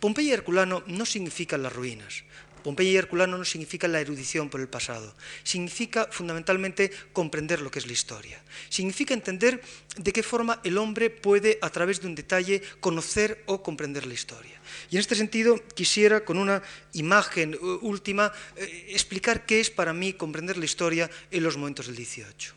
Pompeya 0.00 0.30
y 0.30 0.32
Herculano 0.32 0.84
no 0.86 1.04
significan 1.04 1.62
las 1.62 1.72
ruinas. 1.72 2.22
Pompeya 2.68 2.90
y 2.90 2.96
Herculano 2.96 3.38
no 3.38 3.46
significa 3.46 3.88
la 3.88 3.98
erudición 3.98 4.50
por 4.50 4.60
el 4.60 4.68
pasado, 4.68 5.14
significa 5.42 6.06
fundamentalmente 6.10 6.92
comprender 7.14 7.62
lo 7.62 7.70
que 7.70 7.78
es 7.78 7.86
la 7.86 7.94
historia. 7.94 8.42
Significa 8.68 9.14
entender 9.14 9.62
de 9.96 10.12
qué 10.12 10.22
forma 10.22 10.60
el 10.64 10.76
hombre 10.76 11.08
puede, 11.08 11.58
a 11.62 11.70
través 11.70 12.02
de 12.02 12.08
un 12.08 12.14
detalle, 12.14 12.60
conocer 12.80 13.42
o 13.46 13.62
comprender 13.62 14.04
la 14.04 14.12
historia. 14.12 14.60
Y 14.90 14.96
en 14.96 15.00
este 15.00 15.14
sentido 15.14 15.58
quisiera, 15.74 16.26
con 16.26 16.36
una 16.36 16.62
imagen 16.92 17.54
eh, 17.54 17.56
última, 17.80 18.34
eh, 18.54 18.88
explicar 18.90 19.46
qué 19.46 19.60
es 19.60 19.70
para 19.70 19.94
mí 19.94 20.12
comprender 20.12 20.58
la 20.58 20.66
historia 20.66 21.08
en 21.30 21.42
los 21.42 21.56
momentos 21.56 21.86
del 21.86 21.96
18. 21.96 22.52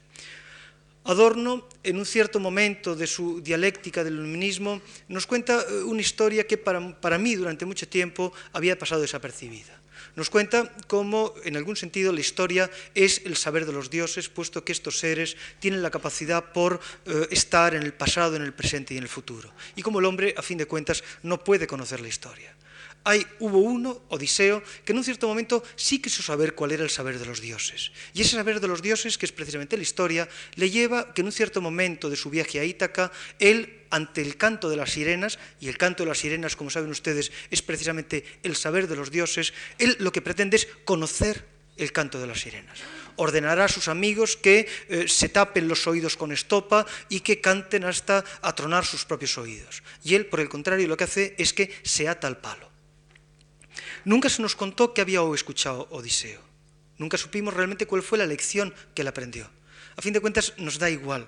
Adorno, 1.05 1.69
en 1.83 1.95
un 1.95 2.05
cierto 2.05 2.41
momento 2.41 2.97
de 2.97 3.07
su 3.07 3.41
dialéctica 3.41 4.03
del 4.03 4.15
iluminismo, 4.15 4.81
nos 5.07 5.25
cuenta 5.25 5.61
eh, 5.61 5.83
una 5.83 6.01
historia 6.01 6.45
que 6.45 6.57
para, 6.57 6.99
para 6.99 7.17
mí 7.17 7.35
durante 7.35 7.65
mucho 7.65 7.87
tiempo 7.87 8.33
había 8.51 8.77
pasado 8.77 8.99
desapercibida. 8.99 9.80
Nos 10.15 10.29
cuenta 10.29 10.71
cómo, 10.87 11.33
en 11.43 11.57
algún 11.57 11.75
sentido, 11.75 12.11
la 12.11 12.19
historia 12.19 12.69
es 12.95 13.21
el 13.25 13.37
saber 13.37 13.65
de 13.65 13.73
los 13.73 13.89
dioses, 13.89 14.29
puesto 14.29 14.63
que 14.63 14.71
estos 14.71 14.99
seres 14.99 15.37
tienen 15.59 15.81
la 15.81 15.91
capacidad 15.91 16.51
por 16.51 16.79
eh, 17.05 17.27
estar 17.31 17.75
en 17.75 17.83
el 17.83 17.93
pasado, 17.93 18.35
en 18.35 18.43
el 18.43 18.53
presente 18.53 18.93
y 18.93 18.97
en 18.97 19.03
el 19.03 19.09
futuro. 19.09 19.51
Y 19.75 19.81
como 19.81 19.99
el 19.99 20.05
hombre, 20.05 20.33
a 20.37 20.41
fin 20.41 20.57
de 20.57 20.65
cuentas, 20.65 21.03
no 21.23 21.43
puede 21.43 21.67
conocer 21.67 22.01
la 22.01 22.07
historia 22.07 22.55
hay, 23.03 23.25
hubo 23.39 23.59
uno, 23.59 24.01
Odiseo, 24.09 24.61
que 24.85 24.91
en 24.91 24.97
un 24.97 25.03
cierto 25.03 25.27
momento 25.27 25.63
sí 25.75 26.01
quiso 26.01 26.21
saber 26.21 26.53
cuál 26.53 26.71
era 26.71 26.83
el 26.83 26.89
saber 26.89 27.17
de 27.17 27.25
los 27.25 27.41
dioses. 27.41 27.91
Y 28.13 28.21
ese 28.21 28.35
saber 28.35 28.59
de 28.59 28.67
los 28.67 28.81
dioses, 28.81 29.17
que 29.17 29.25
es 29.25 29.31
precisamente 29.31 29.77
la 29.77 29.83
historia, 29.83 30.29
le 30.55 30.69
lleva 30.69 31.13
que 31.13 31.21
en 31.21 31.27
un 31.27 31.31
cierto 31.31 31.61
momento 31.61 32.09
de 32.09 32.15
su 32.15 32.29
viaje 32.29 32.59
a 32.59 32.63
Ítaca, 32.63 33.11
él, 33.39 33.85
ante 33.89 34.21
el 34.21 34.37
canto 34.37 34.69
de 34.69 34.77
las 34.77 34.91
sirenas, 34.91 35.39
y 35.59 35.67
el 35.67 35.77
canto 35.77 36.03
de 36.03 36.09
las 36.09 36.19
sirenas, 36.19 36.55
como 36.55 36.69
saben 36.69 36.91
ustedes, 36.91 37.31
es 37.49 37.61
precisamente 37.61 38.23
el 38.43 38.55
saber 38.55 38.87
de 38.87 38.95
los 38.95 39.11
dioses, 39.11 39.53
él 39.79 39.97
lo 39.99 40.11
que 40.11 40.21
pretende 40.21 40.57
es 40.57 40.67
conocer 40.85 41.45
el 41.77 41.91
canto 41.91 42.19
de 42.19 42.27
las 42.27 42.41
sirenas 42.41 42.79
ordenará 43.17 43.65
a 43.65 43.69
sus 43.69 43.87
amigos 43.87 44.37
que 44.37 44.67
eh, 44.89 45.07
se 45.07 45.29
tapen 45.29 45.67
los 45.67 45.85
oídos 45.85 46.17
con 46.17 46.31
estopa 46.31 46.85
y 47.09 47.19
que 47.19 47.41
canten 47.41 47.83
hasta 47.83 48.23
atronar 48.41 48.85
sus 48.85 49.05
propios 49.05 49.37
oídos. 49.37 49.83
Y 50.03 50.15
él, 50.15 50.25
por 50.25 50.39
el 50.39 50.49
contrario, 50.49 50.87
lo 50.87 50.97
que 50.97 51.03
hace 51.03 51.35
es 51.37 51.53
que 51.53 51.71
se 51.83 52.07
ata 52.07 52.27
al 52.27 52.37
palo. 52.37 52.70
Nunca 54.05 54.29
se 54.29 54.41
nos 54.41 54.55
contó 54.55 54.93
que 54.93 55.01
había 55.01 55.21
escuchado 55.33 55.87
Odiseo. 55.91 56.41
Nunca 56.97 57.17
supimos 57.17 57.53
realmente 57.53 57.87
cuál 57.87 58.03
fue 58.03 58.17
la 58.17 58.25
lección 58.25 58.73
que 58.93 59.01
él 59.01 59.07
aprendió. 59.07 59.49
A 59.95 60.01
fin 60.01 60.13
de 60.13 60.19
cuentas, 60.21 60.53
nos 60.57 60.79
da 60.79 60.89
igual. 60.89 61.27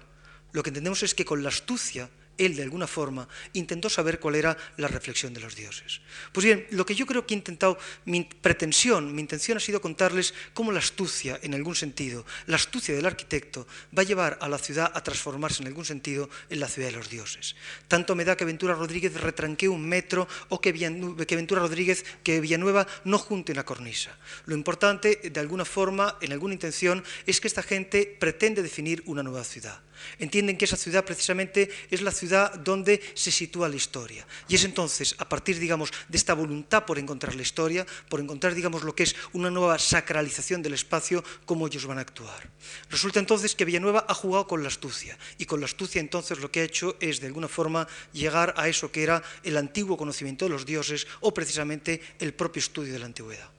Lo 0.51 0.63
que 0.63 0.69
entendemos 0.69 1.03
es 1.03 1.15
que 1.15 1.25
con 1.25 1.43
la 1.43 1.49
astucia 1.49 2.09
él 2.37 2.55
de 2.55 2.63
alguna 2.63 2.87
forma 2.87 3.27
intentó 3.53 3.89
saber 3.89 4.19
cuál 4.19 4.35
era 4.35 4.57
la 4.77 4.87
reflexión 4.87 5.33
de 5.33 5.39
los 5.39 5.55
dioses. 5.55 6.01
Pues 6.31 6.45
bien, 6.45 6.67
lo 6.71 6.85
que 6.85 6.95
yo 6.95 7.05
creo 7.05 7.25
que 7.25 7.33
he 7.33 7.37
intentado, 7.37 7.77
mi 8.05 8.23
pretensión, 8.23 9.13
mi 9.13 9.21
intención 9.21 9.57
ha 9.57 9.61
sido 9.61 9.81
contarles 9.81 10.33
cómo 10.53 10.71
la 10.71 10.79
astucia, 10.79 11.39
en 11.41 11.53
algún 11.53 11.75
sentido, 11.75 12.25
la 12.47 12.55
astucia 12.55 12.95
del 12.95 13.05
arquitecto 13.05 13.67
va 13.95 14.01
a 14.01 14.05
llevar 14.05 14.37
a 14.41 14.49
la 14.49 14.57
ciudad 14.57 14.91
a 14.93 15.03
transformarse 15.03 15.61
en 15.61 15.67
algún 15.67 15.85
sentido 15.85 16.29
en 16.49 16.59
la 16.59 16.67
ciudad 16.67 16.89
de 16.89 16.97
los 16.97 17.09
dioses. 17.09 17.55
Tanto 17.87 18.15
me 18.15 18.25
da 18.25 18.35
que 18.35 18.45
Ventura 18.45 18.73
Rodríguez 18.73 19.13
retranque 19.19 19.69
un 19.69 19.85
metro 19.85 20.27
o 20.49 20.59
que, 20.59 20.71
Ventura 20.71 21.61
Rodríguez, 21.61 22.05
que 22.23 22.39
Villanueva 22.39 22.87
no 23.05 23.17
junte 23.17 23.51
una 23.51 23.65
cornisa. 23.65 24.17
Lo 24.45 24.55
importante, 24.55 25.29
de 25.31 25.39
alguna 25.39 25.65
forma, 25.65 26.17
en 26.21 26.31
alguna 26.31 26.53
intención, 26.53 27.03
es 27.25 27.39
que 27.39 27.47
esta 27.47 27.63
gente 27.63 28.17
pretende 28.19 28.61
definir 28.61 29.03
una 29.05 29.23
nueva 29.23 29.43
ciudad. 29.43 29.81
Entienden 30.19 30.57
que 30.57 30.65
esa 30.65 30.77
ciudad 30.77 31.05
precisamente 31.05 31.69
es 31.89 32.01
la 32.01 32.11
ciudad 32.11 32.53
donde 32.55 33.01
se 33.13 33.31
sitúa 33.31 33.69
la 33.69 33.75
historia. 33.75 34.25
Y 34.47 34.55
es 34.55 34.63
entonces, 34.63 35.15
a 35.17 35.27
partir, 35.27 35.59
digamos, 35.59 35.91
de 36.07 36.17
esta 36.17 36.33
voluntad 36.33 36.85
por 36.85 36.99
encontrar 36.99 37.35
la 37.35 37.41
historia, 37.41 37.85
por 38.09 38.19
encontrar, 38.19 38.55
digamos, 38.55 38.83
lo 38.83 38.95
que 38.95 39.03
es 39.03 39.15
una 39.33 39.49
nueva 39.49 39.79
sacralización 39.79 40.61
del 40.61 40.73
espacio, 40.73 41.23
cómo 41.45 41.67
ellos 41.67 41.85
van 41.85 41.97
a 41.97 42.01
actuar. 42.01 42.49
Resulta 42.89 43.19
entonces 43.19 43.55
que 43.55 43.65
Villanueva 43.65 44.05
ha 44.07 44.13
jugado 44.13 44.47
con 44.47 44.61
la 44.61 44.69
astucia. 44.69 45.17
Y 45.37 45.45
con 45.45 45.59
la 45.59 45.65
astucia 45.65 45.99
entonces 45.99 46.39
lo 46.39 46.51
que 46.51 46.61
ha 46.61 46.63
hecho 46.63 46.95
es, 46.99 47.19
de 47.19 47.27
alguna 47.27 47.47
forma, 47.47 47.87
llegar 48.11 48.53
a 48.57 48.67
eso 48.67 48.91
que 48.91 49.03
era 49.03 49.21
el 49.43 49.57
antiguo 49.57 49.97
conocimiento 49.97 50.45
de 50.45 50.51
los 50.51 50.65
dioses 50.65 51.07
o 51.21 51.33
precisamente 51.33 52.01
el 52.19 52.33
propio 52.33 52.59
estudio 52.59 52.93
de 52.93 52.99
la 52.99 53.05
antigüedad. 53.05 53.49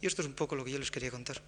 Y 0.00 0.06
esto 0.06 0.22
es 0.22 0.28
un 0.28 0.34
poco 0.34 0.56
lo 0.56 0.64
que 0.64 0.72
yo 0.72 0.78
les 0.78 0.90
quería 0.90 1.10
contar. 1.10 1.40